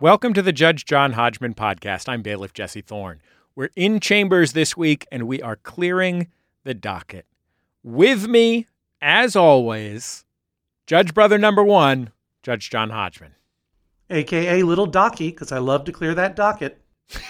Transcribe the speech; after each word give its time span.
Welcome 0.00 0.32
to 0.34 0.42
the 0.42 0.52
Judge 0.52 0.84
John 0.84 1.14
Hodgman 1.14 1.54
podcast. 1.54 2.08
I'm 2.08 2.22
bailiff 2.22 2.52
Jesse 2.52 2.82
Thorn. 2.82 3.20
We're 3.56 3.70
in 3.74 3.98
chambers 3.98 4.52
this 4.52 4.76
week 4.76 5.04
and 5.10 5.26
we 5.26 5.42
are 5.42 5.56
clearing 5.56 6.28
the 6.62 6.72
docket. 6.72 7.26
With 7.82 8.28
me, 8.28 8.68
as 9.02 9.34
always, 9.34 10.24
Judge 10.86 11.12
Brother 11.12 11.36
number 11.36 11.64
one, 11.64 12.12
Judge 12.44 12.70
John 12.70 12.90
Hodgman. 12.90 13.34
AKA 14.08 14.62
Little 14.62 14.86
Docky, 14.86 15.32
because 15.32 15.50
I 15.50 15.58
love 15.58 15.84
to 15.86 15.92
clear 15.92 16.14
that 16.14 16.36
docket. 16.36 16.80
For 17.08 17.22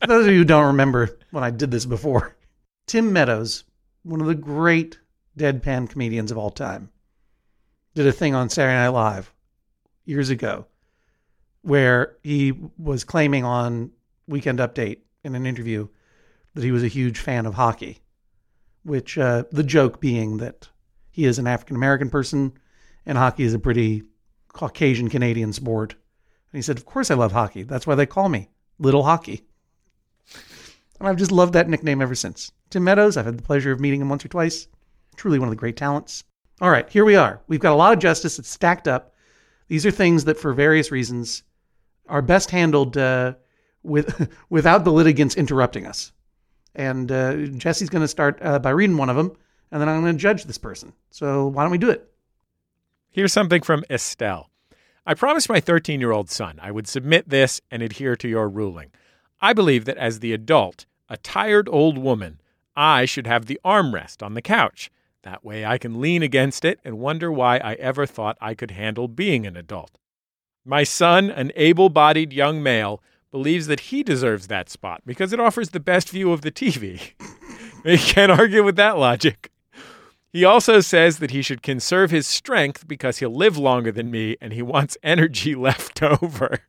those 0.06 0.26
of 0.26 0.32
you 0.32 0.38
who 0.38 0.44
don't 0.44 0.68
remember 0.68 1.10
when 1.30 1.44
I 1.44 1.50
did 1.50 1.70
this 1.70 1.84
before, 1.84 2.34
Tim 2.86 3.12
Meadows, 3.12 3.64
one 4.02 4.22
of 4.22 4.26
the 4.26 4.34
great 4.34 4.98
deadpan 5.38 5.90
comedians 5.90 6.30
of 6.30 6.38
all 6.38 6.50
time, 6.50 6.88
did 7.94 8.06
a 8.06 8.12
thing 8.12 8.34
on 8.34 8.48
Saturday 8.48 8.76
Night 8.76 8.88
Live 8.88 9.30
years 10.04 10.30
ago 10.30 10.66
where 11.62 12.16
he 12.22 12.52
was 12.76 13.04
claiming 13.04 13.44
on 13.44 13.90
Weekend 14.26 14.58
Update 14.58 14.98
in 15.24 15.34
an 15.34 15.46
interview 15.46 15.88
that 16.54 16.64
he 16.64 16.72
was 16.72 16.82
a 16.82 16.88
huge 16.88 17.18
fan 17.18 17.46
of 17.46 17.54
hockey, 17.54 18.00
which 18.84 19.16
uh, 19.16 19.44
the 19.52 19.62
joke 19.62 20.00
being 20.00 20.38
that 20.38 20.68
he 21.10 21.24
is 21.24 21.38
an 21.38 21.46
African 21.46 21.76
American 21.76 22.10
person 22.10 22.52
and 23.06 23.16
hockey 23.16 23.44
is 23.44 23.54
a 23.54 23.58
pretty 23.58 24.02
Caucasian 24.52 25.08
Canadian 25.08 25.52
sport. 25.52 25.92
And 25.92 26.58
he 26.58 26.62
said, 26.62 26.76
Of 26.76 26.84
course 26.84 27.10
I 27.10 27.14
love 27.14 27.32
hockey. 27.32 27.62
That's 27.62 27.86
why 27.86 27.94
they 27.94 28.06
call 28.06 28.28
me 28.28 28.50
Little 28.78 29.04
Hockey. 29.04 29.46
And 30.98 31.08
I've 31.08 31.16
just 31.16 31.32
loved 31.32 31.54
that 31.54 31.68
nickname 31.68 32.02
ever 32.02 32.14
since. 32.14 32.52
Tim 32.70 32.84
Meadows, 32.84 33.16
I've 33.16 33.26
had 33.26 33.38
the 33.38 33.42
pleasure 33.42 33.72
of 33.72 33.80
meeting 33.80 34.00
him 34.00 34.08
once 34.08 34.24
or 34.24 34.28
twice. 34.28 34.68
Truly 35.16 35.38
one 35.38 35.48
of 35.48 35.52
the 35.52 35.56
great 35.56 35.76
talents. 35.76 36.24
All 36.60 36.70
right, 36.70 36.88
here 36.88 37.04
we 37.04 37.16
are. 37.16 37.40
We've 37.48 37.60
got 37.60 37.72
a 37.72 37.76
lot 37.76 37.92
of 37.92 37.98
justice 37.98 38.36
that's 38.36 38.48
stacked 38.48 38.86
up. 38.86 39.11
These 39.72 39.86
are 39.86 39.90
things 39.90 40.26
that, 40.26 40.38
for 40.38 40.52
various 40.52 40.90
reasons, 40.90 41.44
are 42.06 42.20
best 42.20 42.50
handled 42.50 42.98
uh, 42.98 43.36
with 43.82 44.30
without 44.50 44.84
the 44.84 44.92
litigants 44.92 45.34
interrupting 45.34 45.86
us. 45.86 46.12
And 46.74 47.10
uh, 47.10 47.46
Jesse's 47.56 47.88
going 47.88 48.02
to 48.02 48.08
start 48.08 48.38
uh, 48.42 48.58
by 48.58 48.68
reading 48.68 48.98
one 48.98 49.08
of 49.08 49.16
them, 49.16 49.32
and 49.70 49.80
then 49.80 49.88
I'm 49.88 50.02
going 50.02 50.14
to 50.14 50.20
judge 50.20 50.44
this 50.44 50.58
person. 50.58 50.92
So 51.08 51.46
why 51.46 51.62
don't 51.62 51.72
we 51.72 51.78
do 51.78 51.88
it? 51.88 52.06
Here's 53.08 53.32
something 53.32 53.62
from 53.62 53.82
Estelle. 53.88 54.50
I 55.06 55.14
promised 55.14 55.48
my 55.48 55.58
13 55.58 56.00
year 56.00 56.12
old 56.12 56.28
son 56.28 56.60
I 56.60 56.70
would 56.70 56.86
submit 56.86 57.30
this 57.30 57.58
and 57.70 57.82
adhere 57.82 58.14
to 58.16 58.28
your 58.28 58.50
ruling. 58.50 58.90
I 59.40 59.54
believe 59.54 59.86
that 59.86 59.96
as 59.96 60.20
the 60.20 60.34
adult, 60.34 60.84
a 61.08 61.16
tired 61.16 61.66
old 61.70 61.96
woman, 61.96 62.42
I 62.76 63.06
should 63.06 63.26
have 63.26 63.46
the 63.46 63.58
armrest 63.64 64.22
on 64.22 64.34
the 64.34 64.42
couch. 64.42 64.90
That 65.22 65.44
way 65.44 65.64
I 65.64 65.78
can 65.78 66.00
lean 66.00 66.22
against 66.22 66.64
it 66.64 66.80
and 66.84 66.98
wonder 66.98 67.30
why 67.30 67.58
I 67.58 67.74
ever 67.74 68.06
thought 68.06 68.36
I 68.40 68.54
could 68.54 68.72
handle 68.72 69.06
being 69.06 69.46
an 69.46 69.56
adult. 69.56 69.98
My 70.64 70.84
son, 70.84 71.30
an 71.30 71.52
able 71.54 71.88
bodied 71.88 72.32
young 72.32 72.62
male, 72.62 73.02
believes 73.30 73.66
that 73.66 73.80
he 73.80 74.02
deserves 74.02 74.48
that 74.48 74.68
spot 74.68 75.02
because 75.06 75.32
it 75.32 75.40
offers 75.40 75.70
the 75.70 75.80
best 75.80 76.10
view 76.10 76.32
of 76.32 76.42
the 76.42 76.52
TV. 76.52 77.12
he 77.84 77.98
can't 78.12 78.32
argue 78.32 78.62
with 78.62 78.76
that 78.76 78.98
logic. 78.98 79.50
He 80.32 80.44
also 80.44 80.80
says 80.80 81.18
that 81.18 81.30
he 81.30 81.42
should 81.42 81.62
conserve 81.62 82.10
his 82.10 82.26
strength 82.26 82.88
because 82.88 83.18
he'll 83.18 83.34
live 83.34 83.56
longer 83.56 83.92
than 83.92 84.10
me 84.10 84.36
and 84.40 84.52
he 84.52 84.62
wants 84.62 84.96
energy 85.02 85.54
left 85.54 86.02
over. 86.02 86.60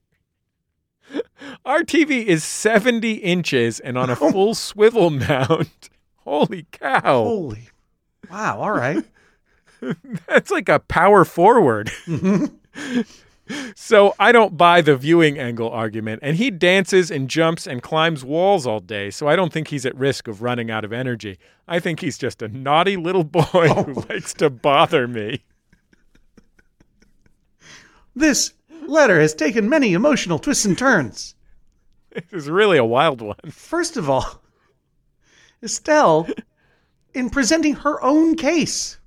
Our 1.66 1.84
TV 1.84 2.26
is 2.26 2.44
70 2.44 3.14
inches 3.16 3.80
and 3.80 3.98
on 3.98 4.10
a 4.10 4.18
oh 4.20 4.32
full 4.32 4.56
swivel 4.56 5.10
mount. 5.10 5.90
Holy 6.18 6.66
cow. 6.72 7.24
Holy, 7.24 7.70
wow! 8.34 8.60
All 8.60 8.72
right. 8.72 9.04
That's 10.28 10.50
like 10.50 10.70
a 10.70 10.80
power 10.80 11.24
forward. 11.26 11.92
so 13.76 14.16
I 14.18 14.32
don't 14.32 14.58
buy 14.58 14.82
the 14.82 14.96
viewing 14.96 15.38
angle 15.38 15.70
argument. 15.70 16.22
And 16.24 16.38
he 16.38 16.50
dances 16.50 17.12
and 17.12 17.30
jumps 17.30 17.68
and 17.68 17.84
climbs 17.84 18.24
walls 18.26 18.66
all 18.66 18.80
day. 18.80 19.10
So 19.10 19.28
I 19.28 19.36
don't 19.36 19.54
think 19.54 19.68
he's 19.68 19.86
at 19.86 19.96
risk 19.96 20.28
of 20.28 20.42
running 20.42 20.72
out 20.72 20.86
of 20.86 20.94
energy. 20.94 21.38
I 21.68 21.80
think 21.80 22.00
he's 22.00 22.18
just 22.18 22.42
a 22.42 22.48
naughty 22.48 22.98
little 22.98 23.24
boy 23.24 23.44
who 23.44 23.94
oh. 23.94 24.06
likes 24.10 24.34
to 24.36 24.50
bother 24.50 25.08
me. 25.08 25.44
This 28.16 28.54
letter 28.88 29.20
has 29.20 29.34
taken 29.34 29.70
many 29.70 29.94
emotional 29.94 30.40
twists 30.40 30.66
and 30.66 30.78
turns. 30.78 31.36
This 32.12 32.44
is 32.44 32.50
really 32.50 32.78
a 32.78 32.86
wild 32.86 33.22
one. 33.22 33.38
First 33.50 33.98
of 33.98 34.08
all, 34.10 34.42
Estelle, 35.64 36.28
in 37.14 37.30
presenting 37.30 37.76
her 37.76 38.02
own 38.04 38.36
case 38.36 38.98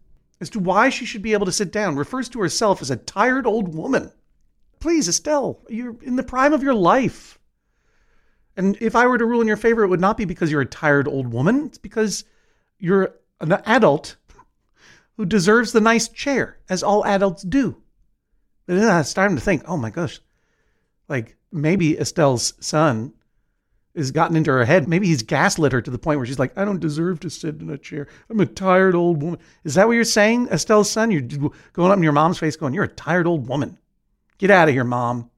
as 0.41 0.51
to 0.51 0.59
why 0.59 0.89
she 0.89 1.07
should 1.07 1.23
be 1.23 1.33
able 1.33 1.47
to 1.47 1.53
sit 1.53 1.73
down, 1.73 1.97
refers 1.97 2.29
to 2.29 2.41
herself 2.41 2.83
as 2.83 2.91
a 2.91 2.97
tired 2.97 3.47
old 3.47 3.75
woman. 3.75 4.13
Please, 4.81 5.09
Estelle, 5.09 5.61
you're 5.69 5.97
in 6.03 6.17
the 6.17 6.23
prime 6.23 6.53
of 6.53 6.63
your 6.63 6.75
life. 6.75 7.39
And 8.57 8.77
if 8.81 8.95
I 8.95 9.07
were 9.07 9.19
to 9.19 9.25
rule 9.25 9.41
in 9.41 9.49
your 9.49 9.57
favor, 9.57 9.83
it 9.83 9.89
would 9.89 10.01
not 10.01 10.17
be 10.17 10.25
because 10.25 10.51
you're 10.51 10.61
a 10.61 10.67
tired 10.67 11.09
old 11.09 11.33
woman. 11.33 11.67
It's 11.67 11.79
because 11.79 12.25
you're 12.79 13.15
an 13.41 13.53
adult 13.53 14.17
who 15.17 15.25
deserves 15.25 15.73
the 15.73 15.81
nice 15.81 16.09
chair, 16.09 16.59
as 16.69 16.83
all 16.83 17.05
adults 17.07 17.43
do. 17.43 17.83
But 18.67 18.77
then 18.77 18.89
I 18.89 19.03
starting 19.03 19.37
to 19.37 19.43
think, 19.43 19.63
oh 19.67 19.77
my 19.77 19.91
gosh, 19.91 20.21
like 21.09 21.37
maybe 21.51 21.99
Estelle's 21.99 22.55
son 22.61 23.15
has 23.97 24.11
gotten 24.11 24.37
into 24.37 24.51
her 24.51 24.65
head. 24.65 24.89
Maybe 24.89 25.07
he's 25.07 25.23
gaslit 25.23 25.73
her 25.73 25.81
to 25.81 25.91
the 25.91 25.99
point 25.99 26.19
where 26.19 26.27
she's 26.27 26.39
like, 26.39 26.57
I 26.57 26.65
don't 26.65 26.81
deserve 26.81 27.21
to 27.21 27.31
sit 27.31 27.61
in 27.61 27.71
a 27.71 27.79
chair. 27.79 28.09
I'm 28.29 28.41
a 28.41 28.47
tired 28.47 28.95
old 28.95 29.23
woman. 29.23 29.41
Is 29.65 29.75
that 29.75 29.87
what 29.87 29.95
you're 29.95 30.05
saying, 30.05 30.49
Estelle's 30.49 30.91
son? 30.91 31.11
You're 31.11 31.51
going 31.73 31.91
up 31.91 31.97
in 31.97 32.03
your 32.03 32.13
mom's 32.13 32.39
face 32.39 32.57
going, 32.57 32.75
You're 32.75 32.85
a 32.85 32.89
tired 32.89 33.27
old 33.27 33.49
woman. 33.49 33.79
Get 34.39 34.51
out 34.51 34.69
of 34.69 34.75
here, 34.75 34.85
mom. 34.85 35.31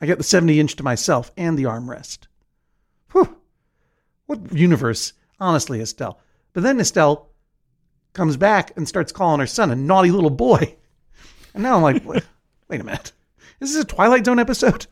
I 0.00 0.06
got 0.06 0.18
the 0.18 0.24
70 0.24 0.58
inch 0.58 0.76
to 0.76 0.82
myself 0.82 1.30
and 1.36 1.58
the 1.58 1.64
armrest. 1.64 2.20
Whew. 3.12 3.36
What 4.26 4.52
universe, 4.52 5.12
honestly, 5.38 5.80
Estelle. 5.80 6.18
But 6.52 6.62
then 6.62 6.80
Estelle 6.80 7.28
comes 8.14 8.36
back 8.36 8.72
and 8.76 8.88
starts 8.88 9.12
calling 9.12 9.40
her 9.40 9.46
son 9.46 9.70
a 9.70 9.76
naughty 9.76 10.10
little 10.10 10.30
boy. 10.30 10.76
And 11.52 11.62
now 11.62 11.76
I'm 11.76 11.82
like, 11.82 12.04
wait, 12.04 12.24
wait 12.68 12.80
a 12.80 12.84
minute. 12.84 13.12
Is 13.60 13.74
this 13.74 13.82
a 13.82 13.86
Twilight 13.86 14.24
Zone 14.24 14.38
episode? 14.38 14.86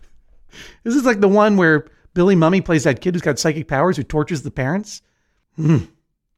This 0.83 0.95
Is 0.95 0.95
this 0.97 1.05
like 1.05 1.21
the 1.21 1.29
one 1.29 1.57
where 1.57 1.87
Billy 2.15 2.35
Mumy 2.35 2.65
plays 2.65 2.85
that 2.85 3.01
kid 3.01 3.15
who's 3.15 3.23
got 3.23 3.39
psychic 3.39 3.69
powers 3.69 3.97
who 3.97 4.03
tortures 4.03 4.43
the 4.43 4.51
parents? 4.51 5.03
Hmm. 5.57 5.79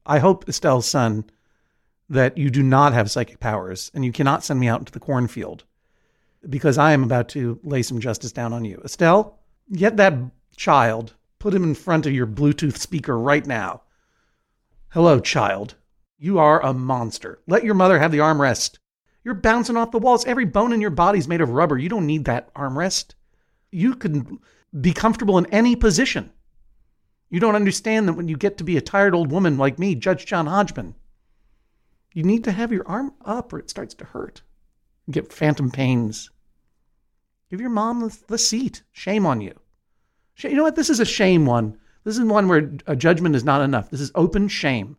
I 0.05 0.19
hope, 0.19 0.45
Estelle's 0.47 0.85
son, 0.85 1.25
that 2.09 2.37
you 2.37 2.49
do 2.49 2.61
not 2.61 2.93
have 2.93 3.09
psychic 3.09 3.39
powers 3.39 3.91
and 3.93 4.03
you 4.03 4.11
cannot 4.11 4.43
send 4.43 4.59
me 4.59 4.67
out 4.67 4.79
into 4.79 4.91
the 4.91 4.99
cornfield 4.99 5.63
because 6.49 6.77
I 6.77 6.91
am 6.91 7.03
about 7.03 7.29
to 7.29 7.59
lay 7.63 7.81
some 7.83 7.99
justice 7.99 8.31
down 8.31 8.53
on 8.53 8.65
you. 8.65 8.81
Estelle, 8.83 9.39
get 9.71 9.97
that 9.97 10.13
child, 10.55 11.13
put 11.39 11.53
him 11.53 11.63
in 11.63 11.75
front 11.75 12.05
of 12.05 12.13
your 12.13 12.27
Bluetooth 12.27 12.77
speaker 12.77 13.17
right 13.17 13.45
now. 13.45 13.83
Hello, 14.89 15.19
child. 15.19 15.75
You 16.17 16.39
are 16.39 16.63
a 16.63 16.73
monster. 16.73 17.39
Let 17.47 17.63
your 17.63 17.75
mother 17.75 17.97
have 17.97 18.11
the 18.11 18.19
armrest. 18.19 18.77
You're 19.23 19.33
bouncing 19.35 19.77
off 19.77 19.91
the 19.91 19.99
walls. 19.99 20.25
Every 20.25 20.45
bone 20.45 20.73
in 20.73 20.81
your 20.81 20.89
body's 20.89 21.27
made 21.27 21.41
of 21.41 21.49
rubber. 21.49 21.77
You 21.77 21.89
don't 21.89 22.07
need 22.07 22.25
that 22.25 22.53
armrest. 22.55 23.13
You 23.71 23.95
can 23.95 24.39
be 24.79 24.93
comfortable 24.93 25.37
in 25.37 25.45
any 25.47 25.75
position. 25.75 26.31
You 27.29 27.39
don't 27.39 27.55
understand 27.55 28.07
that 28.07 28.13
when 28.13 28.27
you 28.27 28.37
get 28.37 28.57
to 28.57 28.63
be 28.63 28.77
a 28.77 28.81
tired 28.81 29.15
old 29.15 29.31
woman 29.31 29.57
like 29.57 29.79
me, 29.79 29.95
Judge 29.95 30.25
John 30.25 30.47
Hodgman, 30.47 30.95
you 32.13 32.23
need 32.23 32.43
to 32.43 32.51
have 32.51 32.71
your 32.71 32.87
arm 32.87 33.13
up 33.23 33.53
or 33.53 33.59
it 33.59 33.69
starts 33.69 33.93
to 33.95 34.05
hurt. 34.05 34.41
You 35.07 35.13
get 35.13 35.31
phantom 35.31 35.71
pains. 35.71 36.29
Give 37.49 37.61
your 37.61 37.69
mom 37.69 38.11
the, 38.27 38.37
seat. 38.37 38.83
Shame 38.91 39.25
on 39.25 39.41
you. 39.41 39.53
You 40.37 40.55
know 40.55 40.63
what? 40.63 40.75
This 40.75 40.89
is 40.89 40.99
a 40.99 41.05
shame 41.05 41.45
one. 41.45 41.77
This 42.03 42.17
is 42.17 42.23
one 42.23 42.47
where 42.47 42.71
a 42.87 42.95
judgment 42.95 43.35
is 43.35 43.43
not 43.43 43.61
enough. 43.61 43.89
This 43.89 44.01
is 44.01 44.11
open 44.15 44.47
shame. 44.47 44.97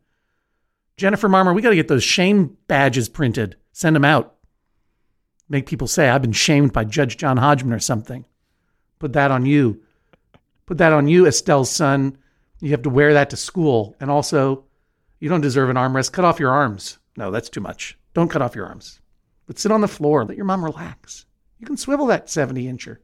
Jennifer 0.96 1.28
Marmor, 1.28 1.54
we 1.54 1.62
got 1.62 1.70
to 1.70 1.76
get 1.76 1.88
those 1.88 2.04
shame 2.04 2.56
badges 2.68 3.08
printed. 3.08 3.56
Send 3.72 3.96
them 3.96 4.04
out. 4.04 4.36
Make 5.48 5.66
people 5.66 5.88
say, 5.88 6.08
I've 6.08 6.22
been 6.22 6.32
shamed 6.32 6.72
by 6.72 6.84
Judge 6.84 7.16
John 7.16 7.38
Hodgman 7.38 7.72
or 7.72 7.80
something. 7.80 8.25
Put 9.02 9.14
that 9.14 9.32
on 9.32 9.44
you. 9.44 9.82
Put 10.64 10.78
that 10.78 10.93
on 10.93 11.08
you, 11.08 11.26
Estelle's 11.26 11.69
son. 11.69 12.16
You 12.60 12.70
have 12.70 12.82
to 12.82 12.88
wear 12.88 13.12
that 13.14 13.31
to 13.31 13.37
school. 13.37 13.96
And 13.99 14.12
also, 14.12 14.62
you 15.19 15.28
don't 15.28 15.40
deserve 15.40 15.70
an 15.70 15.76
armrest. 15.76 16.12
Cut 16.12 16.25
off 16.25 16.38
your 16.38 16.52
arms. 16.52 17.00
No, 17.16 17.32
that's 17.32 17.49
too 17.49 17.60
much. 17.60 17.99
Don't 18.14 18.31
cut 18.31 18.43
off 18.43 18.54
your 18.54 18.66
arms. 18.66 19.00
But 19.49 19.58
sit 19.58 19.72
on 19.72 19.81
the 19.81 19.88
floor. 19.88 20.25
Let 20.25 20.37
your 20.37 20.46
mom 20.46 20.64
relax. 20.64 21.26
You 21.58 21.66
can 21.66 21.76
swivel 21.76 22.06
that 22.06 22.31
70 22.31 22.64
incher. 22.72 22.99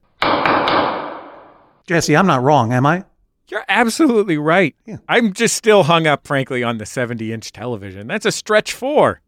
Jesse, 1.88 2.16
I'm 2.16 2.28
not 2.28 2.44
wrong, 2.44 2.72
am 2.72 2.86
I? 2.86 3.04
You're 3.48 3.64
absolutely 3.68 4.38
right. 4.38 4.76
Yeah. 4.86 4.98
I'm 5.08 5.32
just 5.32 5.56
still 5.56 5.82
hung 5.82 6.06
up, 6.06 6.28
frankly, 6.28 6.62
on 6.62 6.78
the 6.78 6.86
70 6.86 7.32
inch 7.32 7.50
television. 7.50 8.06
That's 8.06 8.24
a 8.24 8.30
stretch 8.30 8.72
four. 8.72 9.20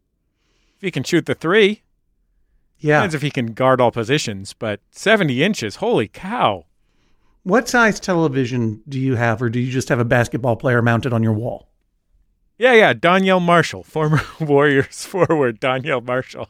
If 0.77 0.83
he 0.83 0.89
can 0.91 1.03
shoot 1.03 1.25
the 1.25 1.35
three, 1.35 1.81
Yeah. 2.81 2.97
depends 2.99 3.15
if 3.15 3.21
he 3.21 3.31
can 3.31 3.53
guard 3.53 3.79
all 3.79 3.91
positions, 3.91 4.53
but 4.53 4.81
70 4.91 5.43
inches, 5.43 5.77
holy 5.77 6.07
cow. 6.07 6.65
What 7.43 7.67
size 7.67 7.99
television 7.99 8.81
do 8.87 8.99
you 8.99 9.15
have, 9.15 9.41
or 9.41 9.49
do 9.49 9.59
you 9.59 9.71
just 9.71 9.89
have 9.89 9.99
a 9.99 10.05
basketball 10.05 10.55
player 10.55 10.81
mounted 10.81 11.13
on 11.13 11.23
your 11.23 11.33
wall? 11.33 11.69
Yeah, 12.57 12.73
yeah, 12.73 12.93
Donyell 12.93 13.41
Marshall, 13.41 13.83
former 13.83 14.21
Warriors 14.39 15.05
forward 15.05 15.59
Donyell 15.59 16.05
Marshall. 16.05 16.49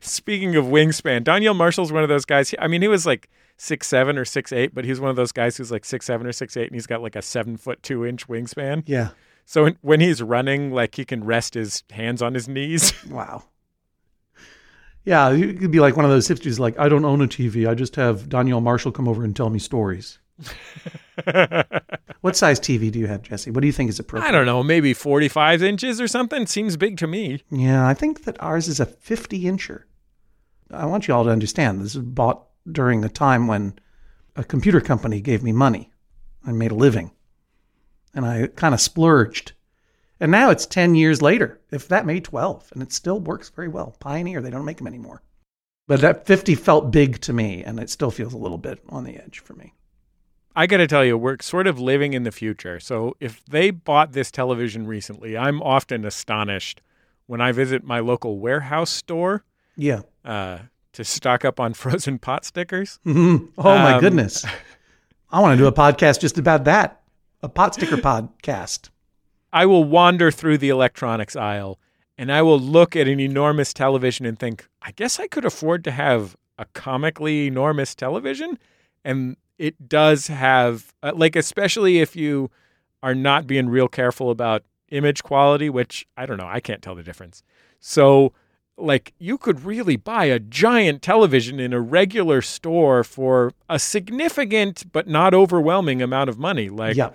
Speaking 0.00 0.56
of 0.56 0.64
wingspan, 0.64 1.22
Donyell 1.22 1.54
Marshall's 1.54 1.92
one 1.92 2.02
of 2.02 2.08
those 2.08 2.24
guys. 2.24 2.54
I 2.58 2.66
mean, 2.66 2.82
he 2.82 2.88
was 2.88 3.06
like 3.06 3.28
six 3.56 3.86
seven 3.86 4.18
or 4.18 4.24
six 4.24 4.52
eight, 4.52 4.74
but 4.74 4.84
he's 4.84 5.00
one 5.00 5.10
of 5.10 5.16
those 5.16 5.32
guys 5.32 5.56
who's 5.56 5.70
like 5.70 5.84
six 5.84 6.06
seven 6.06 6.26
or 6.26 6.32
six 6.32 6.56
eight, 6.56 6.66
and 6.66 6.74
he's 6.74 6.86
got 6.86 7.02
like 7.02 7.16
a 7.16 7.22
seven 7.22 7.56
foot 7.56 7.82
two 7.82 8.04
inch 8.04 8.26
wingspan. 8.26 8.82
Yeah. 8.86 9.10
So 9.46 9.70
when 9.82 10.00
he's 10.00 10.22
running, 10.22 10.72
like 10.72 10.96
he 10.96 11.04
can 11.04 11.22
rest 11.24 11.54
his 11.54 11.82
hands 11.90 12.22
on 12.22 12.34
his 12.34 12.48
knees. 12.48 12.92
Wow. 13.08 13.44
Yeah, 15.04 15.30
you 15.30 15.52
could 15.54 15.70
be 15.70 15.80
like 15.80 15.96
one 15.96 16.04
of 16.04 16.10
those 16.10 16.28
hipsters, 16.28 16.58
like, 16.58 16.78
I 16.78 16.88
don't 16.88 17.04
own 17.04 17.20
a 17.20 17.26
TV. 17.26 17.68
I 17.68 17.74
just 17.74 17.96
have 17.96 18.28
Donyell 18.28 18.62
Marshall 18.62 18.92
come 18.92 19.06
over 19.06 19.22
and 19.22 19.36
tell 19.36 19.50
me 19.50 19.58
stories. 19.58 20.18
What 22.24 22.36
size 22.36 22.58
TV 22.58 22.90
do 22.90 22.98
you 22.98 23.06
have, 23.06 23.20
Jesse? 23.20 23.50
What 23.50 23.60
do 23.60 23.66
you 23.66 23.72
think 23.74 23.90
is 23.90 23.98
appropriate? 23.98 24.30
I 24.30 24.32
don't 24.32 24.46
know, 24.46 24.62
maybe 24.62 24.94
forty 24.94 25.28
five 25.28 25.62
inches 25.62 26.00
or 26.00 26.08
something. 26.08 26.46
Seems 26.46 26.74
big 26.78 26.96
to 26.96 27.06
me. 27.06 27.42
Yeah, 27.50 27.86
I 27.86 27.92
think 27.92 28.24
that 28.24 28.42
ours 28.42 28.66
is 28.66 28.80
a 28.80 28.86
50 28.86 29.42
incher. 29.42 29.82
I 30.70 30.86
want 30.86 31.06
you 31.06 31.12
all 31.12 31.24
to 31.24 31.30
understand 31.30 31.82
this 31.82 31.94
is 31.94 32.00
bought 32.00 32.46
during 32.72 33.04
a 33.04 33.10
time 33.10 33.46
when 33.46 33.78
a 34.36 34.42
computer 34.42 34.80
company 34.80 35.20
gave 35.20 35.42
me 35.42 35.52
money 35.52 35.92
and 36.46 36.58
made 36.58 36.72
a 36.72 36.74
living. 36.74 37.10
And 38.14 38.24
I 38.24 38.46
kind 38.46 38.72
of 38.72 38.80
splurged. 38.80 39.52
And 40.20 40.30
now 40.30 40.50
it's 40.50 40.66
10 40.66 40.94
years 40.94 41.20
later, 41.20 41.60
if 41.70 41.88
that 41.88 42.06
may 42.06 42.20
12, 42.20 42.70
and 42.72 42.82
it 42.82 42.92
still 42.92 43.18
works 43.20 43.50
very 43.50 43.68
well. 43.68 43.96
Pioneer, 43.98 44.40
they 44.40 44.50
don't 44.50 44.64
make 44.64 44.78
them 44.78 44.86
anymore. 44.86 45.22
But 45.86 46.00
that 46.00 46.26
50 46.26 46.54
felt 46.54 46.90
big 46.90 47.20
to 47.22 47.32
me, 47.32 47.62
and 47.64 47.78
it 47.80 47.90
still 47.90 48.10
feels 48.10 48.32
a 48.32 48.38
little 48.38 48.56
bit 48.58 48.80
on 48.88 49.04
the 49.04 49.16
edge 49.16 49.40
for 49.40 49.54
me. 49.54 49.74
I 50.56 50.66
got 50.66 50.76
to 50.78 50.86
tell 50.86 51.04
you, 51.04 51.18
we're 51.18 51.36
sort 51.42 51.66
of 51.66 51.80
living 51.80 52.12
in 52.14 52.22
the 52.22 52.30
future. 52.30 52.78
So 52.78 53.16
if 53.18 53.44
they 53.44 53.70
bought 53.70 54.12
this 54.12 54.30
television 54.30 54.86
recently, 54.86 55.36
I'm 55.36 55.60
often 55.60 56.04
astonished 56.04 56.80
when 57.26 57.40
I 57.40 57.50
visit 57.52 57.82
my 57.84 57.98
local 57.98 58.38
warehouse 58.38 58.90
store 58.90 59.44
Yeah. 59.76 60.02
uh, 60.24 60.58
to 60.92 61.04
stock 61.04 61.44
up 61.44 61.58
on 61.58 61.74
frozen 61.74 62.18
pot 62.20 62.44
stickers. 62.44 63.00
Mhm. 63.04 63.48
Oh, 63.58 63.64
my 63.64 63.94
Um, 63.94 64.00
goodness. 64.00 64.44
I 65.30 65.40
want 65.40 65.58
to 65.58 65.62
do 65.62 65.66
a 65.66 65.72
podcast 65.72 66.20
just 66.20 66.38
about 66.38 66.64
that 66.64 67.00
a 67.42 67.48
pot 67.48 67.74
sticker 67.74 67.96
podcast. 67.96 68.88
I 69.54 69.66
will 69.66 69.84
wander 69.84 70.32
through 70.32 70.58
the 70.58 70.68
electronics 70.68 71.36
aisle 71.36 71.78
and 72.18 72.30
I 72.30 72.42
will 72.42 72.58
look 72.58 72.96
at 72.96 73.06
an 73.06 73.20
enormous 73.20 73.72
television 73.72 74.26
and 74.26 74.36
think, 74.36 74.66
I 74.82 74.90
guess 74.90 75.20
I 75.20 75.28
could 75.28 75.44
afford 75.44 75.84
to 75.84 75.92
have 75.92 76.36
a 76.58 76.64
comically 76.66 77.46
enormous 77.46 77.94
television. 77.94 78.58
And 79.04 79.36
it 79.56 79.88
does 79.88 80.26
have, 80.26 80.92
uh, 81.04 81.12
like, 81.14 81.36
especially 81.36 82.00
if 82.00 82.16
you 82.16 82.50
are 83.00 83.14
not 83.14 83.46
being 83.46 83.68
real 83.68 83.86
careful 83.86 84.30
about 84.30 84.64
image 84.90 85.22
quality, 85.22 85.70
which 85.70 86.04
I 86.16 86.26
don't 86.26 86.36
know, 86.36 86.48
I 86.48 86.58
can't 86.58 86.82
tell 86.82 86.96
the 86.96 87.02
difference. 87.04 87.44
So, 87.78 88.32
like, 88.76 89.12
you 89.18 89.38
could 89.38 89.64
really 89.64 89.96
buy 89.96 90.24
a 90.24 90.40
giant 90.40 91.00
television 91.00 91.60
in 91.60 91.72
a 91.72 91.80
regular 91.80 92.42
store 92.42 93.04
for 93.04 93.52
a 93.68 93.78
significant 93.78 94.90
but 94.90 95.06
not 95.06 95.32
overwhelming 95.32 96.02
amount 96.02 96.28
of 96.28 96.38
money. 96.40 96.68
Like, 96.68 96.96
yeah. 96.96 97.10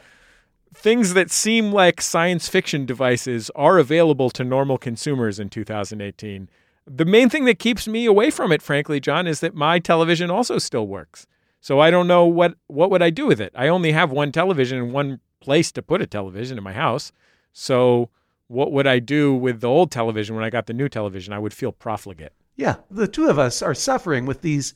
Things 0.73 1.13
that 1.13 1.31
seem 1.31 1.71
like 1.71 2.01
science 2.01 2.47
fiction 2.47 2.85
devices 2.85 3.49
are 3.55 3.77
available 3.77 4.29
to 4.31 4.43
normal 4.43 4.77
consumers 4.77 5.39
in 5.39 5.49
2018. 5.49 6.49
The 6.85 7.05
main 7.05 7.29
thing 7.29 7.45
that 7.45 7.59
keeps 7.59 7.87
me 7.87 8.05
away 8.05 8.31
from 8.31 8.51
it, 8.51 8.61
frankly, 8.61 8.99
John, 8.99 9.27
is 9.27 9.41
that 9.41 9.53
my 9.53 9.79
television 9.79 10.31
also 10.31 10.57
still 10.57 10.87
works. 10.87 11.27
So 11.61 11.79
I 11.79 11.91
don't 11.91 12.07
know 12.07 12.25
what 12.25 12.55
what 12.67 12.89
would 12.89 13.01
I 13.01 13.09
do 13.09 13.25
with 13.25 13.41
it. 13.41 13.51
I 13.55 13.67
only 13.67 13.91
have 13.91 14.11
one 14.11 14.31
television 14.31 14.77
and 14.77 14.93
one 14.93 15.19
place 15.41 15.71
to 15.73 15.81
put 15.81 16.01
a 16.01 16.07
television 16.07 16.57
in 16.57 16.63
my 16.63 16.73
house. 16.73 17.11
So 17.53 18.09
what 18.47 18.71
would 18.71 18.87
I 18.87 18.99
do 18.99 19.33
with 19.33 19.61
the 19.61 19.67
old 19.67 19.91
television 19.91 20.35
when 20.35 20.43
I 20.43 20.49
got 20.49 20.65
the 20.65 20.73
new 20.73 20.89
television? 20.89 21.33
I 21.33 21.39
would 21.39 21.53
feel 21.53 21.71
profligate. 21.71 22.33
Yeah. 22.55 22.77
The 22.89 23.07
two 23.07 23.27
of 23.29 23.37
us 23.37 23.61
are 23.61 23.75
suffering 23.75 24.25
with 24.25 24.41
these 24.41 24.73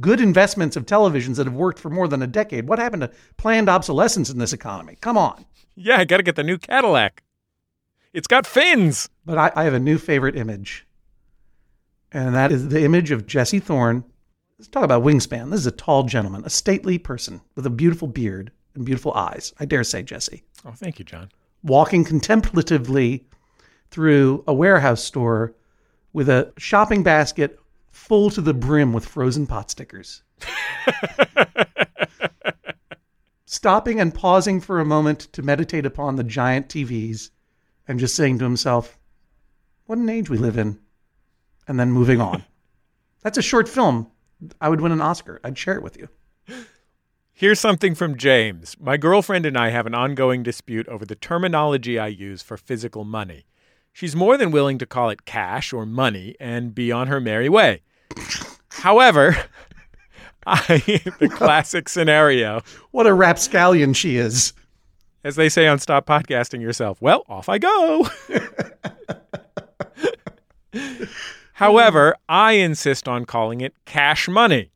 good 0.00 0.20
investments 0.20 0.76
of 0.76 0.86
televisions 0.86 1.36
that 1.36 1.46
have 1.46 1.54
worked 1.54 1.78
for 1.78 1.90
more 1.90 2.08
than 2.08 2.22
a 2.22 2.26
decade. 2.26 2.68
What 2.68 2.78
happened 2.78 3.02
to 3.02 3.10
planned 3.36 3.68
obsolescence 3.68 4.30
in 4.30 4.38
this 4.38 4.52
economy? 4.52 4.96
Come 5.00 5.18
on. 5.18 5.44
Yeah, 5.74 5.98
I 5.98 6.04
got 6.04 6.18
to 6.18 6.22
get 6.22 6.36
the 6.36 6.42
new 6.42 6.58
Cadillac. 6.58 7.22
It's 8.12 8.26
got 8.26 8.46
fins. 8.46 9.08
But 9.24 9.38
I, 9.38 9.52
I 9.54 9.64
have 9.64 9.74
a 9.74 9.80
new 9.80 9.98
favorite 9.98 10.36
image, 10.36 10.86
and 12.10 12.34
that 12.34 12.52
is 12.52 12.68
the 12.68 12.84
image 12.84 13.10
of 13.10 13.26
Jesse 13.26 13.60
Thorn. 13.60 14.04
Let's 14.58 14.68
talk 14.68 14.84
about 14.84 15.02
wingspan. 15.02 15.50
This 15.50 15.60
is 15.60 15.66
a 15.66 15.72
tall 15.72 16.02
gentleman, 16.04 16.44
a 16.44 16.50
stately 16.50 16.98
person 16.98 17.40
with 17.56 17.66
a 17.66 17.70
beautiful 17.70 18.08
beard 18.08 18.52
and 18.74 18.84
beautiful 18.84 19.12
eyes. 19.14 19.52
I 19.58 19.64
dare 19.64 19.82
say, 19.84 20.02
Jesse. 20.02 20.42
Oh, 20.64 20.72
thank 20.72 20.98
you, 20.98 21.04
John. 21.04 21.30
walking 21.62 22.04
contemplatively 22.04 23.24
through 23.90 24.44
a 24.46 24.54
warehouse 24.54 25.02
store 25.02 25.54
with 26.12 26.28
a 26.28 26.52
shopping 26.58 27.02
basket 27.02 27.58
full 27.92 28.30
to 28.30 28.40
the 28.40 28.54
brim 28.54 28.92
with 28.92 29.06
frozen 29.06 29.46
pot 29.46 29.70
stickers. 29.70 30.22
Stopping 33.44 34.00
and 34.00 34.12
pausing 34.14 34.60
for 34.60 34.80
a 34.80 34.84
moment 34.84 35.20
to 35.32 35.42
meditate 35.42 35.86
upon 35.86 36.16
the 36.16 36.24
giant 36.24 36.68
TVs 36.68 37.30
and 37.86 38.00
just 38.00 38.16
saying 38.16 38.38
to 38.38 38.44
himself, 38.44 38.98
What 39.86 39.98
an 39.98 40.08
age 40.08 40.28
we 40.28 40.38
live 40.38 40.58
in. 40.58 40.80
And 41.68 41.78
then 41.78 41.92
moving 41.92 42.20
on. 42.20 42.44
That's 43.22 43.38
a 43.38 43.42
short 43.42 43.68
film. 43.68 44.10
I 44.60 44.68
would 44.68 44.80
win 44.80 44.90
an 44.90 45.00
Oscar. 45.00 45.40
I'd 45.44 45.56
share 45.56 45.76
it 45.76 45.82
with 45.82 45.96
you. 45.96 46.08
Here's 47.32 47.60
something 47.60 47.94
from 47.94 48.16
James. 48.16 48.76
My 48.80 48.96
girlfriend 48.96 49.46
and 49.46 49.56
I 49.56 49.70
have 49.70 49.86
an 49.86 49.94
ongoing 49.94 50.42
dispute 50.42 50.88
over 50.88 51.04
the 51.04 51.14
terminology 51.14 51.98
I 51.98 52.08
use 52.08 52.42
for 52.42 52.56
physical 52.56 53.04
money. 53.04 53.44
She's 53.92 54.16
more 54.16 54.36
than 54.36 54.50
willing 54.50 54.78
to 54.78 54.86
call 54.86 55.10
it 55.10 55.24
cash 55.24 55.72
or 55.72 55.86
money 55.86 56.34
and 56.40 56.74
be 56.74 56.90
on 56.90 57.06
her 57.08 57.20
merry 57.20 57.48
way. 57.48 57.82
However, 58.70 59.36
I, 60.46 60.78
the 61.20 61.28
classic 61.28 61.88
scenario, 61.88 62.62
What 62.90 63.06
a 63.06 63.14
rapscallion 63.14 63.92
she 63.92 64.16
is. 64.16 64.52
as 65.22 65.36
they 65.36 65.48
say 65.48 65.68
on 65.68 65.78
Stop 65.78 66.06
Podcasting 66.06 66.60
Yourself, 66.60 67.00
well, 67.02 67.24
off 67.28 67.48
I 67.48 67.58
go. 67.58 68.08
However, 71.54 72.16
I 72.28 72.52
insist 72.52 73.06
on 73.06 73.24
calling 73.24 73.60
it 73.60 73.74
cash 73.84 74.28
money. 74.28 74.70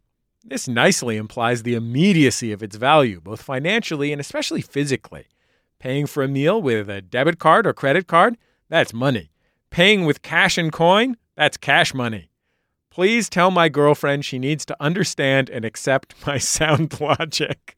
This 0.44 0.68
nicely 0.68 1.16
implies 1.16 1.62
the 1.62 1.74
immediacy 1.74 2.52
of 2.52 2.62
its 2.62 2.76
value, 2.76 3.20
both 3.20 3.42
financially 3.42 4.12
and 4.12 4.20
especially 4.20 4.60
physically. 4.60 5.24
Paying 5.80 6.06
for 6.06 6.22
a 6.22 6.28
meal 6.28 6.62
with 6.62 6.88
a 6.88 7.02
debit 7.02 7.40
card 7.40 7.66
or 7.66 7.72
credit 7.72 8.06
card, 8.06 8.36
that's 8.68 8.92
money. 8.92 9.30
Paying 9.70 10.04
with 10.04 10.22
cash 10.22 10.58
and 10.58 10.72
coin, 10.72 11.16
that's 11.36 11.56
cash 11.56 11.94
money. 11.94 12.30
Please 12.90 13.28
tell 13.28 13.50
my 13.50 13.68
girlfriend 13.68 14.24
she 14.24 14.38
needs 14.38 14.64
to 14.64 14.76
understand 14.80 15.50
and 15.50 15.64
accept 15.64 16.14
my 16.26 16.38
sound 16.38 16.98
logic. 17.00 17.76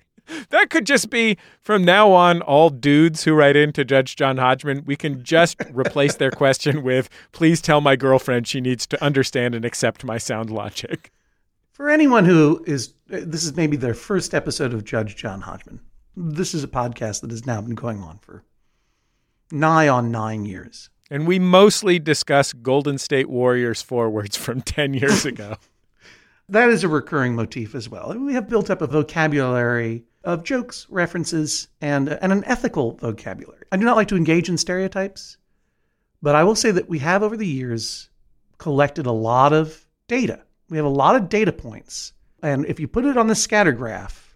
That 0.50 0.68
could 0.68 0.84
just 0.86 1.08
be 1.08 1.38
from 1.60 1.84
now 1.84 2.12
on, 2.12 2.42
all 2.42 2.68
dudes 2.68 3.24
who 3.24 3.32
write 3.32 3.56
in 3.56 3.72
to 3.72 3.84
Judge 3.84 4.14
John 4.14 4.36
Hodgman, 4.36 4.84
we 4.84 4.94
can 4.94 5.24
just 5.24 5.56
replace 5.72 6.16
their 6.16 6.30
question 6.30 6.82
with, 6.82 7.08
please 7.32 7.62
tell 7.62 7.80
my 7.80 7.96
girlfriend 7.96 8.46
she 8.46 8.60
needs 8.60 8.86
to 8.88 9.02
understand 9.02 9.54
and 9.54 9.64
accept 9.64 10.04
my 10.04 10.18
sound 10.18 10.50
logic. 10.50 11.10
For 11.72 11.88
anyone 11.88 12.26
who 12.26 12.62
is, 12.66 12.94
this 13.06 13.44
is 13.44 13.56
maybe 13.56 13.76
their 13.76 13.94
first 13.94 14.34
episode 14.34 14.74
of 14.74 14.84
Judge 14.84 15.16
John 15.16 15.40
Hodgman. 15.40 15.80
This 16.16 16.52
is 16.52 16.62
a 16.62 16.68
podcast 16.68 17.22
that 17.22 17.30
has 17.30 17.46
now 17.46 17.60
been 17.60 17.74
going 17.74 18.02
on 18.02 18.18
for 18.18 18.44
nigh 19.50 19.88
on 19.88 20.10
nine 20.10 20.44
years. 20.44 20.90
And 21.10 21.26
we 21.26 21.38
mostly 21.38 21.98
discuss 21.98 22.52
Golden 22.52 22.98
State 22.98 23.28
Warriors 23.28 23.82
forwards 23.82 24.36
from 24.36 24.60
10 24.62 24.94
years 24.94 25.24
ago. 25.24 25.56
That 26.50 26.70
is 26.70 26.82
a 26.82 26.88
recurring 26.88 27.34
motif 27.34 27.74
as 27.74 27.90
well. 27.90 28.18
We 28.18 28.32
have 28.32 28.48
built 28.48 28.70
up 28.70 28.80
a 28.80 28.86
vocabulary 28.86 30.04
of 30.24 30.44
jokes, 30.44 30.86
references, 30.88 31.68
and, 31.82 32.08
and 32.08 32.32
an 32.32 32.42
ethical 32.46 32.96
vocabulary. 32.96 33.66
I 33.70 33.76
do 33.76 33.84
not 33.84 33.96
like 33.96 34.08
to 34.08 34.16
engage 34.16 34.48
in 34.48 34.56
stereotypes, 34.56 35.36
but 36.22 36.34
I 36.34 36.44
will 36.44 36.54
say 36.54 36.70
that 36.70 36.88
we 36.88 37.00
have 37.00 37.22
over 37.22 37.36
the 37.36 37.46
years 37.46 38.08
collected 38.56 39.04
a 39.04 39.12
lot 39.12 39.52
of 39.52 39.86
data. 40.06 40.42
We 40.70 40.78
have 40.78 40.86
a 40.86 40.90
lot 40.90 41.16
of 41.16 41.28
data 41.28 41.52
points. 41.52 42.14
And 42.42 42.64
if 42.66 42.80
you 42.80 42.88
put 42.88 43.04
it 43.04 43.18
on 43.18 43.26
the 43.26 43.34
scatter 43.34 43.72
graph, 43.72 44.34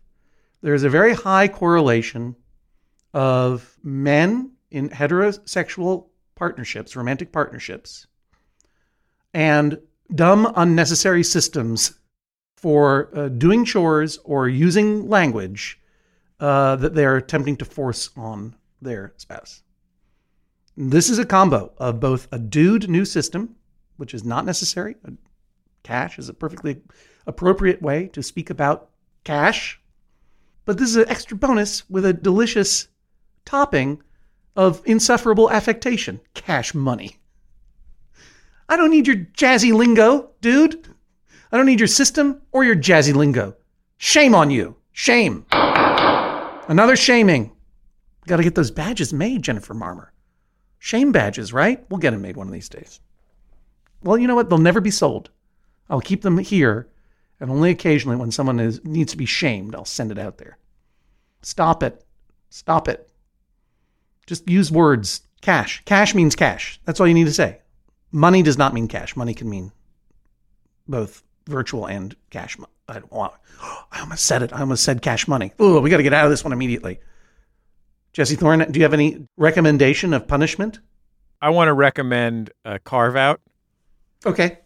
there's 0.60 0.84
a 0.84 0.90
very 0.90 1.14
high 1.14 1.48
correlation 1.48 2.36
of 3.14 3.76
men 3.82 4.51
in 4.72 4.88
heterosexual 4.88 6.06
partnerships, 6.34 6.96
romantic 6.96 7.32
partnerships, 7.32 8.06
and 9.32 9.78
dumb, 10.14 10.52
unnecessary 10.56 11.22
systems 11.22 11.98
for 12.56 13.10
uh, 13.14 13.28
doing 13.28 13.64
chores 13.64 14.18
or 14.24 14.48
using 14.48 15.08
language 15.08 15.80
uh, 16.40 16.76
that 16.76 16.94
they're 16.94 17.16
attempting 17.16 17.56
to 17.56 17.64
force 17.64 18.10
on 18.16 18.54
their 18.80 19.12
spouse. 19.16 19.62
This 20.76 21.10
is 21.10 21.18
a 21.18 21.26
combo 21.26 21.72
of 21.78 22.00
both 22.00 22.28
a 22.32 22.38
dude 22.38 22.88
new 22.88 23.04
system, 23.04 23.56
which 23.96 24.14
is 24.14 24.24
not 24.24 24.46
necessary. 24.46 24.96
Cash 25.82 26.18
is 26.18 26.28
a 26.28 26.34
perfectly 26.34 26.80
appropriate 27.26 27.82
way 27.82 28.08
to 28.08 28.22
speak 28.22 28.50
about 28.50 28.90
cash. 29.24 29.80
But 30.64 30.78
this 30.78 30.90
is 30.90 30.96
an 30.96 31.08
extra 31.08 31.36
bonus 31.36 31.88
with 31.90 32.04
a 32.06 32.12
delicious 32.12 32.88
topping 33.44 34.02
of 34.56 34.82
insufferable 34.84 35.50
affectation 35.50 36.20
cash 36.34 36.74
money. 36.74 37.16
I 38.68 38.76
don't 38.76 38.90
need 38.90 39.06
your 39.06 39.16
jazzy 39.16 39.72
lingo, 39.72 40.30
dude. 40.40 40.88
I 41.50 41.56
don't 41.56 41.66
need 41.66 41.80
your 41.80 41.86
system 41.86 42.40
or 42.52 42.64
your 42.64 42.76
jazzy 42.76 43.14
lingo. 43.14 43.56
Shame 43.98 44.34
on 44.34 44.50
you. 44.50 44.76
Shame. 44.92 45.46
Another 45.52 46.96
shaming. 46.96 47.52
Got 48.26 48.36
to 48.36 48.42
get 48.42 48.54
those 48.54 48.70
badges 48.70 49.12
made, 49.12 49.42
Jennifer 49.42 49.74
Marmor. 49.74 50.08
Shame 50.78 51.12
badges, 51.12 51.52
right? 51.52 51.84
We'll 51.90 52.00
get 52.00 52.12
them 52.12 52.22
made 52.22 52.36
one 52.36 52.46
of 52.46 52.52
these 52.52 52.68
days. 52.68 53.00
Well, 54.02 54.18
you 54.18 54.26
know 54.26 54.34
what? 54.34 54.48
They'll 54.48 54.58
never 54.58 54.80
be 54.80 54.90
sold. 54.90 55.30
I'll 55.90 56.00
keep 56.00 56.22
them 56.22 56.38
here, 56.38 56.88
and 57.40 57.50
only 57.50 57.70
occasionally 57.70 58.16
when 58.16 58.30
someone 58.30 58.58
is, 58.58 58.84
needs 58.84 59.12
to 59.12 59.18
be 59.18 59.26
shamed, 59.26 59.74
I'll 59.74 59.84
send 59.84 60.10
it 60.10 60.18
out 60.18 60.38
there. 60.38 60.58
Stop 61.42 61.82
it. 61.82 62.04
Stop 62.50 62.88
it. 62.88 63.08
Just 64.32 64.48
use 64.48 64.72
words. 64.72 65.20
Cash. 65.42 65.82
Cash 65.84 66.14
means 66.14 66.34
cash. 66.34 66.80
That's 66.86 66.98
all 66.98 67.06
you 67.06 67.12
need 67.12 67.26
to 67.26 67.34
say. 67.34 67.58
Money 68.12 68.42
does 68.42 68.56
not 68.56 68.72
mean 68.72 68.88
cash. 68.88 69.14
Money 69.14 69.34
can 69.34 69.50
mean 69.50 69.72
both 70.88 71.22
virtual 71.46 71.84
and 71.84 72.16
cash. 72.30 72.56
I 72.88 72.94
don't 72.94 73.12
want. 73.12 73.34
I 73.92 74.00
almost 74.00 74.24
said 74.24 74.42
it. 74.42 74.50
I 74.50 74.60
almost 74.60 74.84
said 74.84 75.02
cash 75.02 75.28
money. 75.28 75.52
Oh, 75.58 75.82
we 75.82 75.90
got 75.90 75.98
to 75.98 76.02
get 76.02 76.14
out 76.14 76.24
of 76.24 76.30
this 76.30 76.44
one 76.44 76.54
immediately. 76.54 76.98
Jesse 78.14 78.36
Thorn, 78.36 78.60
do 78.72 78.80
you 78.80 78.84
have 78.84 78.94
any 78.94 79.28
recommendation 79.36 80.14
of 80.14 80.26
punishment? 80.26 80.80
I 81.42 81.50
want 81.50 81.68
to 81.68 81.74
recommend 81.74 82.52
a 82.64 82.78
carve 82.78 83.16
out. 83.16 83.42
Okay. 84.24 84.60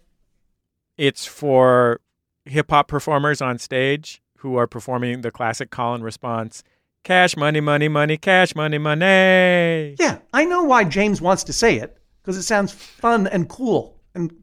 It's 0.96 1.26
for 1.26 2.00
hip 2.44 2.70
hop 2.70 2.86
performers 2.86 3.42
on 3.42 3.58
stage 3.58 4.22
who 4.38 4.54
are 4.54 4.68
performing 4.68 5.22
the 5.22 5.32
classic 5.32 5.70
call 5.70 5.96
and 5.96 6.04
response 6.04 6.62
cash 7.06 7.36
money, 7.36 7.60
money, 7.60 7.86
money, 7.86 8.16
cash 8.16 8.56
money, 8.56 8.78
money. 8.78 9.94
Yeah, 9.96 10.18
I 10.32 10.44
know 10.44 10.64
why 10.64 10.82
James 10.82 11.20
wants 11.20 11.44
to 11.44 11.52
say 11.52 11.76
it 11.76 11.96
because 12.20 12.36
it 12.36 12.42
sounds 12.42 12.72
fun 12.72 13.28
and 13.28 13.48
cool. 13.48 14.00
And 14.16 14.34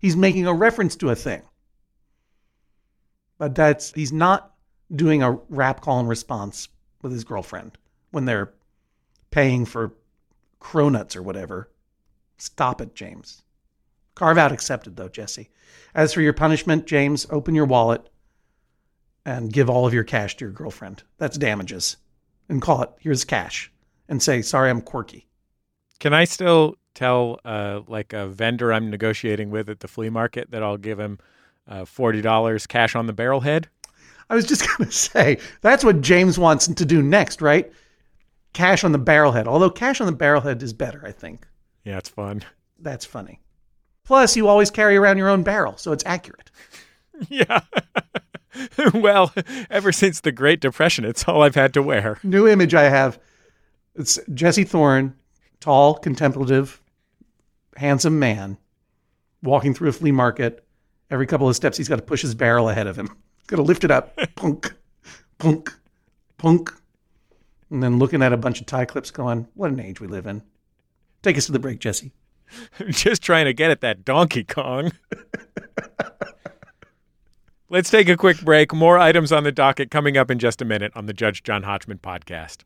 he's 0.00 0.16
making 0.16 0.48
a 0.48 0.52
reference 0.52 0.96
to 0.96 1.10
a 1.10 1.14
thing. 1.14 1.42
But 3.38 3.54
that's, 3.54 3.92
he's 3.92 4.12
not 4.12 4.54
doing 4.92 5.22
a 5.22 5.38
rap 5.48 5.82
call 5.82 6.00
and 6.00 6.08
response 6.08 6.68
with 7.00 7.12
his 7.12 7.22
girlfriend 7.22 7.78
when 8.10 8.24
they're 8.24 8.54
paying 9.30 9.64
for 9.64 9.94
cronuts 10.60 11.14
or 11.14 11.22
whatever. 11.22 11.70
Stop 12.38 12.80
it, 12.80 12.96
James. 12.96 13.42
Carve 14.16 14.36
out 14.36 14.50
accepted, 14.50 14.96
though, 14.96 15.08
Jesse. 15.08 15.50
As 15.94 16.12
for 16.12 16.22
your 16.22 16.32
punishment, 16.32 16.88
James, 16.88 17.28
open 17.30 17.54
your 17.54 17.66
wallet 17.66 18.08
and 19.24 19.52
give 19.52 19.68
all 19.70 19.86
of 19.86 19.94
your 19.94 20.04
cash 20.04 20.36
to 20.36 20.44
your 20.44 20.52
girlfriend. 20.52 21.02
That's 21.18 21.38
damages. 21.38 21.96
And 22.48 22.60
call 22.60 22.82
it, 22.82 22.90
here's 22.98 23.24
cash. 23.24 23.70
And 24.08 24.22
say, 24.22 24.42
sorry, 24.42 24.70
I'm 24.70 24.80
quirky. 24.80 25.28
Can 26.00 26.14
I 26.14 26.24
still 26.24 26.76
tell 26.94 27.38
uh, 27.44 27.80
like 27.86 28.12
a 28.12 28.26
vendor 28.26 28.72
I'm 28.72 28.90
negotiating 28.90 29.50
with 29.50 29.68
at 29.68 29.80
the 29.80 29.88
flea 29.88 30.10
market 30.10 30.50
that 30.50 30.62
I'll 30.62 30.76
give 30.76 30.98
him 30.98 31.18
uh, 31.68 31.82
$40 31.82 32.66
cash 32.68 32.96
on 32.96 33.06
the 33.06 33.12
barrelhead? 33.12 33.66
I 34.28 34.34
was 34.34 34.46
just 34.46 34.66
going 34.78 34.88
to 34.88 34.96
say, 34.96 35.38
that's 35.60 35.84
what 35.84 36.00
James 36.00 36.38
wants 36.38 36.66
to 36.66 36.84
do 36.84 37.02
next, 37.02 37.42
right? 37.42 37.70
Cash 38.52 38.82
on 38.82 38.92
the 38.92 38.98
barrelhead. 38.98 39.46
Although 39.46 39.70
cash 39.70 40.00
on 40.00 40.06
the 40.06 40.16
barrelhead 40.16 40.62
is 40.62 40.72
better, 40.72 41.02
I 41.04 41.12
think. 41.12 41.46
Yeah, 41.84 41.98
it's 41.98 42.08
fun. 42.08 42.42
That's 42.80 43.04
funny. 43.04 43.40
Plus, 44.04 44.36
you 44.36 44.48
always 44.48 44.70
carry 44.70 44.96
around 44.96 45.18
your 45.18 45.28
own 45.28 45.42
barrel, 45.42 45.76
so 45.76 45.92
it's 45.92 46.04
accurate. 46.06 46.50
Yeah. 47.28 47.60
well, 48.94 49.32
ever 49.70 49.92
since 49.92 50.20
the 50.20 50.32
Great 50.32 50.60
Depression, 50.60 51.04
it's 51.04 51.26
all 51.28 51.42
I've 51.42 51.54
had 51.54 51.74
to 51.74 51.82
wear. 51.82 52.18
New 52.22 52.46
image 52.46 52.74
I 52.74 52.84
have. 52.84 53.18
It's 53.94 54.18
Jesse 54.32 54.64
Thorn, 54.64 55.14
tall, 55.60 55.94
contemplative, 55.94 56.80
handsome 57.76 58.18
man, 58.18 58.58
walking 59.42 59.74
through 59.74 59.88
a 59.88 59.92
flea 59.92 60.12
market. 60.12 60.64
Every 61.10 61.26
couple 61.26 61.48
of 61.48 61.56
steps, 61.56 61.76
he's 61.76 61.88
got 61.88 61.96
to 61.96 62.02
push 62.02 62.22
his 62.22 62.34
barrel 62.34 62.68
ahead 62.68 62.86
of 62.86 62.96
him. 62.96 63.08
He's 63.38 63.46
got 63.46 63.56
to 63.56 63.62
lift 63.62 63.84
it 63.84 63.90
up. 63.90 64.16
punk, 64.36 64.72
punk, 65.38 65.74
punk. 66.38 66.72
And 67.70 67.82
then 67.82 67.98
looking 67.98 68.22
at 68.22 68.32
a 68.32 68.36
bunch 68.36 68.60
of 68.60 68.66
tie 68.66 68.84
clips 68.84 69.10
going, 69.10 69.48
what 69.54 69.70
an 69.70 69.80
age 69.80 70.00
we 70.00 70.06
live 70.06 70.26
in. 70.26 70.42
Take 71.22 71.36
us 71.36 71.46
to 71.46 71.52
the 71.52 71.58
break, 71.58 71.78
Jesse. 71.78 72.12
Just 72.88 73.22
trying 73.22 73.44
to 73.44 73.52
get 73.52 73.70
at 73.70 73.80
that 73.80 74.04
Donkey 74.04 74.44
Kong. 74.44 74.92
Let's 77.72 77.88
take 77.88 78.08
a 78.08 78.16
quick 78.16 78.40
break. 78.40 78.74
More 78.74 78.98
items 78.98 79.30
on 79.30 79.44
the 79.44 79.52
docket 79.52 79.92
coming 79.92 80.16
up 80.16 80.28
in 80.28 80.40
just 80.40 80.60
a 80.60 80.64
minute 80.64 80.90
on 80.96 81.06
the 81.06 81.12
Judge 81.12 81.44
John 81.44 81.62
Hodgman 81.62 81.98
podcast. 81.98 82.64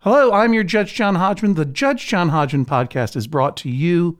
Hello, 0.00 0.32
I'm 0.32 0.52
your 0.52 0.64
Judge 0.64 0.92
John 0.94 1.14
Hodgman. 1.14 1.54
The 1.54 1.64
Judge 1.64 2.08
John 2.08 2.30
Hodgman 2.30 2.66
podcast 2.66 3.14
is 3.14 3.28
brought 3.28 3.56
to 3.58 3.70
you 3.70 4.18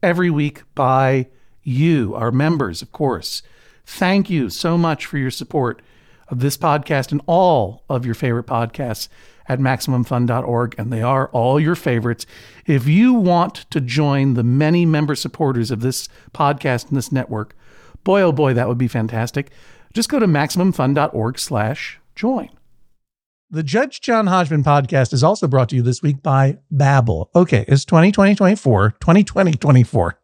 every 0.00 0.30
week 0.30 0.62
by 0.76 1.26
you, 1.64 2.14
our 2.14 2.30
members, 2.30 2.80
of 2.80 2.92
course. 2.92 3.42
Thank 3.84 4.30
you 4.30 4.48
so 4.48 4.78
much 4.78 5.04
for 5.04 5.18
your 5.18 5.32
support 5.32 5.82
of 6.28 6.38
this 6.38 6.56
podcast 6.56 7.10
and 7.10 7.20
all 7.26 7.82
of 7.88 8.06
your 8.06 8.14
favorite 8.14 8.46
podcasts 8.46 9.08
at 9.48 9.58
MaximumFun.org, 9.58 10.74
and 10.78 10.92
they 10.92 11.02
are 11.02 11.28
all 11.28 11.58
your 11.58 11.74
favorites. 11.74 12.26
If 12.66 12.86
you 12.86 13.14
want 13.14 13.66
to 13.70 13.80
join 13.80 14.34
the 14.34 14.44
many 14.44 14.86
member 14.86 15.14
supporters 15.14 15.70
of 15.70 15.80
this 15.80 16.08
podcast 16.32 16.88
and 16.88 16.96
this 16.96 17.12
network, 17.12 17.56
boy, 18.04 18.22
oh 18.22 18.32
boy, 18.32 18.54
that 18.54 18.68
would 18.68 18.78
be 18.78 18.88
fantastic. 18.88 19.50
Just 19.92 20.08
go 20.08 20.18
to 20.18 20.26
MaximumFun.org 20.26 21.38
slash 21.38 22.00
join. 22.14 22.50
The 23.52 23.64
Judge 23.64 24.00
John 24.00 24.28
Hodgman 24.28 24.62
podcast 24.62 25.12
is 25.12 25.24
also 25.24 25.48
brought 25.48 25.70
to 25.70 25.76
you 25.76 25.82
this 25.82 26.02
week 26.02 26.22
by 26.22 26.58
Babbel. 26.72 27.30
Okay, 27.34 27.64
it's 27.66 27.84
2020, 27.84 28.36
24, 28.36 28.90
2020, 29.00 29.52
24. 29.54 30.20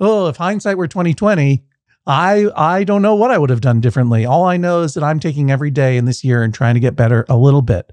Oh, 0.00 0.26
if 0.26 0.36
hindsight 0.36 0.76
were 0.76 0.88
2020, 0.88 1.64
I 2.06 2.50
I 2.56 2.82
don't 2.82 3.02
know 3.02 3.14
what 3.14 3.30
I 3.30 3.38
would 3.38 3.50
have 3.50 3.60
done 3.60 3.80
differently. 3.80 4.26
All 4.26 4.44
I 4.44 4.56
know 4.56 4.82
is 4.82 4.94
that 4.94 5.04
I'm 5.04 5.20
taking 5.20 5.50
every 5.50 5.70
day 5.70 5.96
in 5.96 6.06
this 6.06 6.24
year 6.24 6.42
and 6.42 6.52
trying 6.52 6.74
to 6.74 6.80
get 6.80 6.96
better 6.96 7.24
a 7.28 7.36
little 7.36 7.62
bit 7.62 7.92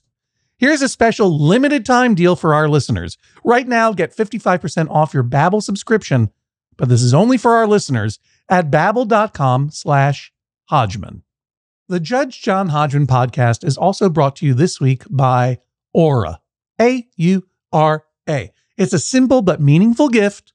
Here's 0.61 0.83
a 0.83 0.89
special 0.89 1.39
limited 1.39 1.87
time 1.87 2.13
deal 2.13 2.35
for 2.35 2.53
our 2.53 2.69
listeners. 2.69 3.17
Right 3.43 3.67
now, 3.67 3.93
get 3.93 4.15
55% 4.15 4.91
off 4.91 5.11
your 5.11 5.23
Babbel 5.23 5.63
subscription, 5.63 6.29
but 6.77 6.87
this 6.87 7.01
is 7.01 7.15
only 7.15 7.39
for 7.39 7.53
our 7.53 7.65
listeners 7.65 8.19
at 8.47 8.69
babbel.com 8.69 9.71
slash 9.71 10.31
Hodgman. 10.65 11.23
The 11.89 11.99
Judge 11.99 12.43
John 12.43 12.69
Hodgman 12.69 13.07
podcast 13.07 13.65
is 13.65 13.75
also 13.75 14.07
brought 14.07 14.35
to 14.35 14.45
you 14.45 14.53
this 14.53 14.79
week 14.79 15.01
by 15.09 15.57
Aura. 15.95 16.41
A 16.79 17.07
U 17.15 17.47
R 17.73 18.05
A. 18.29 18.51
It's 18.77 18.93
a 18.93 18.99
simple 18.99 19.41
but 19.41 19.59
meaningful 19.59 20.09
gift 20.09 20.53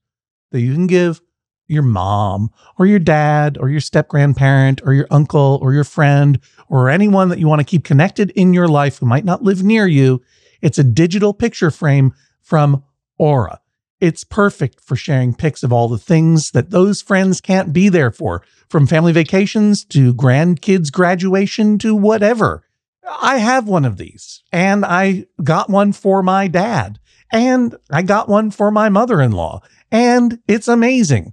that 0.52 0.60
you 0.60 0.72
can 0.72 0.86
give 0.86 1.20
your 1.66 1.82
mom 1.82 2.50
or 2.78 2.86
your 2.86 2.98
dad 2.98 3.58
or 3.58 3.68
your 3.68 3.80
step 3.80 4.08
grandparent 4.08 4.80
or 4.84 4.92
your 4.92 5.06
uncle 5.10 5.58
or 5.62 5.72
your 5.72 5.84
friend 5.84 6.40
or 6.68 6.88
anyone 6.88 7.28
that 7.28 7.38
you 7.38 7.48
want 7.48 7.60
to 7.60 7.64
keep 7.64 7.84
connected 7.84 8.30
in 8.30 8.52
your 8.52 8.68
life 8.68 8.98
who 8.98 9.06
might 9.06 9.24
not 9.24 9.42
live 9.42 9.62
near 9.62 9.86
you. 9.86 10.22
It's 10.62 10.78
a 10.78 10.84
digital 10.84 11.34
picture 11.34 11.70
frame 11.70 12.12
from 12.42 12.84
Aura. 13.18 13.60
It's 14.00 14.24
perfect 14.24 14.80
for 14.80 14.94
sharing 14.94 15.34
pics 15.34 15.62
of 15.62 15.72
all 15.72 15.88
the 15.88 15.98
things 15.98 16.50
that 16.50 16.70
those 16.70 17.00
friends 17.00 17.40
can't 17.40 17.72
be 17.72 17.88
there 17.88 18.10
for, 18.10 18.42
from 18.68 18.86
family 18.86 19.12
vacations 19.12 19.84
to 19.86 20.12
grandkids' 20.12 20.92
graduation 20.92 21.78
to 21.78 21.94
whatever. 21.94 22.62
I 23.08 23.38
have 23.38 23.68
one 23.68 23.84
of 23.84 23.96
these, 23.96 24.42
and 24.52 24.84
I 24.84 25.26
got 25.42 25.70
one 25.70 25.92
for 25.92 26.22
my 26.22 26.48
dad, 26.48 26.98
and 27.32 27.74
I 27.90 28.02
got 28.02 28.28
one 28.28 28.50
for 28.50 28.70
my 28.70 28.88
mother 28.88 29.22
in 29.22 29.32
law, 29.32 29.62
and 29.90 30.40
it's 30.46 30.68
amazing. 30.68 31.32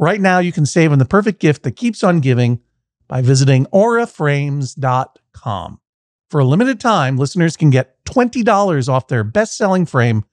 Right 0.00 0.20
now, 0.20 0.38
you 0.38 0.52
can 0.52 0.64
save 0.64 0.92
on 0.92 1.00
the 1.00 1.04
perfect 1.04 1.40
gift 1.40 1.64
that 1.64 1.72
keeps 1.72 2.04
on 2.04 2.20
giving 2.20 2.60
by 3.08 3.20
visiting 3.20 3.66
auraframes.com. 3.66 5.80
For 6.30 6.40
a 6.40 6.44
limited 6.44 6.78
time, 6.78 7.16
listeners 7.16 7.56
can 7.56 7.70
get 7.70 8.04
$20 8.04 8.88
off 8.88 9.08
their 9.08 9.24
best 9.24 9.56
selling 9.56 9.86
frame 9.86 10.24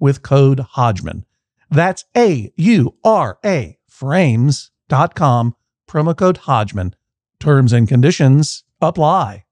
with 0.00 0.22
code 0.22 0.58
Hodgman. 0.58 1.24
That's 1.70 2.04
A 2.16 2.52
U 2.56 2.96
R 3.04 3.38
A 3.44 3.78
frames.com, 3.86 5.54
promo 5.88 6.16
code 6.16 6.38
Hodgman. 6.38 6.96
Terms 7.38 7.72
and 7.72 7.86
conditions 7.86 8.64
apply. 8.80 9.44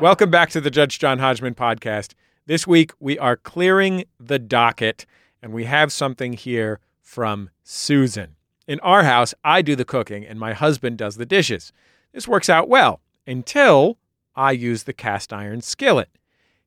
Welcome 0.00 0.30
back 0.30 0.48
to 0.50 0.62
the 0.62 0.70
Judge 0.70 0.98
John 0.98 1.18
Hodgman 1.18 1.56
podcast. 1.56 2.14
This 2.46 2.66
week 2.66 2.92
we 2.98 3.18
are 3.18 3.36
clearing 3.36 4.04
the 4.18 4.38
docket 4.38 5.04
and 5.42 5.52
we 5.52 5.64
have 5.64 5.92
something 5.92 6.32
here 6.32 6.80
from 7.08 7.48
Susan. 7.64 8.36
In 8.66 8.78
our 8.80 9.02
house, 9.02 9.32
I 9.42 9.62
do 9.62 9.74
the 9.74 9.86
cooking 9.86 10.26
and 10.26 10.38
my 10.38 10.52
husband 10.52 10.98
does 10.98 11.16
the 11.16 11.24
dishes. 11.24 11.72
This 12.12 12.28
works 12.28 12.50
out 12.50 12.68
well 12.68 13.00
until 13.26 13.96
I 14.36 14.52
use 14.52 14.82
the 14.82 14.92
cast 14.92 15.32
iron 15.32 15.62
skillet. 15.62 16.10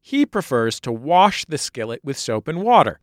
He 0.02 0.26
prefers 0.26 0.80
to 0.80 0.92
wash 0.92 1.46
the 1.46 1.60
skillet 1.60 2.04
with 2.04 2.18
soap 2.18 2.48
and 2.48 2.64
water. 2.64 3.00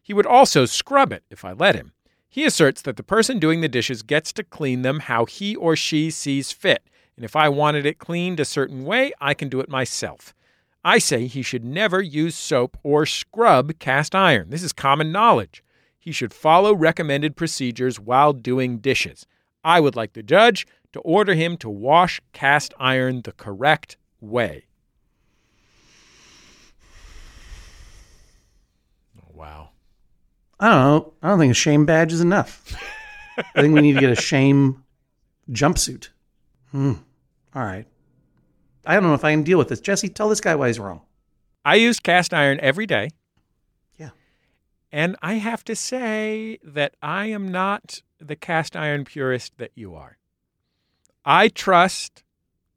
He 0.00 0.14
would 0.14 0.26
also 0.26 0.64
scrub 0.64 1.12
it 1.12 1.24
if 1.28 1.44
I 1.44 1.52
let 1.54 1.74
him. 1.74 1.92
He 2.28 2.44
asserts 2.44 2.82
that 2.82 2.96
the 2.96 3.02
person 3.02 3.40
doing 3.40 3.62
the 3.62 3.68
dishes 3.68 4.02
gets 4.02 4.32
to 4.34 4.44
clean 4.44 4.82
them 4.82 5.00
how 5.00 5.24
he 5.24 5.56
or 5.56 5.74
she 5.74 6.08
sees 6.12 6.52
fit, 6.52 6.84
and 7.16 7.24
if 7.24 7.34
I 7.34 7.48
wanted 7.48 7.84
it 7.84 7.98
cleaned 7.98 8.38
a 8.38 8.44
certain 8.44 8.84
way, 8.84 9.12
I 9.20 9.34
can 9.34 9.48
do 9.48 9.58
it 9.58 9.68
myself. 9.68 10.34
I 10.84 10.98
say 10.98 11.26
he 11.26 11.42
should 11.42 11.64
never 11.64 12.00
use 12.00 12.36
soap 12.36 12.76
or 12.84 13.06
scrub 13.06 13.80
cast 13.80 14.14
iron. 14.14 14.50
This 14.50 14.62
is 14.62 14.72
common 14.72 15.10
knowledge 15.10 15.64
he 16.06 16.12
should 16.12 16.32
follow 16.32 16.72
recommended 16.72 17.34
procedures 17.34 17.98
while 17.98 18.32
doing 18.32 18.78
dishes. 18.78 19.26
I 19.64 19.80
would 19.80 19.96
like 19.96 20.12
the 20.12 20.22
judge 20.22 20.64
to 20.92 21.00
order 21.00 21.34
him 21.34 21.56
to 21.56 21.68
wash 21.68 22.20
cast 22.32 22.72
iron 22.78 23.22
the 23.22 23.32
correct 23.32 23.96
way. 24.20 24.66
Oh, 29.18 29.32
wow. 29.34 29.70
I 30.60 30.68
don't 30.68 30.78
know. 30.80 31.12
I 31.24 31.28
don't 31.28 31.40
think 31.40 31.50
a 31.50 31.54
shame 31.54 31.84
badge 31.86 32.12
is 32.12 32.20
enough. 32.20 32.80
I 33.36 33.60
think 33.60 33.74
we 33.74 33.80
need 33.80 33.94
to 33.94 34.00
get 34.00 34.12
a 34.12 34.14
shame 34.14 34.84
jumpsuit. 35.50 36.10
Hmm. 36.70 36.92
All 37.52 37.64
right. 37.64 37.86
I 38.86 38.94
don't 38.94 39.02
know 39.02 39.14
if 39.14 39.24
I 39.24 39.32
can 39.32 39.42
deal 39.42 39.58
with 39.58 39.70
this. 39.70 39.80
Jesse, 39.80 40.08
tell 40.08 40.28
this 40.28 40.40
guy 40.40 40.54
why 40.54 40.68
he's 40.68 40.78
wrong. 40.78 41.00
I 41.64 41.74
use 41.74 41.98
cast 41.98 42.32
iron 42.32 42.60
every 42.62 42.86
day. 42.86 43.10
And 44.92 45.16
I 45.20 45.34
have 45.34 45.64
to 45.64 45.76
say 45.76 46.58
that 46.62 46.94
I 47.02 47.26
am 47.26 47.48
not 47.48 48.02
the 48.18 48.36
cast 48.36 48.76
iron 48.76 49.04
purist 49.04 49.58
that 49.58 49.72
you 49.74 49.94
are. 49.94 50.18
I 51.24 51.48
trust 51.48 52.22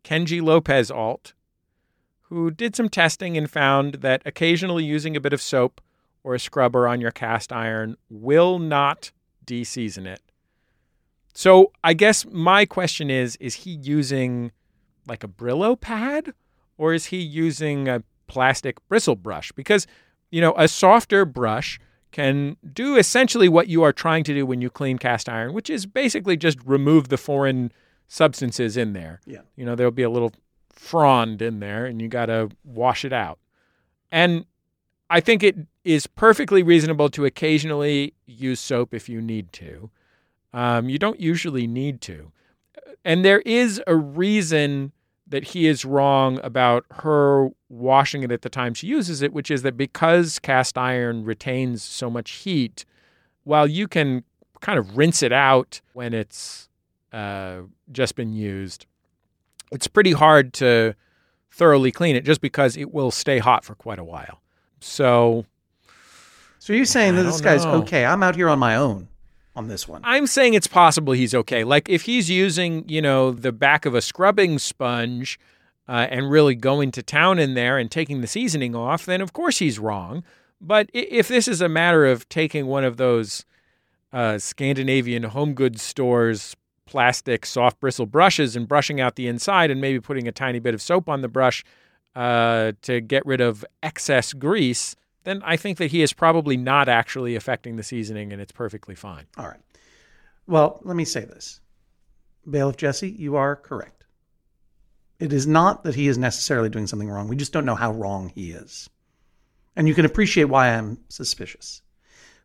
Kenji 0.03 0.41
Lopez 0.41 0.89
Alt, 0.89 1.33
who 2.23 2.51
did 2.51 2.75
some 2.75 2.89
testing 2.89 3.37
and 3.37 3.49
found 3.49 3.95
that 3.95 4.21
occasionally 4.25 4.83
using 4.83 5.15
a 5.15 5.21
bit 5.21 5.33
of 5.33 5.41
soap 5.41 5.81
or 6.23 6.35
a 6.35 6.39
scrubber 6.39 6.87
on 6.87 6.99
your 6.99 7.11
cast 7.11 7.51
iron 7.51 7.95
will 8.09 8.59
not 8.59 9.11
deseason 9.45 10.05
it. 10.05 10.21
So 11.33 11.71
I 11.83 11.93
guess 11.93 12.25
my 12.25 12.65
question 12.65 13.09
is 13.09 13.35
is 13.37 13.55
he 13.55 13.71
using 13.71 14.51
like 15.07 15.23
a 15.23 15.27
Brillo 15.27 15.79
pad 15.79 16.33
or 16.77 16.93
is 16.93 17.05
he 17.05 17.17
using 17.17 17.87
a 17.87 18.03
plastic 18.27 18.77
bristle 18.87 19.15
brush? 19.15 19.51
Because, 19.51 19.87
you 20.31 20.41
know, 20.41 20.53
a 20.57 20.67
softer 20.67 21.25
brush 21.25 21.79
can 22.11 22.57
do 22.73 22.97
essentially 22.97 23.47
what 23.47 23.67
you 23.67 23.83
are 23.83 23.93
trying 23.93 24.23
to 24.23 24.33
do 24.33 24.45
when 24.45 24.61
you 24.61 24.69
clean 24.69 24.97
cast 24.97 25.29
iron, 25.29 25.53
which 25.53 25.69
is 25.69 25.85
basically 25.85 26.35
just 26.35 26.57
remove 26.65 27.09
the 27.09 27.17
foreign 27.17 27.71
substances 28.07 28.75
in 28.75 28.93
there. 28.93 29.21
Yeah. 29.25 29.41
You 29.55 29.65
know, 29.65 29.75
there'll 29.75 29.91
be 29.91 30.03
a 30.03 30.09
little 30.09 30.33
frond 30.71 31.41
in 31.41 31.59
there 31.59 31.85
and 31.85 32.01
you 32.01 32.07
got 32.07 32.27
to 32.27 32.49
wash 32.63 33.05
it 33.05 33.13
out. 33.13 33.39
And 34.11 34.45
I 35.09 35.19
think 35.19 35.43
it 35.43 35.55
is 35.83 36.07
perfectly 36.07 36.63
reasonable 36.63 37.09
to 37.09 37.25
occasionally 37.25 38.13
use 38.25 38.59
soap 38.59 38.93
if 38.93 39.07
you 39.09 39.21
need 39.21 39.51
to. 39.53 39.89
Um, 40.53 40.89
you 40.89 40.97
don't 40.97 41.19
usually 41.19 41.67
need 41.67 42.01
to. 42.01 42.31
And 43.05 43.23
there 43.23 43.41
is 43.41 43.81
a 43.87 43.95
reason 43.95 44.91
that 45.29 45.45
he 45.45 45.67
is 45.67 45.85
wrong 45.85 46.39
about 46.43 46.85
her 46.91 47.49
washing 47.69 48.23
it 48.23 48.31
at 48.31 48.41
the 48.41 48.49
time 48.49 48.73
she 48.73 48.87
uses 48.87 49.21
it, 49.21 49.31
which 49.31 49.51
is 49.51 49.61
that 49.61 49.77
because 49.77 50.39
cast 50.39 50.77
iron 50.77 51.23
retains 51.23 51.83
so 51.83 52.09
much 52.09 52.31
heat, 52.31 52.83
while 53.43 53.67
you 53.67 53.87
can 53.87 54.23
kind 54.59 54.79
of 54.79 54.97
rinse 54.97 55.23
it 55.23 55.31
out 55.31 55.81
when 55.93 56.13
it's 56.13 56.67
uh, 57.13 57.59
just 57.91 58.15
been 58.15 58.33
used, 58.33 58.85
it's 59.71 59.87
pretty 59.87 60.13
hard 60.13 60.51
to 60.53 60.95
thoroughly 61.51 61.91
clean 61.91 62.15
it 62.15 62.25
just 62.25 62.41
because 62.41 62.75
it 62.75 62.91
will 62.91 63.11
stay 63.11 63.37
hot 63.37 63.63
for 63.63 63.75
quite 63.75 63.99
a 63.99 64.03
while. 64.03 64.41
So, 64.79 65.45
so 66.57 66.73
you're 66.73 66.85
saying 66.85 67.15
that 67.15 67.23
this 67.23 67.41
guy's 67.41 67.65
know. 67.65 67.81
okay? 67.81 68.05
I'm 68.05 68.23
out 68.23 68.35
here 68.35 68.49
on 68.49 68.59
my 68.59 68.75
own 68.75 69.07
on 69.55 69.67
this 69.67 69.87
one. 69.87 70.01
I'm 70.03 70.27
saying 70.27 70.53
it's 70.53 70.67
possible 70.67 71.13
he's 71.13 71.35
okay. 71.35 71.63
Like 71.63 71.89
if 71.89 72.03
he's 72.03 72.29
using, 72.29 72.87
you 72.87 73.01
know, 73.01 73.31
the 73.31 73.51
back 73.51 73.85
of 73.85 73.95
a 73.95 74.01
scrubbing 74.01 74.59
sponge 74.59 75.39
uh, 75.87 76.07
and 76.09 76.29
really 76.29 76.55
going 76.55 76.91
to 76.91 77.03
town 77.03 77.39
in 77.39 77.55
there 77.55 77.77
and 77.77 77.89
taking 77.89 78.21
the 78.21 78.27
seasoning 78.27 78.75
off, 78.75 79.05
then 79.05 79.21
of 79.21 79.33
course 79.33 79.59
he's 79.59 79.79
wrong. 79.79 80.23
But 80.61 80.89
if 80.93 81.27
this 81.27 81.47
is 81.47 81.61
a 81.61 81.69
matter 81.69 82.05
of 82.05 82.27
taking 82.29 82.67
one 82.67 82.83
of 82.83 82.97
those 82.97 83.45
uh, 84.11 84.37
Scandinavian 84.37 85.23
home 85.23 85.53
goods 85.53 85.81
stores 85.81 86.55
plastic 86.85 87.45
soft 87.45 87.79
bristle 87.79 88.07
brushes 88.07 88.55
and 88.55 88.67
brushing 88.67 88.99
out 88.99 89.15
the 89.15 89.27
inside 89.27 89.69
and 89.69 89.79
maybe 89.79 89.99
putting 89.99 90.27
a 90.27 90.31
tiny 90.31 90.57
bit 90.57 90.73
of 90.73 90.81
soap 90.81 91.07
on 91.07 91.21
the 91.21 91.27
brush 91.27 91.63
uh, 92.15 92.71
to 92.81 92.99
get 92.99 93.23
rid 93.27 93.39
of 93.39 93.63
excess 93.83 94.33
grease, 94.33 94.95
then 95.23 95.41
I 95.43 95.57
think 95.57 95.77
that 95.77 95.91
he 95.91 96.01
is 96.01 96.13
probably 96.13 96.57
not 96.57 96.89
actually 96.89 97.35
affecting 97.35 97.75
the 97.75 97.83
seasoning 97.83 98.31
and 98.31 98.41
it's 98.41 98.51
perfectly 98.51 98.95
fine. 98.95 99.25
All 99.37 99.47
right. 99.47 99.59
Well, 100.47 100.79
let 100.83 100.95
me 100.95 101.05
say 101.05 101.21
this. 101.21 101.59
Bailiff 102.49 102.77
Jesse, 102.77 103.09
you 103.09 103.35
are 103.35 103.55
correct. 103.55 104.05
It 105.19 105.33
is 105.33 105.45
not 105.45 105.83
that 105.83 105.95
he 105.95 106.07
is 106.07 106.17
necessarily 106.17 106.69
doing 106.69 106.87
something 106.87 107.09
wrong. 107.09 107.27
We 107.27 107.35
just 107.35 107.51
don't 107.51 107.65
know 107.65 107.75
how 107.75 107.91
wrong 107.91 108.29
he 108.29 108.51
is. 108.51 108.89
And 109.75 109.87
you 109.87 109.93
can 109.93 110.05
appreciate 110.05 110.45
why 110.45 110.69
I'm 110.69 110.97
suspicious. 111.09 111.81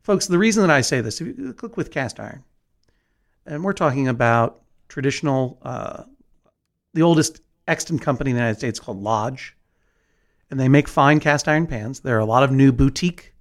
Folks, 0.02 0.26
the 0.26 0.38
reason 0.38 0.60
that 0.62 0.70
I 0.70 0.82
say 0.82 1.00
this, 1.00 1.20
if 1.20 1.38
you 1.38 1.52
cook 1.54 1.76
with 1.76 1.90
cast 1.90 2.20
iron, 2.20 2.44
and 3.46 3.64
we're 3.64 3.72
talking 3.72 4.08
about 4.08 4.62
traditional, 4.88 5.58
uh, 5.62 6.02
the 6.92 7.02
oldest 7.02 7.40
extant 7.66 8.02
company 8.02 8.30
in 8.30 8.36
the 8.36 8.42
United 8.42 8.58
States 8.58 8.78
called 8.78 9.00
Lodge, 9.00 9.56
and 10.54 10.60
they 10.60 10.68
make 10.68 10.86
fine 10.86 11.18
cast 11.18 11.48
iron 11.48 11.66
pans. 11.66 11.98
There 11.98 12.16
are 12.16 12.20
a 12.20 12.24
lot 12.24 12.44
of 12.44 12.52
new 12.52 12.70
boutique 12.70 13.34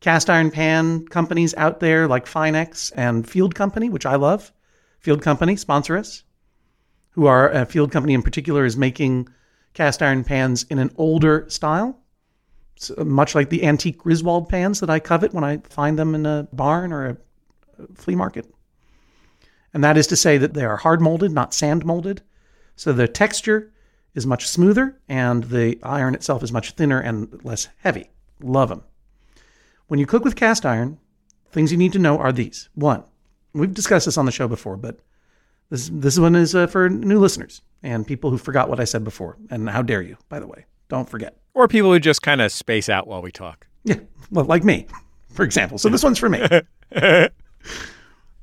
cast 0.00 0.28
iron 0.28 0.50
pan 0.50 1.06
companies 1.06 1.54
out 1.54 1.78
there 1.78 2.08
like 2.08 2.26
Finex 2.26 2.90
and 2.96 3.24
Field 3.30 3.54
Company, 3.54 3.90
which 3.90 4.06
I 4.06 4.16
love. 4.16 4.52
Field 4.98 5.22
Company 5.22 5.54
sponsor 5.54 5.96
us. 5.96 6.24
Who 7.10 7.26
are 7.26 7.48
a 7.50 7.64
Field 7.64 7.92
Company 7.92 8.12
in 8.12 8.24
particular 8.24 8.64
is 8.64 8.76
making 8.76 9.28
cast 9.72 10.02
iron 10.02 10.24
pans 10.24 10.64
in 10.64 10.80
an 10.80 10.90
older 10.96 11.46
style, 11.48 11.96
so 12.74 13.04
much 13.04 13.36
like 13.36 13.48
the 13.48 13.62
antique 13.62 13.98
Griswold 13.98 14.48
pans 14.48 14.80
that 14.80 14.90
I 14.90 14.98
covet 14.98 15.32
when 15.32 15.44
I 15.44 15.58
find 15.70 15.96
them 15.96 16.12
in 16.16 16.26
a 16.26 16.48
barn 16.52 16.92
or 16.92 17.06
a 17.06 17.16
flea 17.94 18.16
market. 18.16 18.52
And 19.72 19.84
that 19.84 19.96
is 19.96 20.08
to 20.08 20.16
say 20.16 20.38
that 20.38 20.54
they 20.54 20.64
are 20.64 20.76
hard 20.76 21.00
molded, 21.00 21.30
not 21.30 21.54
sand 21.54 21.86
molded. 21.86 22.22
So 22.74 22.92
the 22.92 23.06
texture 23.06 23.70
is 24.16 24.26
much 24.26 24.48
smoother 24.48 24.98
and 25.08 25.44
the 25.44 25.78
iron 25.84 26.14
itself 26.14 26.42
is 26.42 26.50
much 26.50 26.72
thinner 26.72 26.98
and 26.98 27.38
less 27.44 27.68
heavy. 27.78 28.10
Love 28.40 28.70
them. 28.70 28.82
When 29.86 30.00
you 30.00 30.06
cook 30.06 30.24
with 30.24 30.34
cast 30.34 30.66
iron, 30.66 30.98
things 31.52 31.70
you 31.70 31.78
need 31.78 31.92
to 31.92 31.98
know 32.00 32.18
are 32.18 32.32
these. 32.32 32.68
One, 32.74 33.04
we've 33.52 33.72
discussed 33.72 34.06
this 34.06 34.18
on 34.18 34.26
the 34.26 34.32
show 34.32 34.48
before, 34.48 34.76
but 34.76 34.98
this 35.70 35.90
this 35.92 36.18
one 36.18 36.34
is 36.34 36.54
uh, 36.54 36.66
for 36.66 36.88
new 36.88 37.18
listeners 37.18 37.60
and 37.82 38.06
people 38.06 38.30
who 38.30 38.38
forgot 38.38 38.68
what 38.68 38.80
I 38.80 38.84
said 38.84 39.04
before. 39.04 39.36
And 39.50 39.68
how 39.68 39.82
dare 39.82 40.02
you, 40.02 40.16
by 40.28 40.40
the 40.40 40.46
way? 40.46 40.64
Don't 40.88 41.08
forget. 41.08 41.36
Or 41.54 41.68
people 41.68 41.92
who 41.92 42.00
just 42.00 42.22
kind 42.22 42.40
of 42.40 42.50
space 42.50 42.88
out 42.88 43.06
while 43.06 43.22
we 43.22 43.30
talk. 43.30 43.66
Yeah, 43.84 44.00
well, 44.30 44.44
like 44.46 44.64
me, 44.64 44.86
for 45.32 45.44
example. 45.44 45.78
So 45.78 45.88
this 45.88 46.02
one's 46.02 46.18
for 46.18 46.28
me. 46.28 46.46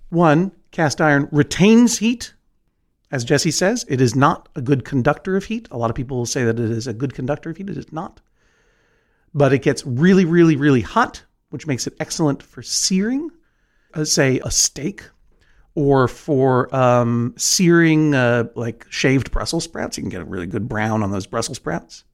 One, 0.10 0.52
cast 0.72 1.02
iron 1.02 1.28
retains 1.32 1.98
heat. 1.98 2.34
As 3.14 3.24
Jesse 3.24 3.52
says, 3.52 3.86
it 3.88 4.02
is 4.02 4.16
not 4.16 4.50
a 4.56 4.62
good 4.62 4.86
conductor 4.86 5.36
of 5.36 5.46
heat. 5.46 5.68
A 5.70 5.78
lot 5.78 5.92
of 5.92 5.96
people 5.96 6.18
will 6.18 6.26
say 6.26 6.46
that 6.46 6.60
it 6.60 6.72
is 6.72 6.88
a 6.88 6.94
good 6.94 7.14
conductor 7.14 7.52
of 7.52 7.58
heat. 7.58 7.70
It 7.70 7.78
is 7.78 7.94
not. 7.94 8.20
But 9.36 9.54
it 9.54 9.60
gets 9.60 9.86
really, 9.86 10.26
really, 10.26 10.56
really 10.56 10.82
hot, 10.82 11.24
which 11.52 11.68
makes 11.68 11.86
it 11.86 11.94
excellent 12.00 12.42
for 12.42 12.64
searing, 12.64 13.30
uh, 13.94 14.04
say, 14.04 14.40
a 14.44 14.50
steak, 14.50 15.04
or 15.76 16.08
for 16.08 16.76
um, 16.76 17.36
searing 17.38 18.16
uh, 18.16 18.46
like 18.56 18.88
shaved 18.90 19.30
Brussels 19.30 19.66
sprouts. 19.66 19.96
You 19.96 20.02
can 20.02 20.10
get 20.10 20.22
a 20.24 20.26
really 20.26 20.48
good 20.48 20.68
brown 20.68 21.04
on 21.04 21.12
those 21.12 21.28
Brussels 21.28 21.58
sprouts. 21.58 22.06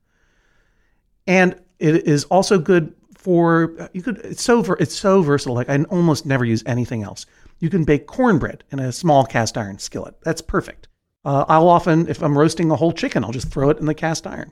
And 1.25 1.55
it 1.79 2.09
is 2.09 2.25
also 2.25 2.59
good 2.59 2.93
for 3.17 3.89
you 3.93 4.01
could 4.01 4.17
it's 4.17 4.43
so 4.43 4.59
it's 4.81 4.97
so 4.97 5.21
versatile. 5.21 5.55
Like 5.55 5.69
I 5.69 5.81
almost 5.83 6.25
never 6.25 6.43
use 6.43 6.61
anything 6.65 7.03
else. 7.03 7.25
You 7.59 7.69
can 7.69 7.85
bake 7.85 8.05
cornbread 8.05 8.65
in 8.69 8.79
a 8.79 8.91
small 8.91 9.25
cast 9.25 9.57
iron 9.57 9.79
skillet. 9.79 10.15
That's 10.23 10.41
perfect. 10.41 10.88
Uh, 11.29 11.45
I'll 11.47 11.69
often, 11.69 12.07
if 12.07 12.23
I'm 12.23 12.35
roasting 12.35 12.71
a 12.71 12.75
whole 12.75 12.91
chicken, 12.91 13.23
I'll 13.23 13.31
just 13.31 13.51
throw 13.51 13.69
it 13.69 13.77
in 13.77 13.85
the 13.85 13.93
cast 13.93 14.25
iron. 14.25 14.51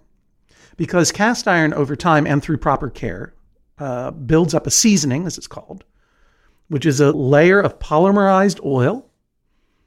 Because 0.76 1.12
cast 1.12 1.48
iron, 1.48 1.74
over 1.74 1.96
time 1.96 2.28
and 2.28 2.40
through 2.40 2.60
proper 2.60 2.92
care, 2.92 3.34
uh, 3.80 4.12
builds 4.12 4.54
up 4.54 4.68
a 4.68 4.70
seasoning, 4.70 5.26
as 5.26 5.40
it's 5.40 5.48
called, 5.48 5.86
which 6.68 6.86
is 6.86 7.00
a 7.00 7.12
layer 7.12 7.60
of 7.60 7.80
polymerized 7.80 8.64
oil 8.64 9.10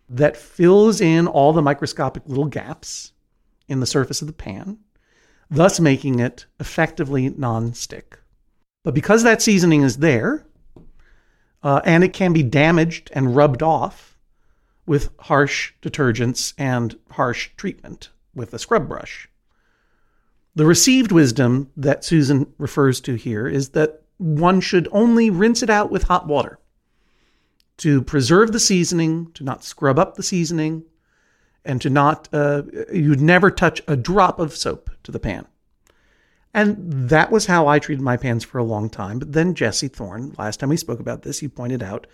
that 0.09 0.37
fills 0.37 1.00
in 1.00 1.29
all 1.29 1.53
the 1.53 1.62
microscopic 1.62 2.24
little 2.26 2.46
gaps 2.46 3.12
in 3.68 3.79
the 3.79 3.87
surface 3.87 4.20
of 4.20 4.26
the 4.26 4.33
pan, 4.33 4.76
thus 5.48 5.79
making 5.79 6.18
it 6.18 6.46
effectively 6.59 7.29
non-stick. 7.29 8.18
But 8.83 8.94
because 8.94 9.22
that 9.22 9.42
seasoning 9.42 9.83
is 9.83 9.98
there, 9.98 10.44
uh, 11.62 11.83
and 11.85 12.03
it 12.03 12.12
can 12.12 12.33
be 12.33 12.42
damaged 12.42 13.12
and 13.14 13.37
rubbed 13.37 13.62
off 13.62 14.10
with 14.90 15.09
harsh 15.20 15.72
detergents 15.83 16.53
and 16.59 16.98
harsh 17.12 17.50
treatment 17.57 18.11
with 18.35 18.53
a 18.53 18.59
scrub 18.59 18.88
brush. 18.88 19.29
The 20.57 20.66
received 20.66 21.12
wisdom 21.12 21.70
that 21.76 22.05
Susan 22.05 22.53
refers 22.59 23.00
to 23.03 23.14
here 23.14 23.46
is 23.46 23.68
that 23.68 24.03
one 24.18 24.61
should 24.61 24.88
only 24.90 25.31
rinse 25.31 25.62
it 25.62 25.70
out 25.70 25.92
with 25.92 26.03
hot 26.03 26.26
water 26.26 26.59
to 27.76 28.03
preserve 28.03 28.50
the 28.50 28.59
seasoning, 28.59 29.31
to 29.35 29.44
not 29.44 29.62
scrub 29.62 29.96
up 29.96 30.16
the 30.16 30.24
seasoning, 30.24 30.83
and 31.64 31.81
to 31.83 31.88
not, 31.88 32.29
uh, 32.33 32.62
you'd 32.92 33.20
never 33.20 33.48
touch 33.48 33.81
a 33.87 33.94
drop 33.94 34.40
of 34.40 34.57
soap 34.57 34.90
to 35.05 35.12
the 35.12 35.20
pan. 35.20 35.46
And 36.53 37.09
that 37.11 37.31
was 37.31 37.46
how 37.46 37.68
I 37.68 37.79
treated 37.79 38.03
my 38.03 38.16
pans 38.16 38.42
for 38.42 38.59
a 38.59 38.64
long 38.64 38.90
time. 38.90 39.20
But 39.20 39.35
then 39.35 39.55
Jesse 39.55 39.87
Thorn, 39.87 40.35
last 40.37 40.59
time 40.59 40.70
we 40.70 40.76
spoke 40.76 40.98
about 40.98 41.22
this, 41.22 41.38
he 41.38 41.46
pointed 41.46 41.81
out 41.81 42.09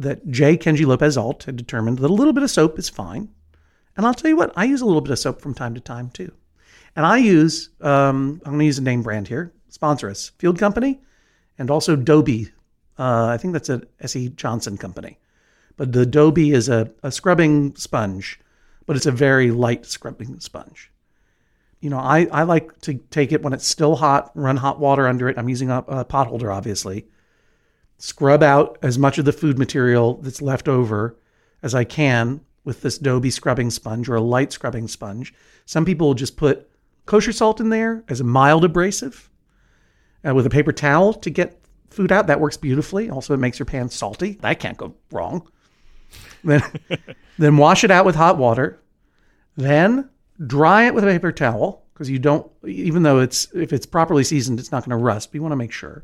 that 0.00 0.28
J. 0.30 0.56
Kenji 0.56 0.86
Lopez 0.86 1.16
Alt 1.16 1.44
had 1.44 1.56
determined 1.56 1.98
that 1.98 2.10
a 2.10 2.12
little 2.12 2.32
bit 2.32 2.42
of 2.42 2.50
soap 2.50 2.78
is 2.78 2.88
fine. 2.88 3.28
And 3.96 4.06
I'll 4.06 4.14
tell 4.14 4.30
you 4.30 4.36
what, 4.36 4.52
I 4.56 4.64
use 4.64 4.80
a 4.80 4.86
little 4.86 5.00
bit 5.00 5.12
of 5.12 5.18
soap 5.18 5.40
from 5.40 5.54
time 5.54 5.74
to 5.74 5.80
time 5.80 6.10
too. 6.10 6.32
And 6.96 7.06
I 7.06 7.18
use, 7.18 7.70
um, 7.80 8.40
I'm 8.44 8.52
going 8.52 8.60
to 8.60 8.64
use 8.64 8.78
a 8.78 8.82
name 8.82 9.02
brand 9.02 9.28
here, 9.28 9.52
sponsor 9.68 10.08
us, 10.08 10.30
Field 10.38 10.58
Company, 10.58 11.00
and 11.58 11.70
also 11.70 11.96
Dobie. 11.96 12.50
Uh, 12.98 13.26
I 13.26 13.36
think 13.36 13.52
that's 13.52 13.68
a 13.68 13.82
S.C. 14.00 14.30
Johnson 14.30 14.76
company. 14.76 15.18
But 15.76 15.92
the 15.92 16.06
Dobie 16.06 16.52
is 16.52 16.68
a, 16.68 16.90
a 17.02 17.10
scrubbing 17.10 17.74
sponge, 17.76 18.40
but 18.86 18.96
it's 18.96 19.06
a 19.06 19.12
very 19.12 19.50
light 19.50 19.86
scrubbing 19.86 20.40
sponge 20.40 20.90
you 21.80 21.88
know, 21.88 21.98
I, 21.98 22.26
I 22.30 22.42
like 22.42 22.78
to 22.82 22.94
take 23.10 23.32
it 23.32 23.42
when 23.42 23.52
it's 23.52 23.66
still 23.66 23.96
hot, 23.96 24.30
run 24.34 24.56
hot 24.56 24.78
water 24.78 25.08
under 25.08 25.28
it. 25.28 25.38
I'm 25.38 25.48
using 25.48 25.70
a, 25.70 25.78
a 25.88 26.04
pot 26.04 26.26
holder, 26.26 26.52
obviously. 26.52 27.06
Scrub 28.02 28.42
out 28.42 28.78
as 28.82 28.98
much 28.98 29.18
of 29.18 29.24
the 29.24 29.32
food 29.32 29.58
material 29.58 30.14
that's 30.22 30.42
left 30.42 30.68
over 30.68 31.16
as 31.62 31.74
I 31.74 31.84
can 31.84 32.40
with 32.64 32.82
this 32.82 32.98
Dobie 32.98 33.30
scrubbing 33.30 33.70
sponge 33.70 34.08
or 34.08 34.16
a 34.16 34.20
light 34.20 34.52
scrubbing 34.52 34.88
sponge. 34.88 35.32
Some 35.66 35.84
people 35.84 36.08
will 36.08 36.14
just 36.14 36.36
put 36.36 36.68
kosher 37.06 37.32
salt 37.32 37.60
in 37.60 37.68
there 37.68 38.04
as 38.08 38.20
a 38.20 38.24
mild 38.24 38.64
abrasive 38.64 39.30
uh, 40.26 40.34
with 40.34 40.46
a 40.46 40.50
paper 40.50 40.72
towel 40.72 41.12
to 41.14 41.30
get 41.30 41.60
food 41.90 42.10
out. 42.10 42.26
That 42.26 42.40
works 42.40 42.56
beautifully. 42.56 43.10
Also, 43.10 43.34
it 43.34 43.38
makes 43.38 43.58
your 43.58 43.66
pan 43.66 43.88
salty. 43.88 44.32
That 44.40 44.60
can't 44.60 44.76
go 44.76 44.94
wrong. 45.12 45.48
Then, 46.42 46.62
then 47.38 47.56
wash 47.56 47.84
it 47.84 47.90
out 47.90 48.04
with 48.04 48.16
hot 48.16 48.38
water. 48.38 48.80
Then 49.56 50.10
Dry 50.46 50.86
it 50.86 50.94
with 50.94 51.04
a 51.04 51.06
paper 51.06 51.32
towel 51.32 51.84
because 51.92 52.08
you 52.08 52.18
don't, 52.18 52.50
even 52.66 53.02
though 53.02 53.18
it's 53.18 53.48
if 53.54 53.74
it's 53.74 53.84
properly 53.84 54.24
seasoned, 54.24 54.58
it's 54.58 54.72
not 54.72 54.84
going 54.84 54.96
to 54.98 55.04
rust. 55.04 55.30
But 55.30 55.34
you 55.36 55.42
want 55.42 55.52
to 55.52 55.56
make 55.56 55.72
sure, 55.72 56.02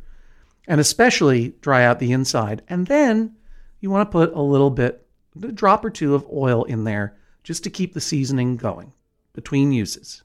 and 0.67 0.81
especially 0.81 1.55
dry 1.61 1.85
out 1.85 1.99
the 1.99 2.13
inside. 2.13 2.63
And 2.69 2.87
then 2.87 3.37
you 3.81 3.91
want 3.91 4.09
to 4.09 4.13
put 4.13 4.33
a 4.33 4.43
little 4.43 4.71
bit, 4.71 5.07
a 5.43 5.53
drop 5.53 5.85
or 5.85 5.91
two 5.91 6.15
of 6.15 6.27
oil 6.33 6.65
in 6.65 6.85
there 6.85 7.17
just 7.45 7.65
to 7.65 7.71
keep 7.71 7.95
the 7.95 8.01
seasoning 8.01 8.57
going 8.57 8.93
between 9.33 9.73
uses. 9.73 10.23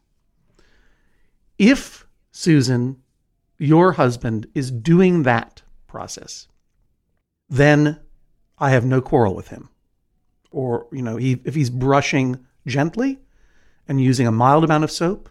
If 1.58 2.08
Susan, 2.32 2.98
your 3.58 3.94
husband, 3.94 4.48
is 4.56 4.72
doing 4.72 5.24
that 5.24 5.62
process, 5.88 6.48
then 7.50 8.00
I 8.58 8.72
have 8.72 8.86
no 8.86 9.02
quarrel 9.02 9.36
with 9.36 9.50
him. 9.50 9.70
Or, 10.50 10.88
you 10.92 11.02
know, 11.02 11.18
he, 11.18 11.42
if 11.46 11.56
he's 11.56 11.70
brushing 11.70 12.46
gently, 12.66 13.20
and 13.88 14.00
using 14.00 14.26
a 14.26 14.32
mild 14.32 14.64
amount 14.64 14.84
of 14.84 14.92
soap, 14.92 15.30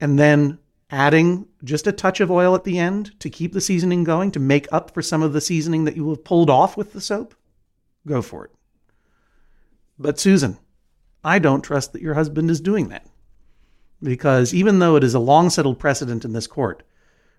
and 0.00 0.18
then 0.18 0.58
adding 0.90 1.46
just 1.64 1.86
a 1.86 1.92
touch 1.92 2.20
of 2.20 2.30
oil 2.30 2.54
at 2.54 2.64
the 2.64 2.78
end 2.78 3.18
to 3.20 3.28
keep 3.28 3.52
the 3.52 3.60
seasoning 3.60 4.04
going 4.04 4.30
to 4.30 4.40
make 4.40 4.66
up 4.72 4.92
for 4.92 5.02
some 5.02 5.22
of 5.22 5.32
the 5.32 5.40
seasoning 5.40 5.84
that 5.84 5.96
you 5.96 6.08
have 6.10 6.24
pulled 6.24 6.48
off 6.48 6.76
with 6.76 6.92
the 6.92 7.00
soap, 7.00 7.34
go 8.06 8.22
for 8.22 8.46
it. 8.46 8.50
But 9.98 10.18
Susan, 10.18 10.58
I 11.24 11.38
don't 11.38 11.62
trust 11.62 11.92
that 11.92 12.02
your 12.02 12.14
husband 12.14 12.50
is 12.50 12.60
doing 12.60 12.88
that. 12.88 13.06
Because 14.02 14.54
even 14.54 14.78
though 14.78 14.96
it 14.96 15.04
is 15.04 15.14
a 15.14 15.18
long 15.18 15.50
settled 15.50 15.78
precedent 15.78 16.24
in 16.24 16.32
this 16.32 16.46
court 16.46 16.84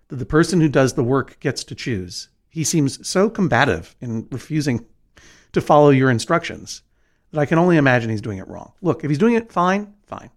that 0.08 0.16
the 0.16 0.26
person 0.26 0.60
who 0.60 0.68
does 0.68 0.92
the 0.92 1.02
work 1.02 1.40
gets 1.40 1.64
to 1.64 1.74
choose, 1.74 2.28
he 2.50 2.64
seems 2.64 3.06
so 3.08 3.30
combative 3.30 3.96
in 4.00 4.28
refusing 4.30 4.84
to 5.52 5.60
follow 5.60 5.90
your 5.90 6.10
instructions 6.10 6.82
that 7.30 7.40
I 7.40 7.46
can 7.46 7.58
only 7.58 7.76
imagine 7.76 8.10
he's 8.10 8.20
doing 8.20 8.38
it 8.38 8.48
wrong. 8.48 8.72
Look, 8.82 9.04
if 9.04 9.10
he's 9.10 9.18
doing 9.18 9.34
it 9.34 9.50
fine, 9.50 9.94
fine. 10.06 10.30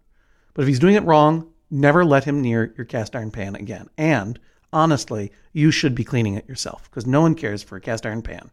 But 0.54 0.62
if 0.62 0.68
he's 0.68 0.80
doing 0.80 0.96
it 0.96 1.04
wrong, 1.04 1.52
never 1.74 2.06
let 2.06 2.24
him 2.24 2.42
near 2.42 2.74
your 2.78 2.86
cast 2.86 3.16
iron 3.16 3.32
pan 3.32 3.56
again. 3.56 3.90
And 3.98 4.40
honestly, 4.72 5.32
you 5.52 5.72
should 5.72 5.96
be 5.96 6.04
cleaning 6.04 6.36
it 6.36 6.48
yourself 6.48 6.90
because 6.90 7.06
no 7.06 7.22
one 7.22 7.36
cares 7.36 7.64
for 7.64 7.76
a 7.76 7.82
cast 7.82 8.06
iron 8.06 8.22
pan 8.22 8.50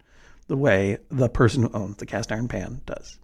the 0.48 0.56
way 0.56 0.98
the 1.10 1.28
person 1.28 1.62
who 1.62 1.70
owns 1.72 1.96
the 1.96 2.06
cast 2.06 2.32
iron 2.32 2.48
pan 2.48 2.80
does. 2.86 3.18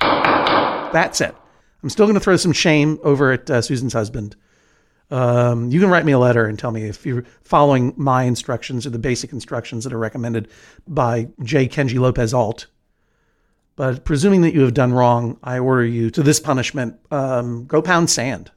That's 0.00 1.20
it. 1.20 1.34
I'm 1.82 1.90
still 1.90 2.06
going 2.06 2.14
to 2.14 2.20
throw 2.20 2.36
some 2.36 2.52
shame 2.52 2.98
over 3.02 3.32
at 3.32 3.50
uh, 3.50 3.62
Susan's 3.62 3.92
husband. 3.92 4.36
Um, 5.10 5.70
you 5.70 5.80
can 5.80 5.90
write 5.90 6.04
me 6.04 6.12
a 6.12 6.18
letter 6.18 6.46
and 6.46 6.58
tell 6.58 6.70
me 6.70 6.84
if 6.84 7.04
you're 7.04 7.24
following 7.42 7.92
my 7.96 8.22
instructions 8.24 8.86
or 8.86 8.90
the 8.90 8.98
basic 8.98 9.32
instructions 9.32 9.84
that 9.84 9.92
are 9.92 9.98
recommended 9.98 10.48
by 10.86 11.28
J. 11.42 11.68
Kenji 11.68 11.98
Lopez 11.98 12.32
Alt 12.32 12.66
but 13.80 14.04
presuming 14.04 14.42
that 14.42 14.52
you 14.52 14.60
have 14.60 14.74
done 14.74 14.92
wrong, 14.92 15.38
I 15.42 15.58
order 15.58 15.86
you 15.86 16.10
to 16.10 16.22
this 16.22 16.38
punishment 16.38 17.00
um, 17.10 17.64
go 17.64 17.80
pound 17.80 18.10
sand. 18.10 18.50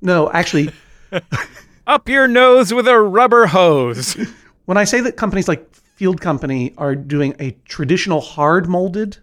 No, 0.00 0.30
actually. 0.30 0.70
Up 1.86 2.08
your 2.08 2.28
nose 2.28 2.72
with 2.72 2.86
a 2.86 2.98
rubber 2.98 3.46
hose. 3.46 4.14
when 4.64 4.76
I 4.76 4.84
say 4.84 5.00
that 5.00 5.16
companies 5.16 5.48
like 5.48 5.74
Field 5.74 6.20
Company 6.20 6.72
are 6.78 6.94
doing 6.94 7.34
a 7.38 7.52
traditional 7.64 8.20
hard 8.20 8.68
molded 8.68 9.18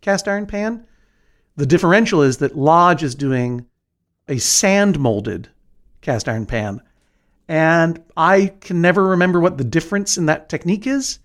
cast 0.00 0.28
iron 0.28 0.46
pan, 0.46 0.86
the 1.56 1.66
differential 1.66 2.22
is 2.22 2.38
that 2.38 2.56
Lodge 2.56 3.02
is 3.02 3.14
doing 3.14 3.66
a 4.28 4.38
sand 4.38 4.98
molded 4.98 5.48
cast 6.00 6.28
iron 6.28 6.46
pan. 6.46 6.80
And 7.48 8.02
I 8.16 8.52
can 8.60 8.80
never 8.80 9.08
remember 9.08 9.40
what 9.40 9.58
the 9.58 9.64
difference 9.64 10.16
in 10.16 10.26
that 10.26 10.48
technique 10.48 10.86
is 10.86 11.18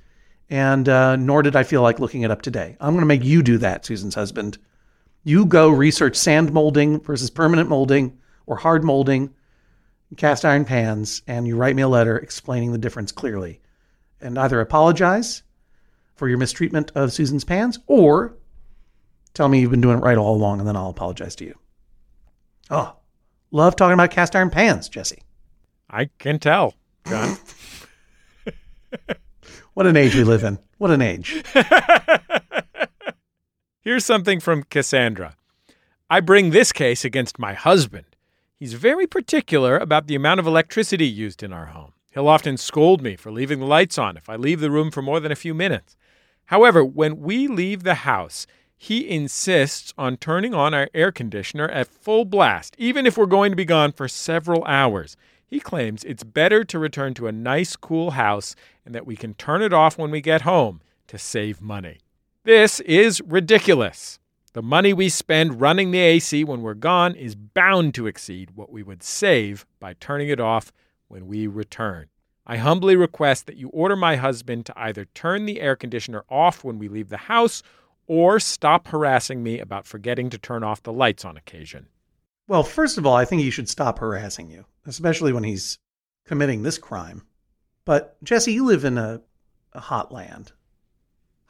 and 0.49 0.87
uh, 0.87 1.15
nor 1.15 1.41
did 1.41 1.55
I 1.55 1.63
feel 1.63 1.81
like 1.81 1.99
looking 1.99 2.21
it 2.21 2.31
up 2.31 2.41
today. 2.41 2.77
I'm 2.79 2.93
going 2.93 3.01
to 3.01 3.07
make 3.07 3.23
you 3.23 3.43
do 3.43 3.57
that, 3.59 3.85
Susan's 3.85 4.15
husband. 4.15 4.57
You 5.23 5.45
go 5.45 5.69
research 5.69 6.15
sand 6.15 6.53
molding 6.53 7.01
versus 7.01 7.29
permanent 7.29 7.69
molding 7.69 8.17
or 8.47 8.55
hard 8.55 8.83
molding, 8.83 9.31
cast 10.15 10.43
iron 10.43 10.65
pans, 10.65 11.21
and 11.27 11.47
you 11.47 11.55
write 11.55 11.75
me 11.75 11.83
a 11.83 11.87
letter 11.87 12.17
explaining 12.17 12.71
the 12.71 12.79
difference 12.79 13.11
clearly. 13.11 13.61
And 14.19 14.39
either 14.39 14.59
apologize 14.59 15.43
for 16.15 16.27
your 16.27 16.39
mistreatment 16.39 16.91
of 16.95 17.13
Susan's 17.13 17.43
pans 17.43 17.77
or 17.85 18.35
tell 19.35 19.47
me 19.47 19.59
you've 19.59 19.69
been 19.69 19.81
doing 19.81 19.99
it 19.99 20.03
right 20.03 20.17
all 20.17 20.35
along, 20.35 20.59
and 20.59 20.67
then 20.67 20.75
I'll 20.75 20.89
apologize 20.89 21.35
to 21.35 21.45
you. 21.45 21.53
Oh, 22.71 22.95
love 23.51 23.75
talking 23.75 23.93
about 23.93 24.09
cast 24.09 24.35
iron 24.35 24.49
pans, 24.49 24.89
Jesse. 24.89 25.21
I 25.87 26.05
can 26.17 26.39
tell, 26.39 26.73
John. 27.07 27.37
What 29.77 29.85
an 29.85 29.95
age 29.95 30.15
we 30.15 30.23
live 30.23 30.43
in. 30.43 30.57
What 30.79 30.89
an 30.89 31.03
age. 31.03 31.43
Here's 33.81 34.03
something 34.03 34.39
from 34.39 34.63
Cassandra. 34.63 35.35
I 36.09 36.19
bring 36.19 36.49
this 36.49 36.71
case 36.71 37.05
against 37.05 37.37
my 37.37 37.53
husband. 37.53 38.07
He's 38.57 38.73
very 38.73 39.05
particular 39.05 39.77
about 39.77 40.07
the 40.07 40.15
amount 40.15 40.39
of 40.39 40.47
electricity 40.47 41.05
used 41.05 41.43
in 41.43 41.53
our 41.53 41.67
home. 41.67 41.93
He'll 42.11 42.27
often 42.27 42.57
scold 42.57 43.03
me 43.03 43.15
for 43.15 43.31
leaving 43.31 43.59
the 43.59 43.67
lights 43.67 43.99
on 43.99 44.17
if 44.17 44.29
I 44.29 44.35
leave 44.35 44.61
the 44.61 44.71
room 44.71 44.89
for 44.89 45.03
more 45.03 45.19
than 45.19 45.31
a 45.31 45.35
few 45.35 45.53
minutes. 45.53 45.95
However, 46.45 46.83
when 46.83 47.19
we 47.19 47.47
leave 47.47 47.83
the 47.83 47.93
house, 47.93 48.47
he 48.75 49.07
insists 49.07 49.93
on 49.95 50.17
turning 50.17 50.55
on 50.55 50.73
our 50.73 50.89
air 50.95 51.11
conditioner 51.11 51.67
at 51.69 51.87
full 51.87 52.25
blast, 52.25 52.75
even 52.79 53.05
if 53.05 53.15
we're 53.15 53.27
going 53.27 53.51
to 53.51 53.55
be 53.55 53.63
gone 53.63 53.91
for 53.91 54.07
several 54.07 54.65
hours. 54.65 55.15
He 55.45 55.59
claims 55.59 56.03
it's 56.03 56.23
better 56.23 56.63
to 56.63 56.79
return 56.79 57.13
to 57.13 57.27
a 57.27 57.31
nice, 57.31 57.75
cool 57.75 58.11
house 58.11 58.55
and 58.83 58.95
that 58.95 59.05
we 59.05 59.15
can 59.15 59.35
turn 59.35 59.61
it 59.61 59.71
off 59.71 59.99
when 59.99 60.09
we 60.09 60.19
get 60.19 60.41
home 60.41 60.81
to 61.09 61.19
save 61.19 61.61
money. 61.61 61.99
This 62.43 62.79
is 62.79 63.21
ridiculous. 63.21 64.17
The 64.53 64.61
money 64.63 64.93
we 64.93 65.09
spend 65.09 65.61
running 65.61 65.91
the 65.91 65.99
AC 65.99 66.43
when 66.43 66.61
we're 66.61 66.73
gone 66.73 67.15
is 67.15 67.35
bound 67.35 67.93
to 67.95 68.07
exceed 68.07 68.51
what 68.51 68.71
we 68.71 68.81
would 68.81 69.03
save 69.03 69.65
by 69.79 69.93
turning 69.93 70.29
it 70.29 70.39
off 70.39 70.71
when 71.07 71.27
we 71.27 71.47
return. 71.47 72.07
I 72.45 72.57
humbly 72.57 72.95
request 72.95 73.45
that 73.47 73.57
you 73.57 73.67
order 73.69 73.95
my 73.95 74.15
husband 74.15 74.65
to 74.67 74.73
either 74.79 75.05
turn 75.05 75.45
the 75.45 75.59
air 75.61 75.75
conditioner 75.75 76.23
off 76.29 76.63
when 76.63 76.79
we 76.79 76.87
leave 76.87 77.09
the 77.09 77.17
house 77.17 77.61
or 78.07 78.39
stop 78.39 78.87
harassing 78.87 79.43
me 79.43 79.59
about 79.59 79.85
forgetting 79.85 80.29
to 80.29 80.37
turn 80.37 80.63
off 80.63 80.81
the 80.81 80.93
lights 80.93 81.25
on 81.25 81.35
occasion. 81.35 81.87
Well, 82.47 82.63
first 82.63 82.97
of 82.97 83.05
all, 83.05 83.15
I 83.15 83.25
think 83.25 83.41
he 83.41 83.51
should 83.51 83.67
stop 83.67 83.99
harassing 83.99 84.49
you, 84.49 84.63
especially 84.85 85.33
when 85.33 85.43
he's 85.43 85.77
committing 86.25 86.63
this 86.63 86.77
crime. 86.77 87.23
But 87.83 88.15
Jesse, 88.23 88.53
you 88.53 88.65
live 88.65 88.85
in 88.85 88.97
a, 88.97 89.21
a 89.73 89.81
hot 89.81 90.13
land. 90.13 90.53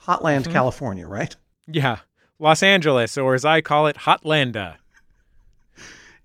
Hotland, 0.01 0.45
Mhm. 0.45 0.51
California, 0.51 1.07
right? 1.07 1.35
Yeah, 1.67 1.99
Los 2.39 2.61
Angeles, 2.61 3.17
or 3.17 3.33
as 3.33 3.45
I 3.45 3.61
call 3.61 3.87
it, 3.87 3.95
Hotlanda. 3.97 4.75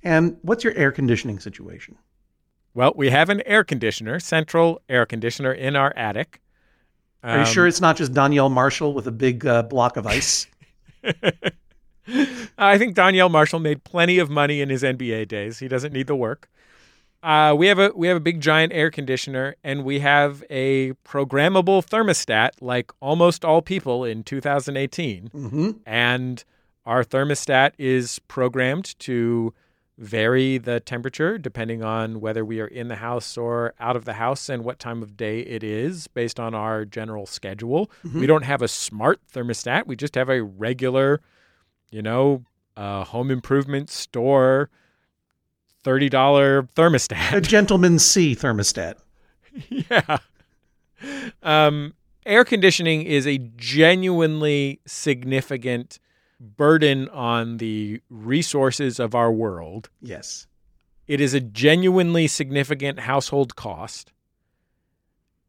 And 0.03 0.37
what's 0.42 0.64
your 0.64 0.75
air 0.75 0.92
conditioning 0.92 1.38
situation? 1.38 1.96
Well, 2.75 2.92
we 2.96 3.11
have 3.11 3.29
an 3.29 3.42
air 3.46 3.64
conditioner, 3.64 4.18
central 4.18 4.81
air 4.88 5.07
conditioner 5.07 5.53
in 5.53 5.77
our 5.77 5.92
attic. 5.96 6.40
Are 7.22 7.37
you 7.37 7.40
Um, 7.40 7.46
sure 7.46 7.66
it's 7.66 7.81
not 7.81 7.96
just 7.96 8.12
Donyell 8.12 8.51
Marshall 8.51 8.94
with 8.94 9.07
a 9.07 9.12
big 9.12 9.46
uh, 9.46 9.62
block 9.62 9.96
of 9.96 10.07
ice? 10.07 10.46
I 12.59 12.79
think 12.79 12.96
Donyell 12.96 13.31
Marshall 13.31 13.61
made 13.61 13.85
plenty 13.85 14.18
of 14.18 14.29
money 14.29 14.61
in 14.61 14.70
his 14.70 14.83
NBA 14.83 15.29
days. 15.29 15.59
He 15.61 15.68
doesn't 15.68 15.92
need 15.92 16.07
the 16.09 16.16
work. 16.16 16.48
Uh, 17.23 17.55
we 17.57 17.69
have 17.69 17.79
a 17.79 17.93
we 17.95 18.09
have 18.09 18.17
a 18.17 18.21
big 18.21 18.41
giant 18.41 18.73
air 18.73 18.91
conditioner, 18.91 19.55
and 19.63 19.85
we 19.85 20.01
have 20.01 20.43
a 20.51 20.93
programmable 21.05 21.85
thermostat, 21.87 22.51
like 22.61 22.91
almost 23.01 23.45
all 23.45 23.63
people 23.63 24.05
in 24.05 24.25
2018. 24.25 25.29
mm-hmm. 25.29 25.71
And 25.87 26.45
our 26.85 27.05
thermostat 27.05 27.73
is 27.79 28.19
programmed 28.27 28.99
to 29.01 29.55
vary 29.99 30.59
the 30.59 30.81
temperature 30.81 31.39
depending 31.39 31.85
on 31.85 32.21
whether 32.21 32.45
we 32.45 32.61
are 32.61 32.67
in 32.67 32.89
the 32.89 32.97
house 32.97 33.37
or 33.37 33.73
out 33.79 33.95
of 33.95 34.05
the 34.05 34.15
house 34.15 34.49
and 34.49 34.65
what 34.65 34.81
time 34.81 35.01
of 35.03 35.17
day 35.17 35.41
it 35.41 35.63
is 35.63 36.09
based 36.09 36.41
on 36.41 36.55
our 36.55 36.85
general 36.85 37.27
schedule. 37.27 37.89
We 38.21 38.27
don't 38.27 38.43
have 38.43 38.63
a 38.63 38.69
smart 38.69 39.21
thermostat. 39.33 39.87
We 39.87 39.95
just 39.95 40.17
have 40.17 40.29
a 40.29 40.43
regular, 40.43 41.21
you 41.91 42.03
know, 42.03 42.43
uh, 42.77 43.05
home 43.05 43.31
improvement 43.31 43.91
store 43.91 44.71
$30 45.85 46.68
thermostat, 46.75 47.33
A 47.33 47.40
gentleman's 47.40 48.05
C 48.05 48.35
thermostat. 48.35 48.95
yeah. 49.68 50.18
Um, 51.42 51.95
air 52.25 52.45
conditioning 52.45 53.03
is 53.03 53.27
a 53.27 53.38
genuinely 53.57 54.81
significant 54.87 55.99
burden 56.40 57.09
on 57.09 57.59
the 57.59 58.01
resources 58.11 58.99
of 58.99 59.14
our 59.14 59.31
world. 59.31 59.88
Yes. 60.01 60.47
It 61.07 61.21
is 61.21 61.35
a 61.35 61.40
genuinely 61.40 62.27
significant 62.27 63.01
household 63.01 63.57
cost. 63.57 64.12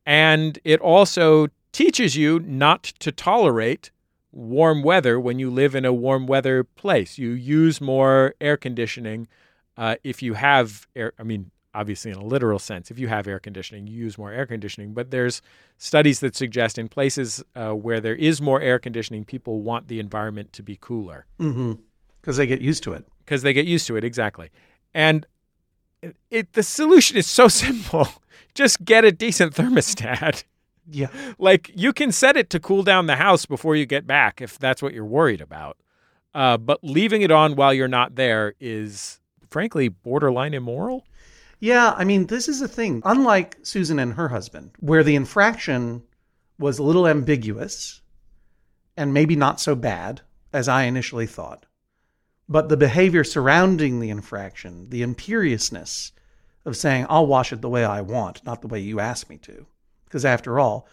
And 0.06 0.60
it 0.64 0.80
also 0.82 1.48
teaches 1.72 2.16
you 2.16 2.40
not 2.40 2.84
to 3.00 3.12
tolerate 3.12 3.92
warm 4.32 4.84
weather 4.84 5.20
when 5.20 5.40
you 5.40 5.50
live 5.50 5.76
in 5.76 5.86
a 5.86 5.94
warm 5.94 6.28
weather 6.28 6.64
place. 6.64 7.18
You 7.18 7.30
use 7.30 7.80
more 7.80 8.34
air 8.42 8.58
conditioning 8.58 9.28
uh, 9.78 9.96
if 10.04 10.22
you 10.22 10.34
have 10.34 10.88
air. 10.96 11.14
I 11.20 11.24
mean, 11.24 11.52
obviously, 11.74 12.12
in 12.12 12.18
a 12.18 12.24
literal 12.26 12.60
sense, 12.60 12.92
if 12.92 13.00
you 13.00 13.08
have 13.08 13.28
air 13.28 13.40
conditioning, 13.40 13.88
you 13.88 13.98
use 13.98 14.18
more 14.18 14.32
air 14.32 14.46
conditioning. 14.46 14.94
But 14.94 15.12
there's 15.12 15.42
studies 15.78 16.20
that 16.20 16.36
suggest 16.36 16.78
in 16.78 16.88
places 16.90 17.44
uh, 17.56 17.72
where 17.72 18.00
there 18.00 18.16
is 18.16 18.42
more 18.42 18.62
air 18.62 18.80
conditioning, 18.80 19.26
people 19.26 19.62
want 19.62 19.88
the 19.88 20.00
environment 20.00 20.54
to 20.54 20.64
be 20.64 20.78
cooler 20.80 21.26
Mm-hmm. 21.40 21.74
Because 22.22 22.38
they 22.38 22.46
get 22.48 22.62
used 22.62 22.84
to 22.84 22.94
it. 22.94 23.06
because 23.26 23.42
they 23.42 23.52
get 23.54 23.66
used 23.66 23.86
to 23.88 23.98
it 23.98 24.04
exactly 24.04 24.50
and 24.94 25.26
it, 26.02 26.16
it 26.32 26.54
the 26.54 26.64
solution 26.64 27.18
is 27.18 27.28
so 27.28 27.48
simple 27.64 28.08
just 28.54 28.86
get 28.86 29.04
a 29.04 29.12
decent 29.12 29.54
thermostat 29.56 30.44
Yeah. 30.90 31.08
like 31.38 31.70
you 31.76 31.92
can 31.92 32.12
set 32.14 32.38
it 32.38 32.50
to 32.52 32.60
cool 32.62 32.84
down 32.84 33.08
the 33.08 33.16
house 33.18 33.46
before 33.46 33.76
you 33.76 33.86
get 33.86 34.06
back 34.08 34.42
if 34.42 34.58
that's 34.60 34.82
what 34.82 34.94
you're 34.94 35.04
worried 35.06 35.42
about 35.42 35.78
uh, 36.34 36.58
but 36.58 36.80
leaving 36.84 37.22
it 37.24 37.32
on 37.32 37.56
while 37.56 37.74
you're 37.74 37.88
not 37.90 38.16
there 38.16 38.54
is 38.60 39.20
frankly 39.54 39.88
borderline 39.88 40.56
immoral 40.56 41.06
Yeah, 41.60 41.94
I 41.96 42.04
mean, 42.04 42.26
this 42.26 42.50
is 42.50 42.62
a 42.62 42.68
thing. 42.68 43.02
Unlike 43.06 43.60
Susan 43.62 44.00
and 44.00 44.14
her 44.16 44.30
husband, 44.30 44.72
where 44.80 45.04
the 45.04 45.16
infraction 45.16 46.02
was 46.58 46.80
a 46.80 46.84
little 46.84 47.08
ambiguous 47.08 48.02
and 48.98 49.14
maybe 49.14 49.36
not 49.36 49.62
so 49.62 49.76
bad 49.76 50.22
as 50.52 50.68
I 50.68 50.84
initially 50.84 51.28
thought, 51.28 51.68
but 52.50 52.68
the 52.68 52.78
behavior 52.78 53.24
surrounding 53.24 54.00
the 54.00 54.10
infraction, 54.10 54.90
the 54.90 55.04
imperiousness 55.04 56.12
of 56.66 56.76
saying, 56.76 57.06
I'll 57.08 57.28
wash 57.28 57.54
it 57.54 57.62
the 57.62 57.70
way 57.70 57.86
I 57.86 58.02
want, 58.02 58.44
not 58.44 58.62
the 58.62 58.68
way 58.68 58.80
you 58.80 59.00
ask 59.00 59.30
me 59.30 59.38
to. 59.38 59.68
Because 60.06 60.26
after 60.26 60.60
all, 60.60 60.88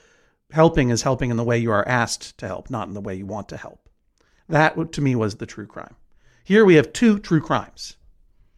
helping 0.52 0.90
is 0.90 1.02
helping 1.02 1.30
in 1.30 1.36
the 1.36 1.44
way 1.44 1.58
you 1.58 1.72
are 1.72 1.88
asked 1.88 2.36
to 2.38 2.46
help, 2.46 2.70
not 2.70 2.88
in 2.88 2.94
the 2.94 3.00
way 3.00 3.14
you 3.14 3.26
want 3.26 3.48
to 3.48 3.56
help. 3.56 3.88
That, 4.48 4.92
to 4.92 5.00
me, 5.00 5.16
was 5.16 5.36
the 5.36 5.46
true 5.46 5.66
crime. 5.66 5.96
Here 6.44 6.64
we 6.64 6.74
have 6.74 6.92
two 6.92 7.18
true 7.18 7.40
crimes 7.40 7.96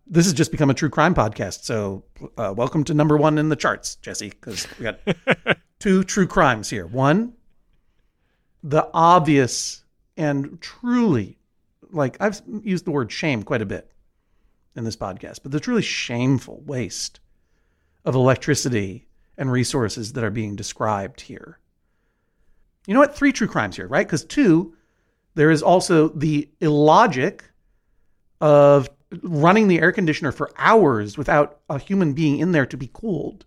this 0.06 0.26
has 0.26 0.32
just 0.32 0.52
become 0.52 0.70
a 0.70 0.74
true 0.74 0.90
crime 0.90 1.14
podcast. 1.14 1.64
So, 1.64 2.04
uh, 2.36 2.52
welcome 2.56 2.84
to 2.84 2.94
number 2.94 3.16
one 3.16 3.38
in 3.38 3.48
the 3.48 3.56
charts, 3.56 3.96
Jesse, 3.96 4.30
because 4.30 4.66
we 4.78 4.84
got 4.84 5.00
two 5.78 6.04
true 6.04 6.26
crimes 6.26 6.68
here. 6.68 6.86
One, 6.86 7.34
the 8.62 8.88
obvious 8.92 9.84
and 10.16 10.60
truly, 10.60 11.38
like 11.90 12.16
I've 12.20 12.40
used 12.62 12.84
the 12.84 12.90
word 12.90 13.10
shame 13.10 13.42
quite 13.42 13.62
a 13.62 13.66
bit 13.66 13.90
in 14.76 14.84
this 14.84 14.96
podcast, 14.96 15.40
but 15.42 15.52
the 15.52 15.60
truly 15.60 15.82
shameful 15.82 16.62
waste 16.66 17.20
of 18.04 18.14
electricity 18.14 19.08
and 19.38 19.50
resources 19.50 20.12
that 20.12 20.24
are 20.24 20.30
being 20.30 20.56
described 20.56 21.20
here. 21.20 21.58
You 22.86 22.94
know 22.94 23.00
what? 23.00 23.14
Three 23.14 23.32
true 23.32 23.46
crimes 23.46 23.76
here, 23.76 23.86
right? 23.86 24.06
Because 24.06 24.24
two, 24.24 24.74
there 25.34 25.50
is 25.50 25.62
also 25.62 26.08
the 26.08 26.48
illogic 26.60 27.44
of 28.40 28.88
running 29.22 29.68
the 29.68 29.80
air 29.80 29.92
conditioner 29.92 30.32
for 30.32 30.50
hours 30.56 31.18
without 31.18 31.60
a 31.68 31.78
human 31.78 32.12
being 32.12 32.38
in 32.38 32.52
there 32.52 32.66
to 32.66 32.76
be 32.76 32.90
cooled, 32.92 33.44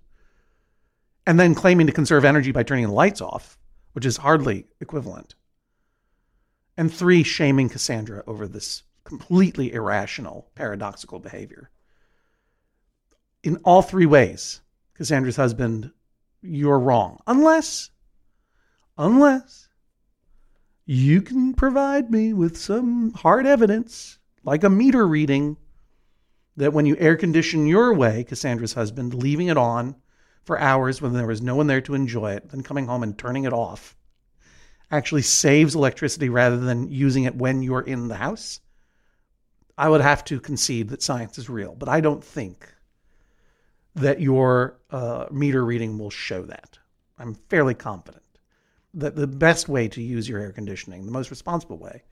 and 1.26 1.40
then 1.40 1.56
claiming 1.56 1.88
to 1.88 1.94
conserve 1.94 2.26
energy 2.26 2.52
by 2.52 2.64
turning 2.64 2.86
the 2.86 2.92
lights 2.92 3.22
off, 3.22 3.58
which 3.94 4.06
is 4.06 4.18
hardly 4.18 4.68
equivalent. 4.80 5.36
And 6.78 6.94
three, 6.94 7.24
shaming 7.24 7.70
Cassandra 7.70 8.24
over 8.28 8.48
this 8.48 8.84
completely 9.04 9.72
irrational, 9.72 10.50
paradoxical 10.56 11.20
behavior. 11.20 11.70
In 13.44 13.58
all 13.58 13.82
three 13.82 14.06
ways, 14.06 14.62
Cassandra's 14.96 15.36
husband, 15.36 15.92
you're 16.42 16.80
wrong. 16.80 17.20
Unless, 17.28 17.92
unless 18.98 19.70
you 20.86 21.22
can 21.22 21.54
provide 21.54 22.12
me 22.12 22.34
with 22.34 22.58
some 22.58 23.14
hard 23.14 23.46
evidence 23.46 24.20
like 24.46 24.64
a 24.64 24.70
meter 24.70 25.06
reading 25.06 25.58
that 26.56 26.72
when 26.72 26.86
you 26.86 26.96
air 26.98 27.18
condition 27.18 27.68
your 27.68 27.94
way, 27.94 28.24
Cassandra's 28.24 28.74
husband, 28.74 29.14
leaving 29.14 29.48
it 29.48 29.58
on 29.58 29.96
for 30.44 30.60
hours 30.60 31.02
when 31.02 31.14
there 31.14 31.28
was 31.28 31.42
no 31.42 31.56
one 31.56 31.68
there 31.68 31.82
to 31.82 31.96
enjoy 31.96 32.34
it, 32.34 32.50
then 32.50 32.62
coming 32.62 32.86
home 32.86 33.04
and 33.04 33.18
turning 33.18 33.44
it 33.44 33.54
off, 33.54 33.98
actually 34.92 35.24
saves 35.24 35.76
electricity 35.76 36.30
rather 36.30 36.58
than 36.58 36.90
using 36.90 37.24
it 37.24 37.36
when 37.36 37.64
you're 37.64 37.82
in 37.82 38.08
the 38.08 38.16
house, 38.16 38.62
I 39.78 39.90
would 39.90 40.02
have 40.02 40.24
to 40.26 40.40
concede 40.40 40.90
that 40.90 41.02
science 41.02 41.38
is 41.38 41.50
real. 41.50 41.76
But 41.76 41.90
I 41.90 42.00
don't 42.00 42.24
think 42.24 42.72
that 43.96 44.22
your 44.22 44.78
uh, 44.92 45.26
meter 45.32 45.66
reading 45.66 45.98
will 45.98 46.12
show 46.12 46.44
that. 46.44 46.78
I'm 47.18 47.34
fairly 47.50 47.74
confident 47.74 48.24
that 48.94 49.16
the 49.16 49.28
best 49.28 49.68
way 49.68 49.88
to 49.90 50.02
use 50.02 50.30
your 50.30 50.40
air 50.40 50.52
conditioning, 50.52 51.06
the 51.06 51.12
most 51.12 51.32
responsible 51.32 51.78
way, 51.78 52.04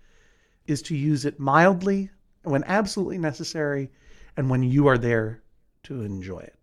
is 0.66 0.82
to 0.82 0.96
use 0.96 1.26
it 1.26 1.40
mildly 1.40 2.10
when 2.44 2.64
absolutely 2.66 3.18
necessary 3.18 3.90
and 4.38 4.50
when 4.50 4.64
you 4.64 4.88
are 4.88 4.98
there 4.98 5.44
to 5.84 6.02
enjoy 6.02 6.40
it. 6.40 6.58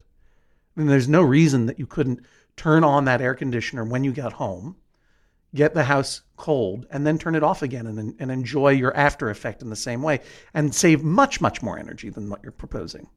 And 0.76 0.88
there's 0.88 1.08
no 1.08 1.22
reason 1.22 1.66
that 1.66 1.78
you 1.78 1.86
couldn't 1.86 2.20
turn 2.56 2.84
on 2.84 3.04
that 3.04 3.20
air 3.20 3.34
conditioner 3.34 3.84
when 3.84 4.04
you 4.04 4.12
got 4.12 4.32
home, 4.32 4.76
get 5.54 5.74
the 5.74 5.84
house 5.84 6.22
cold, 6.36 6.86
and 6.90 7.06
then 7.06 7.18
turn 7.18 7.34
it 7.34 7.42
off 7.42 7.62
again 7.62 7.86
and, 7.86 8.14
and 8.18 8.30
enjoy 8.30 8.70
your 8.70 8.96
after 8.96 9.30
effect 9.30 9.62
in 9.62 9.70
the 9.70 9.76
same 9.76 10.02
way 10.02 10.20
and 10.54 10.74
save 10.74 11.02
much, 11.02 11.40
much 11.40 11.62
more 11.62 11.78
energy 11.78 12.10
than 12.10 12.28
what 12.28 12.42
you're 12.42 12.52
proposing. 12.52 13.08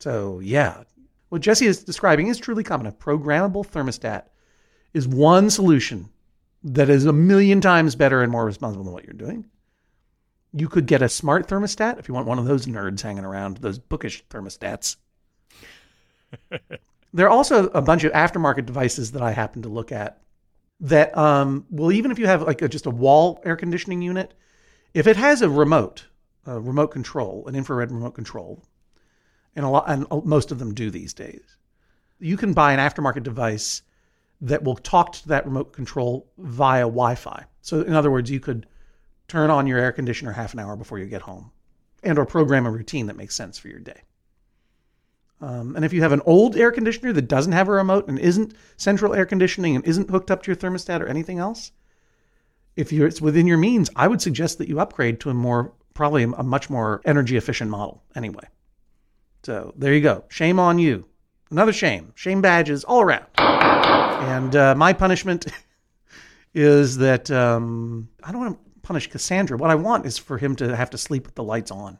So, 0.00 0.40
yeah, 0.40 0.84
what 1.28 1.42
Jesse 1.42 1.66
is 1.66 1.84
describing 1.84 2.28
is 2.28 2.38
truly 2.38 2.64
common. 2.64 2.86
A 2.86 2.92
programmable 2.92 3.66
thermostat 3.66 4.24
is 4.92 5.06
one 5.06 5.50
solution 5.50 6.08
that 6.62 6.90
is 6.90 7.06
a 7.06 7.12
million 7.12 7.60
times 7.60 7.94
better 7.94 8.22
and 8.22 8.30
more 8.30 8.44
responsible 8.44 8.84
than 8.84 8.92
what 8.92 9.04
you're 9.04 9.12
doing. 9.14 9.44
You 10.52 10.68
could 10.68 10.86
get 10.86 11.02
a 11.02 11.08
smart 11.08 11.48
thermostat 11.48 11.98
if 11.98 12.08
you 12.08 12.14
want 12.14 12.26
one 12.26 12.38
of 12.38 12.44
those 12.44 12.66
nerds 12.66 13.00
hanging 13.00 13.24
around, 13.24 13.58
those 13.58 13.78
bookish 13.78 14.24
thermostats. 14.28 14.96
there 17.12 17.26
are 17.26 17.30
also 17.30 17.68
a 17.68 17.82
bunch 17.82 18.04
of 18.04 18.12
aftermarket 18.12 18.66
devices 18.66 19.12
that 19.12 19.22
I 19.22 19.32
happen 19.32 19.62
to 19.62 19.68
look 19.68 19.92
at 19.92 20.20
that 20.80 21.16
um, 21.16 21.66
well, 21.70 21.92
even 21.92 22.10
if 22.10 22.18
you 22.18 22.26
have 22.26 22.42
like 22.42 22.62
a, 22.62 22.68
just 22.68 22.86
a 22.86 22.90
wall 22.90 23.40
air 23.44 23.56
conditioning 23.56 24.02
unit, 24.02 24.34
if 24.94 25.06
it 25.06 25.16
has 25.16 25.42
a 25.42 25.50
remote, 25.50 26.06
a 26.46 26.58
remote 26.58 26.88
control, 26.88 27.46
an 27.46 27.54
infrared 27.54 27.92
remote 27.92 28.14
control, 28.14 28.62
and 29.54 29.64
a 29.64 29.68
lot, 29.68 29.84
and 29.88 30.06
most 30.24 30.50
of 30.50 30.58
them 30.58 30.74
do 30.74 30.90
these 30.90 31.12
days, 31.12 31.56
you 32.18 32.36
can 32.36 32.52
buy 32.52 32.72
an 32.72 32.78
aftermarket 32.78 33.22
device 33.22 33.82
that 34.40 34.62
will 34.62 34.76
talk 34.76 35.12
to 35.12 35.28
that 35.28 35.44
remote 35.44 35.72
control 35.72 36.26
via 36.38 36.82
Wi-Fi. 36.82 37.44
So, 37.60 37.82
in 37.82 37.92
other 37.92 38.10
words, 38.10 38.30
you 38.30 38.40
could 38.40 38.66
turn 39.30 39.48
on 39.48 39.66
your 39.66 39.78
air 39.78 39.92
conditioner 39.92 40.32
half 40.32 40.52
an 40.52 40.58
hour 40.58 40.76
before 40.76 40.98
you 40.98 41.06
get 41.06 41.22
home, 41.22 41.52
and 42.02 42.18
or 42.18 42.26
program 42.26 42.66
a 42.66 42.70
routine 42.70 43.06
that 43.06 43.16
makes 43.16 43.36
sense 43.36 43.58
for 43.58 43.68
your 43.68 43.78
day. 43.78 44.02
Um, 45.40 45.74
and 45.76 45.84
if 45.84 45.92
you 45.92 46.02
have 46.02 46.12
an 46.12 46.20
old 46.26 46.56
air 46.56 46.72
conditioner 46.72 47.12
that 47.12 47.28
doesn't 47.28 47.52
have 47.52 47.68
a 47.68 47.72
remote 47.72 48.08
and 48.08 48.18
isn't 48.18 48.54
central 48.76 49.14
air 49.14 49.24
conditioning 49.24 49.76
and 49.76 49.84
isn't 49.86 50.10
hooked 50.10 50.30
up 50.30 50.42
to 50.42 50.50
your 50.50 50.56
thermostat 50.56 51.00
or 51.00 51.06
anything 51.06 51.38
else, 51.38 51.72
if 52.76 52.92
it's 52.92 53.20
within 53.20 53.46
your 53.46 53.56
means, 53.56 53.88
I 53.96 54.08
would 54.08 54.20
suggest 54.20 54.58
that 54.58 54.68
you 54.68 54.80
upgrade 54.80 55.20
to 55.20 55.30
a 55.30 55.34
more, 55.34 55.72
probably 55.94 56.24
a 56.24 56.42
much 56.42 56.68
more 56.68 57.00
energy 57.04 57.36
efficient 57.36 57.70
model 57.70 58.02
anyway. 58.14 58.44
So 59.44 59.72
there 59.76 59.94
you 59.94 60.02
go. 60.02 60.24
Shame 60.28 60.58
on 60.58 60.78
you. 60.78 61.06
Another 61.50 61.72
shame. 61.72 62.12
Shame 62.16 62.42
badges 62.42 62.84
all 62.84 63.00
around. 63.00 63.26
And 63.38 64.54
uh, 64.54 64.74
my 64.74 64.92
punishment 64.92 65.46
is 66.54 66.98
that 66.98 67.30
um, 67.30 68.08
I 68.22 68.32
don't 68.32 68.40
want 68.40 68.58
to 68.58 68.69
punish 68.90 69.06
Cassandra. 69.06 69.56
What 69.56 69.70
I 69.70 69.76
want 69.76 70.04
is 70.04 70.18
for 70.18 70.36
him 70.36 70.56
to 70.56 70.74
have 70.74 70.90
to 70.90 70.98
sleep 70.98 71.24
with 71.24 71.36
the 71.36 71.44
lights 71.44 71.70
on 71.70 71.96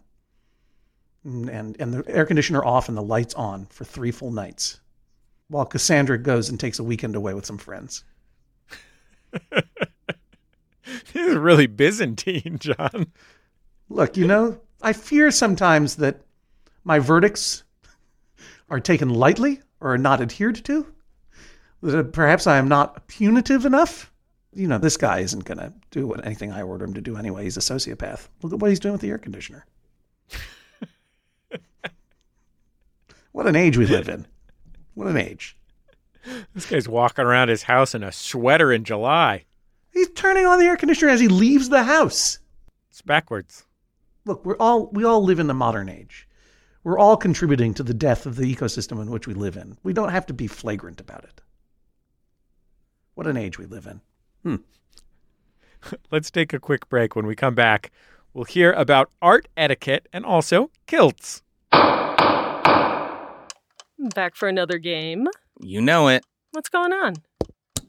and, 1.25 1.77
and 1.79 1.95
the 1.95 2.03
air 2.09 2.27
conditioner 2.27 2.65
off 2.65 2.89
and 2.89 2.99
the 2.99 3.03
lights 3.03 3.33
on 3.35 3.67
for 3.67 3.85
three 3.85 4.11
full 4.11 4.33
nights 4.33 4.81
while 5.47 5.65
Cassandra 5.65 6.19
goes 6.19 6.49
and 6.49 6.59
takes 6.59 6.81
a 6.81 6.83
weekend 6.83 7.15
away 7.15 7.33
with 7.33 7.47
some 7.47 7.59
friends. 7.59 8.03
this 9.51 9.63
is 11.15 11.37
really 11.37 11.69
Byzantine, 11.69 12.57
John. 12.59 13.13
Look, 13.89 14.17
you 14.17 14.27
know, 14.27 14.61
I 14.83 14.93
fear 14.93 15.31
sometimes 15.31 15.95
that 15.95 16.23
my 16.83 16.99
verdicts 16.99 17.63
are 18.69 18.81
taken 18.81 19.11
lightly 19.11 19.61
or 19.79 19.95
are 19.95 19.99
not 19.99 20.21
adhered 20.21 20.65
to. 20.65 20.93
That 21.85 22.13
perhaps 22.13 22.49
I 22.49 22.59
am 22.59 22.67
not 22.67 23.07
punitive 23.07 23.65
enough. 23.65 24.10
You 24.53 24.67
know, 24.67 24.79
this 24.79 24.97
guy 24.97 25.21
isn't 25.21 25.45
going 25.45 25.59
to 25.59 25.73
do 25.91 26.13
anything 26.15 26.51
I 26.51 26.63
order 26.63 26.85
him 26.85 26.95
to 26.95 27.01
do 27.01 27.17
anyway. 27.17 27.45
He's 27.45 27.57
a 27.57 27.61
sociopath. 27.61 28.29
Look 28.43 28.53
at 28.53 28.59
what 28.59 28.71
he's 28.71 28.81
doing 28.81 28.93
with 28.93 29.01
the 29.01 29.11
air 29.11 29.19
conditioner. 29.19 29.65
What 33.33 33.47
an 33.47 33.57
age 33.57 33.79
we 33.79 33.87
live 33.87 34.09
in. 34.09 34.27
What 34.95 35.07
an 35.07 35.17
age. 35.17 35.57
This 36.55 36.67
guy's 36.67 36.89
walking 36.89 37.25
around 37.25 37.49
his 37.49 37.63
house 37.63 37.95
in 37.95 38.03
a 38.03 38.13
sweater 38.13 38.73
in 38.73 38.85
July. 38.85 39.45
He's 39.93 40.11
turning 40.11 40.47
on 40.47 40.59
the 40.59 40.67
air 40.67 40.77
conditioner 40.77 41.11
as 41.11 41.21
he 41.21 41.29
leaves 41.29 41.69
the 41.69 41.85
house. 41.85 42.39
It's 42.91 43.03
backwards. 43.03 43.65
Look, 44.25 44.45
we're 44.45 44.57
all 44.59 44.89
we 44.93 45.05
all 45.05 45.25
live 45.25 45.39
in 45.39 45.47
the 45.47 45.55
modern 45.55 45.89
age. 45.89 46.29
We're 46.83 46.99
all 46.99 47.17
contributing 47.17 47.73
to 47.75 47.83
the 47.83 47.95
death 47.95 48.27
of 48.27 48.37
the 48.37 48.55
ecosystem 48.55 49.01
in 49.01 49.11
which 49.11 49.27
we 49.27 49.35
live 49.35 49.57
in. 49.57 49.79
We 49.83 49.93
don't 49.93 50.11
have 50.11 50.27
to 50.27 50.35
be 50.35 50.47
flagrant 50.47 51.01
about 51.01 51.25
it. 51.25 51.41
What 53.15 53.27
an 53.27 53.37
age 53.37 53.59
we 53.59 53.67
live 53.67 53.87
in. 53.87 54.01
Hmm. 54.43 54.57
Let's 56.11 56.31
take 56.31 56.53
a 56.53 56.59
quick 56.59 56.89
break. 56.89 57.17
When 57.17 57.27
we 57.27 57.35
come 57.35 57.55
back, 57.55 57.91
we'll 58.33 58.45
hear 58.45 58.73
about 58.73 59.11
art 59.21 59.49
etiquette 59.57 60.09
and 60.13 60.25
also 60.25 60.71
kilts. 60.87 61.43
Back 64.15 64.35
for 64.35 64.49
another 64.49 64.79
game. 64.79 65.29
You 65.61 65.81
know 65.81 66.09
it. 66.09 66.25
What's 66.53 66.71
going 66.71 66.93
on? 66.93 67.17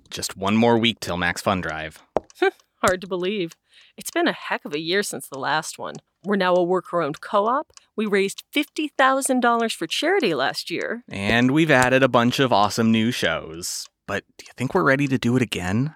Just 0.09 0.35
one 0.35 0.57
more 0.57 0.77
week 0.77 0.99
till 0.99 1.15
Max 1.15 1.41
Fun 1.41 1.61
Drive. 1.61 2.03
Hard 2.83 2.99
to 3.01 3.07
believe. 3.07 3.53
It's 3.95 4.11
been 4.11 4.27
a 4.27 4.33
heck 4.33 4.65
of 4.65 4.73
a 4.73 4.79
year 4.79 5.03
since 5.03 5.27
the 5.27 5.39
last 5.39 5.79
one. 5.79 5.95
We're 6.23 6.35
now 6.35 6.53
a 6.55 6.63
worker 6.63 7.01
owned 7.01 7.21
co 7.21 7.47
op. 7.47 7.71
We 7.95 8.05
raised 8.05 8.43
$50,000 8.53 9.75
for 9.75 9.87
charity 9.87 10.33
last 10.33 10.69
year. 10.69 11.03
And 11.09 11.51
we've 11.51 11.71
added 11.71 12.03
a 12.03 12.07
bunch 12.09 12.39
of 12.39 12.51
awesome 12.51 12.91
new 12.91 13.11
shows. 13.11 13.87
But 14.05 14.23
do 14.37 14.45
you 14.45 14.51
think 14.57 14.73
we're 14.73 14.83
ready 14.83 15.07
to 15.07 15.17
do 15.17 15.35
it 15.35 15.41
again? 15.41 15.95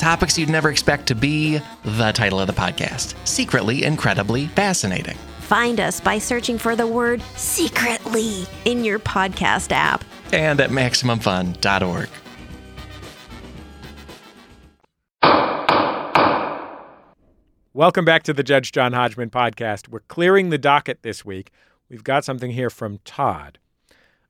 Topics 0.00 0.38
you'd 0.38 0.48
never 0.48 0.70
expect 0.70 1.06
to 1.08 1.14
be 1.14 1.60
the 1.84 2.10
title 2.12 2.40
of 2.40 2.46
the 2.46 2.54
podcast 2.54 3.14
Secretly 3.28 3.84
Incredibly 3.84 4.46
Fascinating. 4.46 5.18
Find 5.40 5.78
us 5.78 6.00
by 6.00 6.16
searching 6.16 6.56
for 6.56 6.74
the 6.74 6.86
word 6.86 7.20
secretly 7.36 8.46
in 8.64 8.82
your 8.82 8.98
podcast 8.98 9.72
app. 9.72 10.02
And 10.32 10.58
at 10.58 10.70
MaximumFun.org. 10.70 12.08
Welcome 17.74 18.06
back 18.06 18.22
to 18.22 18.32
the 18.32 18.42
Judge 18.42 18.72
John 18.72 18.94
Hodgman 18.94 19.28
podcast. 19.28 19.88
We're 19.88 20.00
clearing 20.00 20.48
the 20.48 20.56
docket 20.56 21.02
this 21.02 21.26
week. 21.26 21.50
We've 21.90 22.04
got 22.04 22.24
something 22.24 22.52
here 22.52 22.70
from 22.70 23.00
Todd. 23.04 23.58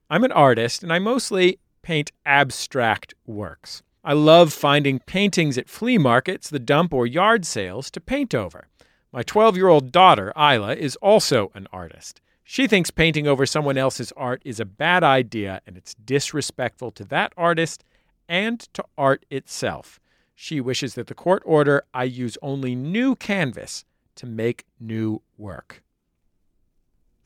I'm 0.09 0.25
an 0.25 0.33
artist 0.33 0.83
and 0.83 0.91
I 0.91 0.99
mostly 0.99 1.59
paint 1.81 2.11
abstract 2.25 3.13
works. 3.25 3.83
I 4.03 4.13
love 4.13 4.51
finding 4.51 4.99
paintings 4.99 5.57
at 5.57 5.69
flea 5.69 5.97
markets, 5.97 6.49
the 6.49 6.59
dump, 6.59 6.93
or 6.93 7.05
yard 7.05 7.45
sales 7.45 7.91
to 7.91 8.01
paint 8.01 8.33
over. 8.33 8.67
My 9.11 9.21
12 9.21 9.57
year 9.57 9.67
old 9.67 9.91
daughter, 9.91 10.33
Isla, 10.35 10.75
is 10.75 10.95
also 10.97 11.51
an 11.53 11.67
artist. 11.71 12.21
She 12.43 12.67
thinks 12.67 12.89
painting 12.91 13.27
over 13.27 13.45
someone 13.45 13.77
else's 13.77 14.11
art 14.17 14.41
is 14.43 14.59
a 14.59 14.65
bad 14.65 15.03
idea 15.03 15.61
and 15.67 15.77
it's 15.77 15.93
disrespectful 15.93 16.91
to 16.91 17.05
that 17.05 17.31
artist 17.37 17.83
and 18.27 18.59
to 18.73 18.83
art 18.97 19.25
itself. 19.29 19.99
She 20.33 20.59
wishes 20.59 20.95
that 20.95 21.07
the 21.07 21.13
court 21.13 21.43
order 21.45 21.83
I 21.93 22.05
use 22.05 22.37
only 22.41 22.75
new 22.75 23.15
canvas 23.15 23.85
to 24.15 24.25
make 24.25 24.65
new 24.79 25.21
work. 25.37 25.83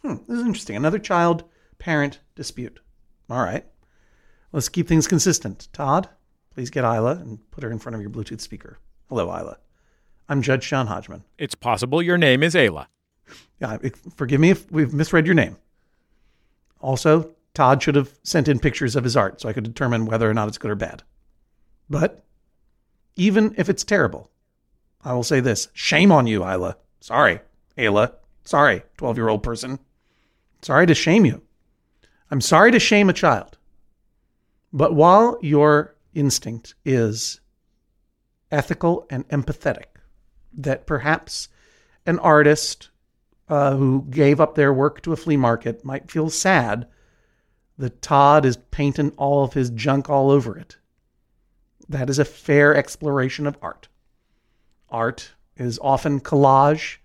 Hmm, 0.02 0.16
this 0.28 0.40
is 0.40 0.46
interesting. 0.46 0.76
Another 0.76 1.00
child 1.00 1.46
parent 1.80 2.20
dispute. 2.36 2.80
All 3.30 3.44
right. 3.44 3.66
Let's 4.52 4.70
keep 4.70 4.88
things 4.88 5.08
consistent. 5.08 5.70
Todd, 5.74 6.10
please 6.56 6.70
get 6.70 6.86
Isla 6.86 7.12
and 7.12 7.40
put 7.52 7.64
her 7.64 7.72
in 7.72 7.80
front 7.80 7.96
of 7.96 8.02
your 8.02 8.10
Bluetooth 8.10 8.40
speaker. 8.40 8.80
Hello, 9.10 9.26
Isla. 9.26 9.58
I'm 10.30 10.42
Judge 10.42 10.68
John 10.68 10.88
Hodgman. 10.88 11.24
It's 11.38 11.54
possible 11.54 12.02
your 12.02 12.18
name 12.18 12.42
is 12.42 12.56
Ayla. 12.56 12.88
Yeah, 13.60 13.78
forgive 14.16 14.40
me 14.40 14.52
if 14.52 14.72
we've 14.72 14.94
misread 14.94 15.26
your 15.26 15.36
name. 15.36 15.58
Also, 16.80 17.32
Todd 17.54 17.84
should 17.84 17.96
have 17.96 18.18
sent 18.24 18.48
in 18.48 18.60
pictures 18.60 18.96
of 18.96 19.04
his 19.04 19.18
art 19.18 19.42
so 19.42 19.50
I 19.50 19.54
could 19.54 19.66
determine 19.66 20.06
whether 20.06 20.30
or 20.30 20.34
not 20.34 20.48
it's 20.48 20.58
good 20.58 20.72
or 20.72 20.76
bad. 20.76 21.04
But 21.90 22.24
even 23.16 23.54
if 23.58 23.70
it's 23.70 23.84
terrible, 23.84 24.32
I 25.04 25.14
will 25.14 25.24
say 25.24 25.42
this 25.42 25.68
shame 25.74 26.12
on 26.12 26.26
you, 26.26 26.44
Isla. 26.44 26.78
Sorry, 27.02 27.42
Ayla. 27.78 28.14
Sorry, 28.46 28.82
12 28.98 29.18
year 29.18 29.30
old 29.30 29.44
person. 29.44 29.80
Sorry 30.62 30.86
to 30.88 30.96
shame 30.96 31.26
you. 31.26 31.42
I'm 32.32 32.42
sorry 32.42 32.72
to 32.72 32.80
shame 32.80 33.10
a 33.10 33.14
child. 33.14 33.58
But 34.72 34.94
while 34.94 35.38
your 35.42 35.95
instinct 36.16 36.74
is 36.84 37.42
ethical 38.52 39.06
and 39.10 39.28
empathetic, 39.30 40.00
that 40.54 40.88
perhaps 40.88 41.50
an 42.06 42.18
artist 42.20 42.90
uh, 43.50 43.76
who 43.76 44.06
gave 44.10 44.40
up 44.40 44.56
their 44.56 44.74
work 44.74 45.02
to 45.02 45.14
a 45.14 45.18
flea 45.18 45.38
market 45.38 45.86
might 45.86 46.10
feel 46.10 46.30
sad 46.30 46.88
that 47.78 48.02
Todd 48.02 48.46
is 48.46 48.58
painting 48.72 49.12
all 49.18 49.44
of 49.44 49.54
his 49.54 49.70
junk 49.70 50.10
all 50.10 50.32
over 50.32 50.58
it. 50.58 50.78
That 51.90 52.10
is 52.10 52.20
a 52.20 52.26
fair 52.26 52.76
exploration 52.76 53.46
of 53.46 53.58
art. 53.62 53.88
Art 54.90 55.34
is 55.58 55.78
often 55.82 56.20
collage. 56.20 56.98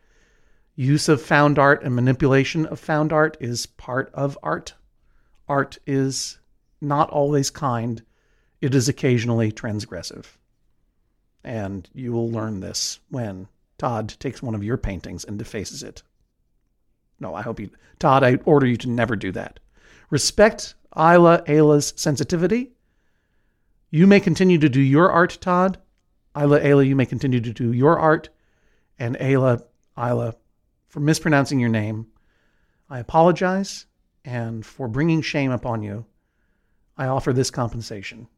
Use 0.76 1.08
of 1.08 1.20
found 1.20 1.58
art 1.58 1.82
and 1.82 1.94
manipulation 1.94 2.64
of 2.66 2.78
found 2.78 3.12
art 3.12 3.36
is 3.40 3.66
part 3.66 4.11
of 4.14 4.38
art. 4.42 4.74
Art 5.48 5.78
is 5.86 6.38
not 6.80 7.11
always 7.11 7.50
kind, 7.50 8.02
it 8.61 8.74
is 8.74 8.88
occasionally 8.88 9.52
transgressive. 9.52 10.26
And 11.42 11.88
you 11.94 12.12
will 12.12 12.30
learn 12.30 12.61
this 12.61 13.00
when 13.08 13.48
Todd 13.78 14.14
takes 14.18 14.42
one 14.42 14.54
of 14.54 14.62
your 14.62 14.76
paintings 14.76 15.24
and 15.24 15.38
defaces 15.38 15.82
it. 15.82 16.02
No, 17.18 17.34
I 17.34 17.42
hope 17.42 17.61
you, 17.61 17.70
Todd, 17.98 18.22
I 18.22 18.36
order 18.44 18.66
you 18.66 18.76
to 18.78 18.90
never 18.90 19.16
do 19.16 19.32
that. 19.32 19.61
Respect 20.11 20.74
Isla 20.96 21.42
Ayla's 21.46 21.92
sensitivity. 21.96 22.72
You 23.90 24.06
may 24.06 24.20
continue 24.20 24.58
to 24.58 24.68
do 24.68 24.80
your 24.80 25.11
art, 25.11 25.38
Todd. 25.40 25.78
Isla 26.36 26.61
Ayla, 26.61 26.86
you 26.86 26.96
may 26.96 27.06
continue 27.06 27.40
to 27.40 27.52
do 27.52 27.72
your 27.72 27.98
art. 27.98 28.28
And 28.98 29.16
Ayla, 29.16 29.64
Isla, 29.96 30.34
for 30.88 31.00
mispronouncing 31.00 31.61
your 31.61 31.70
name, 31.70 32.06
I 32.88 32.98
apologize. 32.98 33.86
And 34.24 34.64
for 34.66 34.88
bringing 34.88 35.22
shame 35.22 35.50
upon 35.50 35.82
you, 35.82 36.04
I 36.96 37.06
offer 37.06 37.32
this 37.32 37.50
compensation. 37.50 38.28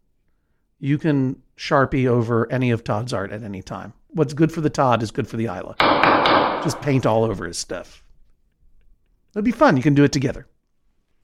You 0.83 0.99
can 0.99 1.41
Sharpie 1.57 2.09
over 2.09 2.51
any 2.51 2.73
of 2.73 2.83
Todd's 2.83 3.13
art 3.13 3.31
at 3.31 3.45
any 3.45 3.63
time. 3.63 3.93
What's 4.09 4.35
good 4.35 4.51
for 4.51 4.61
the 4.61 4.69
Todd 4.69 5.01
is 5.01 5.13
good 5.13 5.29
for 5.29 5.37
the 5.37 5.45
Isla. 5.45 5.77
Just 6.65 6.83
paint 6.83 7.07
all 7.07 7.23
over 7.23 7.47
his 7.47 7.57
stuff. 7.57 8.03
It'll 9.31 9.45
be 9.45 9.53
fun. 9.53 9.77
You 9.77 9.83
can 9.85 9.95
do 9.95 10.03
it 10.03 10.11
together. 10.11 10.49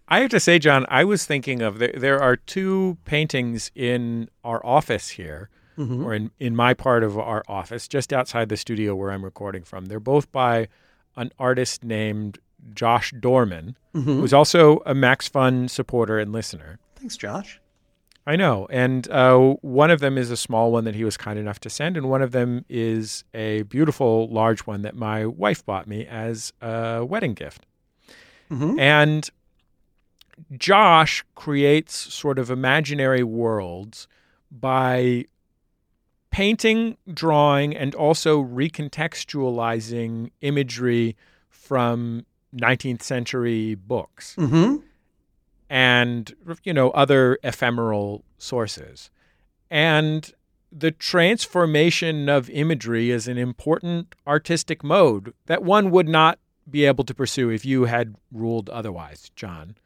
I 0.06 0.20
have 0.20 0.30
to 0.30 0.38
say, 0.38 0.60
John, 0.60 0.86
I 0.88 1.02
was 1.02 1.26
thinking 1.26 1.60
of 1.60 1.80
there, 1.80 1.92
there 1.92 2.22
are 2.22 2.36
two 2.36 2.98
paintings 3.04 3.72
in 3.74 4.30
our 4.44 4.64
office 4.64 5.08
here, 5.08 5.50
mm-hmm. 5.76 6.04
or 6.04 6.14
in, 6.14 6.30
in 6.38 6.54
my 6.54 6.72
part 6.72 7.02
of 7.02 7.18
our 7.18 7.42
office, 7.48 7.88
just 7.88 8.12
outside 8.12 8.50
the 8.50 8.56
studio 8.56 8.94
where 8.94 9.10
I'm 9.10 9.24
recording 9.24 9.64
from. 9.64 9.86
They're 9.86 9.98
both 9.98 10.30
by 10.30 10.68
an 11.16 11.32
artist 11.36 11.82
named 11.82 12.38
Josh 12.74 13.12
Dorman, 13.18 13.76
mm-hmm. 13.92 14.20
who's 14.20 14.32
also 14.32 14.82
a 14.86 14.94
Max 14.94 15.26
Fun 15.26 15.66
supporter 15.66 16.20
and 16.20 16.32
listener. 16.32 16.78
Thanks, 16.94 17.16
Josh. 17.16 17.60
I 18.28 18.36
know. 18.36 18.66
And 18.68 19.10
uh, 19.10 19.38
one 19.62 19.90
of 19.90 20.00
them 20.00 20.18
is 20.18 20.30
a 20.30 20.36
small 20.36 20.70
one 20.70 20.84
that 20.84 20.94
he 20.94 21.02
was 21.02 21.16
kind 21.16 21.38
enough 21.38 21.60
to 21.60 21.70
send, 21.70 21.96
and 21.96 22.10
one 22.10 22.20
of 22.20 22.32
them 22.32 22.66
is 22.68 23.24
a 23.32 23.62
beautiful 23.62 24.28
large 24.28 24.60
one 24.60 24.82
that 24.82 24.94
my 24.94 25.24
wife 25.24 25.64
bought 25.64 25.86
me 25.86 26.06
as 26.06 26.52
a 26.60 27.06
wedding 27.06 27.32
gift. 27.32 27.64
And 28.78 29.30
Josh 30.58 31.24
creates 31.36 31.94
sort 31.94 32.38
of 32.38 32.50
imaginary 32.50 33.22
worlds 33.22 34.06
by 34.50 35.24
painting, 36.30 36.98
drawing, 37.10 37.74
and 37.74 37.94
also 37.94 38.42
recontextualizing 38.42 40.32
imagery 40.42 41.16
from 41.48 42.26
19th 42.54 43.02
century 43.02 43.74
books 43.74 44.34
Mm-hmm. 44.36 44.76
And 45.70 46.34
you 46.64 46.72
know 46.72 46.90
other 46.90 47.38
ephemeral 47.42 48.24
sources. 48.38 49.10
And 49.70 50.32
the 50.70 50.90
transformation 50.90 52.28
of 52.28 52.50
imagery 52.50 53.10
is 53.10 53.28
an 53.28 53.38
important 53.38 54.14
artistic 54.26 54.84
mode 54.84 55.32
that 55.46 55.62
one 55.62 55.90
would 55.90 56.08
not 56.08 56.38
be 56.70 56.84
able 56.84 57.04
to 57.04 57.14
pursue 57.14 57.48
if 57.48 57.64
you 57.64 57.84
had 57.84 58.14
ruled 58.32 58.68
otherwise 58.70 59.30
john. 59.34 59.76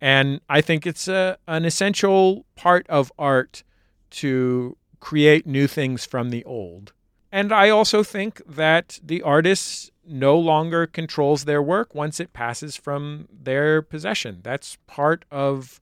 And 0.00 0.40
i 0.48 0.60
think 0.60 0.86
it's 0.86 1.08
a, 1.08 1.38
an 1.46 1.64
essential 1.64 2.46
part 2.56 2.86
of 2.88 3.12
art 3.18 3.62
to 4.10 4.76
create 4.98 5.46
new 5.46 5.66
things 5.66 6.04
from 6.04 6.30
the 6.30 6.44
old. 6.44 6.92
And 7.32 7.52
i 7.52 7.68
also 7.68 8.02
think 8.02 8.42
that 8.46 8.98
the 9.02 9.22
artist 9.22 9.89
no 10.06 10.38
longer 10.38 10.86
controls 10.86 11.44
their 11.44 11.62
work 11.62 11.94
once 11.94 12.20
it 12.20 12.32
passes 12.32 12.76
from 12.76 13.28
their 13.30 13.82
possession 13.82 14.40
that's 14.42 14.78
part 14.86 15.24
of 15.30 15.80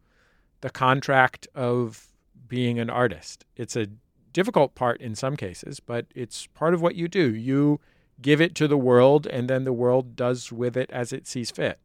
the 0.60 0.70
contract 0.70 1.46
of 1.54 2.08
being 2.48 2.78
an 2.78 2.90
artist. 2.90 3.44
It's 3.56 3.76
a 3.76 3.88
difficult 4.32 4.74
part 4.74 5.00
in 5.00 5.14
some 5.14 5.36
cases, 5.36 5.80
but 5.80 6.06
it's 6.14 6.46
part 6.48 6.74
of 6.74 6.82
what 6.82 6.94
you 6.94 7.08
do. 7.08 7.34
You 7.34 7.80
give 8.20 8.40
it 8.40 8.54
to 8.56 8.66
the 8.66 8.78
world, 8.78 9.26
and 9.26 9.48
then 9.48 9.64
the 9.64 9.72
world 9.72 10.16
does 10.16 10.50
with 10.52 10.76
it 10.76 10.90
as 10.90 11.12
it 11.12 11.26
sees 11.26 11.50
fit. 11.50 11.78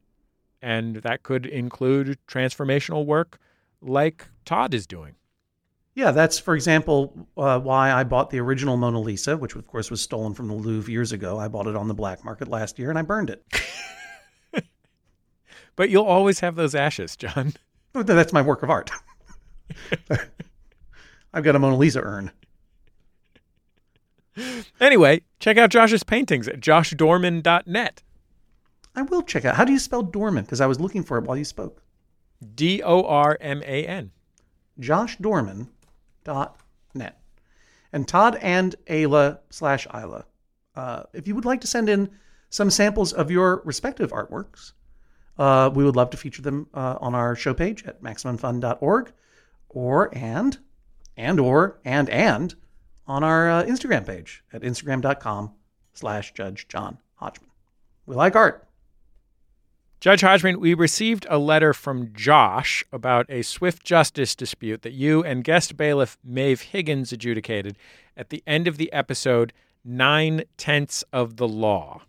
And 0.62 0.98
that 0.98 1.24
could 1.24 1.46
include 1.46 2.18
transformational 2.28 3.06
work 3.06 3.38
like 3.82 4.28
Todd 4.46 4.74
is 4.74 4.88
doing. 4.88 5.16
Yeah, 5.96 6.12
that's, 6.12 6.40
for 6.40 6.56
example, 6.56 7.28
uh, 7.38 7.60
why 7.60 7.92
I 7.92 8.04
bought 8.04 8.32
the 8.32 8.40
original 8.40 8.78
Mona 8.78 9.00
Lisa, 9.00 9.38
which 9.38 9.56
of 9.56 9.68
course 9.68 9.92
was 9.92 10.02
stolen 10.02 10.34
from 10.34 10.48
the 10.48 10.56
Louvre 10.56 10.92
years 10.92 11.12
ago. 11.12 11.38
I 11.38 11.48
bought 11.48 11.68
it 11.68 11.76
on 11.76 11.88
the 11.88 11.94
black 11.94 12.26
market 12.26 12.48
last 12.48 12.80
year 12.80 12.90
and 12.90 12.98
I 12.98 13.04
burned 13.04 13.30
it. 13.30 13.44
But 15.76 15.90
you'll 15.90 16.06
always 16.06 16.40
have 16.42 16.56
those 16.56 16.76
ashes, 16.76 17.16
John. 17.16 17.54
That's 17.94 18.34
my 18.34 18.42
work 18.42 18.64
of 18.64 18.70
art. 18.70 18.92
I've 21.34 21.44
got 21.44 21.56
a 21.56 21.60
Mona 21.60 21.78
Lisa 21.78 22.02
urn. 22.02 22.32
Anyway, 24.80 25.22
check 25.40 25.58
out 25.58 25.70
Josh's 25.70 26.04
paintings 26.04 26.48
at 26.48 26.60
joshdorman.net. 26.60 28.04
I 28.96 29.02
will 29.04 29.22
check 29.24 29.46
out. 29.46 29.56
How 29.56 29.66
do 29.66 29.72
you 29.72 29.80
spell 29.80 30.04
Dorman? 30.04 30.44
Because 30.44 30.62
I 30.62 30.66
was 30.68 30.80
looking 30.80 31.04
for 31.04 31.18
it 31.18 31.24
while 31.24 31.38
you 31.38 31.46
spoke. 31.46 31.82
D 32.54 32.82
O 32.84 33.04
R 33.04 33.38
M 33.42 33.64
A 33.64 33.86
N. 33.86 34.12
Josh 34.80 35.18
D 35.18 35.24
O 35.26 35.32
R 35.32 35.40
M 35.40 35.48
A 35.48 35.52
N. 35.52 35.68
joshdorman.net. 36.24 37.20
And 37.92 38.08
Todd 38.08 38.38
and 38.42 38.76
Ayla 38.88 39.40
slash 39.50 39.88
Isla, 39.94 40.26
uh, 40.76 41.04
if 41.14 41.28
you 41.28 41.36
would 41.36 41.46
like 41.46 41.62
to 41.62 41.68
send 41.68 41.90
in 41.90 42.10
some 42.50 42.70
samples 42.70 43.14
of 43.14 43.30
your 43.30 43.62
respective 43.66 44.12
artworks, 44.12 44.74
uh, 45.38 45.70
we 45.74 45.84
would 45.84 45.96
love 45.96 46.10
to 46.12 46.18
feature 46.18 46.42
them 46.42 46.68
uh, 46.74 46.98
on 47.00 47.16
our 47.16 47.36
show 47.36 47.54
page 47.54 47.84
at 47.86 48.02
maximumfun.org 48.02 49.12
or 49.70 50.16
and 50.16 50.60
and 51.18 51.40
or 51.40 51.80
and 51.84 52.10
and 52.10 52.56
on 53.08 53.24
our 53.24 53.50
uh, 53.50 53.64
Instagram 53.64 54.06
page 54.06 54.44
at 54.54 54.62
instagram.com 54.62 55.52
slash 55.94 56.34
judge 56.34 56.68
John 56.68 57.00
Hodgman. 57.16 57.50
We 58.06 58.16
like 58.16 58.36
art. 58.36 58.68
Judge 60.04 60.20
Hodgman, 60.20 60.60
we 60.60 60.74
received 60.74 61.26
a 61.30 61.38
letter 61.38 61.72
from 61.74 62.12
Josh 62.14 62.84
about 62.92 63.26
a 63.30 63.42
swift 63.42 63.86
justice 63.86 64.36
dispute 64.36 64.82
that 64.82 64.92
you 64.92 65.24
and 65.24 65.46
guest 65.46 65.78
bailiff 65.78 66.18
Maeve 66.26 66.60
Higgins 66.60 67.14
adjudicated 67.14 67.78
at 68.18 68.30
the 68.30 68.44
end 68.46 68.68
of 68.68 68.76
the 68.76 68.92
episode 68.92 69.54
Nine 69.86 70.44
Tenths 70.58 71.06
of 71.14 71.38
the 71.38 71.48
Law. 71.48 72.02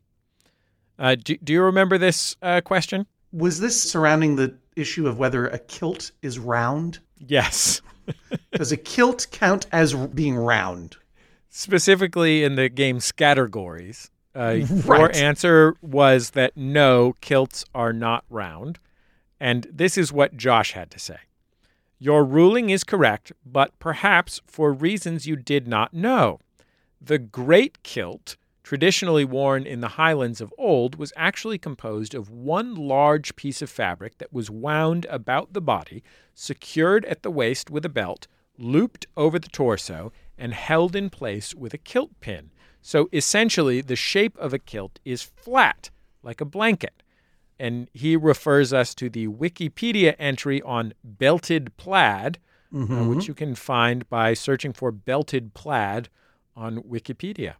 Uh, 0.98 1.14
do, 1.14 1.36
do 1.36 1.52
you 1.52 1.62
remember 1.62 1.96
this 1.96 2.34
uh, 2.42 2.60
question? 2.62 3.06
Was 3.30 3.60
this 3.60 3.80
surrounding 3.80 4.34
the 4.34 4.56
issue 4.74 5.06
of 5.06 5.20
whether 5.20 5.46
a 5.46 5.60
kilt 5.60 6.10
is 6.20 6.36
round? 6.40 6.98
Yes. 7.18 7.80
Does 8.54 8.72
a 8.72 8.76
kilt 8.76 9.28
count 9.30 9.68
as 9.70 9.94
being 9.94 10.34
round? 10.34 10.96
Specifically 11.48 12.42
in 12.42 12.56
the 12.56 12.68
game 12.68 12.98
Scattergories. 12.98 14.10
Uh, 14.34 14.50
Your 14.86 15.14
answer 15.14 15.76
was 15.80 16.30
that 16.30 16.56
no, 16.56 17.14
kilts 17.20 17.64
are 17.74 17.92
not 17.92 18.24
round. 18.28 18.78
And 19.40 19.66
this 19.70 19.98
is 19.98 20.12
what 20.12 20.36
Josh 20.36 20.72
had 20.72 20.90
to 20.92 20.98
say. 20.98 21.18
Your 21.98 22.24
ruling 22.24 22.70
is 22.70 22.84
correct, 22.84 23.32
but 23.46 23.78
perhaps 23.78 24.40
for 24.46 24.72
reasons 24.72 25.26
you 25.26 25.36
did 25.36 25.66
not 25.68 25.94
know. 25.94 26.40
The 27.00 27.18
great 27.18 27.82
kilt, 27.82 28.36
traditionally 28.62 29.24
worn 29.24 29.66
in 29.66 29.80
the 29.80 29.88
highlands 29.88 30.40
of 30.40 30.52
old, 30.58 30.96
was 30.96 31.12
actually 31.16 31.58
composed 31.58 32.14
of 32.14 32.30
one 32.30 32.74
large 32.74 33.36
piece 33.36 33.62
of 33.62 33.70
fabric 33.70 34.18
that 34.18 34.32
was 34.32 34.50
wound 34.50 35.06
about 35.08 35.52
the 35.52 35.60
body, 35.60 36.02
secured 36.34 37.04
at 37.04 37.22
the 37.22 37.30
waist 37.30 37.70
with 37.70 37.84
a 37.84 37.90
belt, 37.90 38.26
looped 38.58 39.06
over 39.16 39.38
the 39.38 39.48
torso, 39.48 40.12
and 40.36 40.52
held 40.52 40.96
in 40.96 41.10
place 41.10 41.54
with 41.54 41.74
a 41.74 41.78
kilt 41.78 42.10
pin. 42.20 42.50
So 42.86 43.08
essentially, 43.12 43.80
the 43.80 43.96
shape 43.96 44.36
of 44.38 44.52
a 44.52 44.58
kilt 44.58 45.00
is 45.04 45.22
flat, 45.22 45.90
like 46.22 46.40
a 46.40 46.44
blanket 46.44 47.02
and 47.58 47.88
he 47.92 48.16
refers 48.16 48.72
us 48.72 48.94
to 48.96 49.08
the 49.08 49.28
Wikipedia 49.28 50.14
entry 50.18 50.60
on 50.62 50.94
belted 51.02 51.76
plaid, 51.76 52.38
uh, 52.74 53.04
which 53.04 53.28
you 53.28 53.34
can 53.34 53.54
find 53.54 54.08
by 54.08 54.34
searching 54.34 54.72
for 54.72 54.90
belted 54.90 55.54
plaid 55.54 56.08
on 56.56 56.82
Wikipedia. 56.82 57.54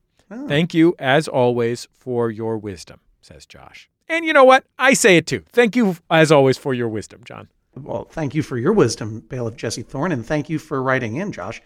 Thank 0.49 0.75
you, 0.75 0.97
as 0.99 1.29
always, 1.29 1.87
for 1.93 2.31
your 2.31 2.59
wisdom, 2.59 3.01
says 3.21 3.47
Josh. 3.47 3.89
And 4.09 4.25
you 4.25 4.33
know 4.33 4.45
what? 4.45 4.65
I 4.79 4.95
say 4.95 5.17
it 5.17 5.27
too. 5.27 5.45
Thank 5.53 5.77
you, 5.77 5.97
as 6.11 6.33
always, 6.33 6.59
for 6.59 6.75
your 6.75 6.89
wisdom, 6.89 7.23
John. 7.25 7.49
Well, 7.77 8.05
thank 8.11 8.35
you 8.35 8.43
for 8.43 8.59
your 8.59 8.73
wisdom, 8.73 9.21
Bailiff 9.21 9.57
Jesse 9.57 9.83
Thorn, 9.83 10.13
and 10.13 10.27
thank 10.27 10.49
you 10.49 10.59
for 10.59 10.83
writing 10.83 11.17
in, 11.17 11.31
Josh. 11.31 11.63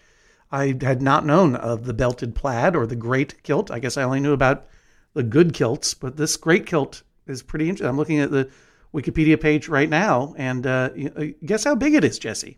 I 0.51 0.75
had 0.81 1.01
not 1.01 1.25
known 1.25 1.55
of 1.55 1.85
the 1.85 1.93
belted 1.93 2.35
plaid 2.35 2.75
or 2.75 2.87
the 2.87 2.95
great 2.95 3.43
kilt. 3.43 3.69
I 3.69 3.79
guess 3.79 3.97
I 3.97 4.03
only 4.03 4.19
knew 4.19 4.33
about 4.33 4.65
the 5.13 5.23
good 5.23 5.53
kilts, 5.53 5.93
but 5.93 6.17
this 6.17 6.37
great 6.37 6.65
kilt 6.65 7.03
is 7.27 7.43
pretty 7.43 7.65
interesting. 7.69 7.87
I'm 7.87 7.97
looking 7.97 8.19
at 8.19 8.31
the 8.31 8.49
Wikipedia 8.93 9.39
page 9.39 9.67
right 9.67 9.89
now, 9.89 10.33
and 10.37 10.65
uh, 10.65 10.89
uh, 11.15 11.25
guess 11.45 11.63
how 11.63 11.75
big 11.75 11.93
it 11.93 12.03
is, 12.03 12.17
Jesse? 12.17 12.57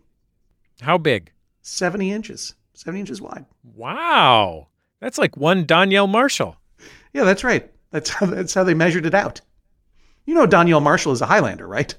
How 0.80 0.96
big? 0.96 1.30
70 1.60 2.10
inches. 2.10 2.54
70 2.74 3.00
inches 3.00 3.20
wide. 3.20 3.44
Wow. 3.74 4.68
That's 5.00 5.18
like 5.18 5.36
one 5.36 5.66
Donyell 5.66 6.08
Marshall. 6.08 6.56
Yeah, 7.12 7.24
that's 7.24 7.44
right. 7.44 7.70
That's 7.90 8.08
how, 8.08 8.26
that's 8.26 8.54
how 8.54 8.64
they 8.64 8.74
measured 8.74 9.04
it 9.04 9.14
out. 9.14 9.42
You 10.24 10.34
know, 10.34 10.46
Donyell 10.46 10.82
Marshall 10.82 11.12
is 11.12 11.20
a 11.20 11.26
Highlander, 11.26 11.66
right? 11.66 11.94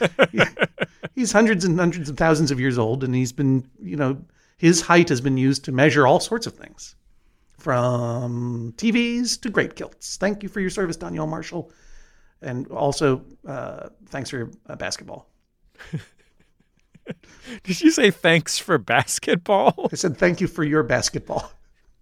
He's 1.14 1.32
hundreds 1.32 1.64
and 1.64 1.78
hundreds 1.78 2.08
of 2.08 2.16
thousands 2.16 2.50
of 2.50 2.58
years 2.58 2.78
old, 2.78 3.04
and 3.04 3.14
he's 3.14 3.32
been, 3.32 3.68
you 3.78 3.96
know, 3.96 4.22
his 4.62 4.80
height 4.80 5.08
has 5.08 5.20
been 5.20 5.36
used 5.36 5.64
to 5.64 5.72
measure 5.72 6.06
all 6.06 6.20
sorts 6.20 6.46
of 6.46 6.54
things, 6.54 6.94
from 7.58 8.72
TVs 8.76 9.40
to 9.40 9.50
great 9.50 9.74
kilts. 9.74 10.16
Thank 10.18 10.44
you 10.44 10.48
for 10.48 10.60
your 10.60 10.70
service, 10.70 10.96
Donyell 10.96 11.28
Marshall, 11.28 11.72
and 12.42 12.68
also 12.68 13.24
uh, 13.44 13.88
thanks 14.06 14.30
for 14.30 14.52
uh, 14.68 14.76
basketball. 14.76 15.28
Did 17.64 17.80
you 17.80 17.90
say 17.90 18.12
thanks 18.12 18.56
for 18.56 18.78
basketball? 18.78 19.88
I 19.92 19.96
said 19.96 20.16
thank 20.16 20.40
you 20.40 20.46
for 20.46 20.62
your 20.62 20.84
basketball. 20.84 21.50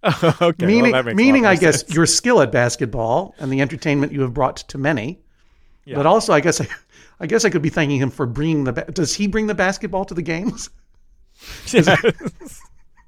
okay. 0.22 0.66
meaning, 0.66 0.92
that 0.92 1.06
makes 1.06 1.06
a 1.06 1.08
lot 1.08 1.16
meaning, 1.16 1.46
I 1.46 1.56
guess 1.56 1.80
sense. 1.80 1.94
your 1.94 2.04
skill 2.04 2.42
at 2.42 2.52
basketball 2.52 3.34
and 3.38 3.50
the 3.50 3.62
entertainment 3.62 4.12
you 4.12 4.20
have 4.20 4.34
brought 4.34 4.58
to 4.58 4.76
many. 4.76 5.18
Yeah. 5.86 5.96
But 5.96 6.04
also, 6.04 6.34
I 6.34 6.40
guess 6.40 6.61
I, 6.61 6.68
I 7.20 7.26
guess 7.26 7.46
I 7.46 7.48
could 7.48 7.62
be 7.62 7.70
thanking 7.70 8.02
him 8.02 8.11
for 8.11 8.26
bringing 8.26 8.64
the. 8.64 8.72
Does 8.72 9.14
he 9.14 9.28
bring 9.28 9.46
the 9.46 9.54
basketball 9.54 10.04
to 10.04 10.12
the 10.12 10.20
games? 10.20 10.68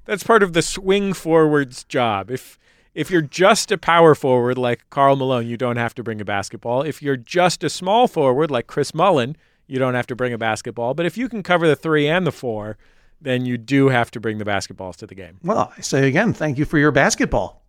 That's 0.05 0.23
part 0.23 0.43
of 0.43 0.53
the 0.53 0.61
swing 0.61 1.13
forward's 1.13 1.83
job. 1.83 2.29
If 2.29 2.59
if 2.93 3.09
you're 3.09 3.21
just 3.21 3.71
a 3.71 3.77
power 3.77 4.13
forward 4.13 4.57
like 4.57 4.87
Karl 4.89 5.15
Malone, 5.15 5.47
you 5.47 5.57
don't 5.57 5.77
have 5.77 5.95
to 5.95 6.03
bring 6.03 6.21
a 6.21 6.25
basketball. 6.25 6.83
If 6.83 7.01
you're 7.01 7.17
just 7.17 7.63
a 7.63 7.69
small 7.69 8.07
forward 8.07 8.51
like 8.51 8.67
Chris 8.67 8.93
Mullin, 8.93 9.35
you 9.65 9.79
don't 9.79 9.95
have 9.95 10.07
to 10.07 10.15
bring 10.15 10.33
a 10.33 10.37
basketball. 10.37 10.93
But 10.93 11.07
if 11.07 11.17
you 11.17 11.27
can 11.27 11.41
cover 11.41 11.67
the 11.67 11.75
three 11.75 12.07
and 12.07 12.27
the 12.27 12.31
four, 12.31 12.77
then 13.19 13.45
you 13.45 13.57
do 13.57 13.89
have 13.89 14.11
to 14.11 14.19
bring 14.19 14.37
the 14.37 14.45
basketballs 14.45 14.97
to 14.97 15.07
the 15.07 15.15
game. 15.15 15.39
Well, 15.43 15.73
I 15.75 15.81
say 15.81 16.07
again, 16.07 16.33
thank 16.33 16.57
you 16.57 16.65
for 16.65 16.77
your 16.77 16.91
basketball. 16.91 17.63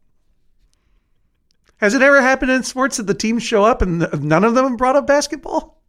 Has 1.79 1.95
it 1.95 2.03
ever 2.03 2.21
happened 2.21 2.51
in 2.51 2.62
sports 2.62 2.99
that 2.99 3.07
the 3.07 3.15
teams 3.15 3.43
show 3.43 3.65
up 3.65 3.83
and 3.83 4.07
none 4.23 4.45
of 4.45 4.55
them 4.55 4.77
brought 4.77 4.97
up 4.97 5.07
basketball? 5.07 5.81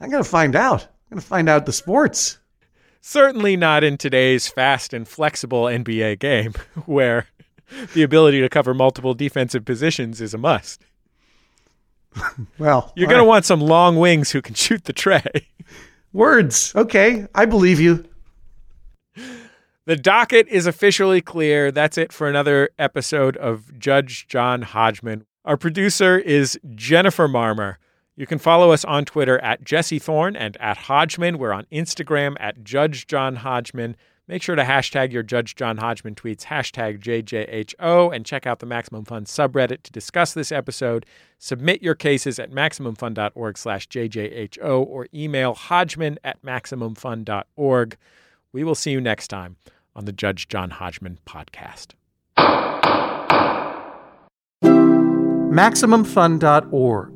I'm 0.00 0.10
going 0.10 0.22
to 0.22 0.28
find 0.28 0.56
out. 0.56 0.88
I'm 1.16 1.20
gonna 1.20 1.28
find 1.28 1.48
out 1.48 1.64
the 1.64 1.72
sports. 1.72 2.36
Certainly 3.00 3.56
not 3.56 3.82
in 3.82 3.96
today's 3.96 4.48
fast 4.48 4.92
and 4.92 5.08
flexible 5.08 5.62
NBA 5.62 6.18
game, 6.18 6.52
where 6.84 7.26
the 7.94 8.02
ability 8.02 8.42
to 8.42 8.50
cover 8.50 8.74
multiple 8.74 9.14
defensive 9.14 9.64
positions 9.64 10.20
is 10.20 10.34
a 10.34 10.38
must. 10.38 10.84
Well, 12.58 12.92
You're 12.96 13.08
going 13.08 13.20
to 13.20 13.24
want 13.24 13.44
some 13.46 13.60
long 13.60 13.96
wings 13.96 14.30
who 14.30 14.40
can 14.42 14.54
shoot 14.56 14.84
the 14.84 14.92
tray. 14.92 15.48
words. 16.12 16.72
Okay, 16.74 17.26
I 17.34 17.44
believe 17.46 17.78
you. 17.80 18.04
The 19.86 19.96
docket 19.96 20.48
is 20.48 20.66
officially 20.66 21.20
clear. 21.22 21.70
That's 21.70 21.96
it 21.98 22.12
for 22.12 22.28
another 22.28 22.70
episode 22.78 23.36
of 23.38 23.78
Judge 23.78 24.26
John 24.28 24.62
Hodgman. 24.62 25.24
Our 25.46 25.56
producer 25.58 26.18
is 26.18 26.58
Jennifer 26.74 27.26
Marmor. 27.28 27.76
You 28.16 28.26
can 28.26 28.38
follow 28.38 28.72
us 28.72 28.84
on 28.84 29.04
Twitter 29.04 29.38
at 29.40 29.62
Jesse 29.62 29.98
Thorn 29.98 30.36
and 30.36 30.56
at 30.56 30.78
Hodgman. 30.78 31.38
We're 31.38 31.52
on 31.52 31.66
Instagram 31.70 32.36
at 32.40 32.64
Judge 32.64 33.06
John 33.06 33.36
Hodgman. 33.36 33.94
Make 34.26 34.42
sure 34.42 34.56
to 34.56 34.64
hashtag 34.64 35.12
your 35.12 35.22
Judge 35.22 35.54
John 35.54 35.76
Hodgman 35.76 36.16
tweets, 36.16 36.44
hashtag 36.44 36.98
JJHO, 36.98 38.14
and 38.14 38.26
check 38.26 38.46
out 38.46 38.58
the 38.58 38.66
Maximum 38.66 39.04
Fun 39.04 39.24
subreddit 39.24 39.82
to 39.82 39.92
discuss 39.92 40.34
this 40.34 40.50
episode. 40.50 41.06
Submit 41.38 41.82
your 41.82 41.94
cases 41.94 42.40
at 42.40 42.50
MaximumFun.org 42.50 43.58
slash 43.58 43.86
JJHO 43.86 44.84
or 44.84 45.06
email 45.14 45.54
hodgman 45.54 46.18
at 46.24 46.42
MaximumFun.org. 46.42 47.96
We 48.52 48.64
will 48.64 48.74
see 48.74 48.90
you 48.90 49.00
next 49.00 49.28
time 49.28 49.56
on 49.94 50.06
the 50.06 50.12
Judge 50.12 50.48
John 50.48 50.70
Hodgman 50.70 51.20
podcast. 51.26 51.92
MaximumFun.org. 54.62 57.15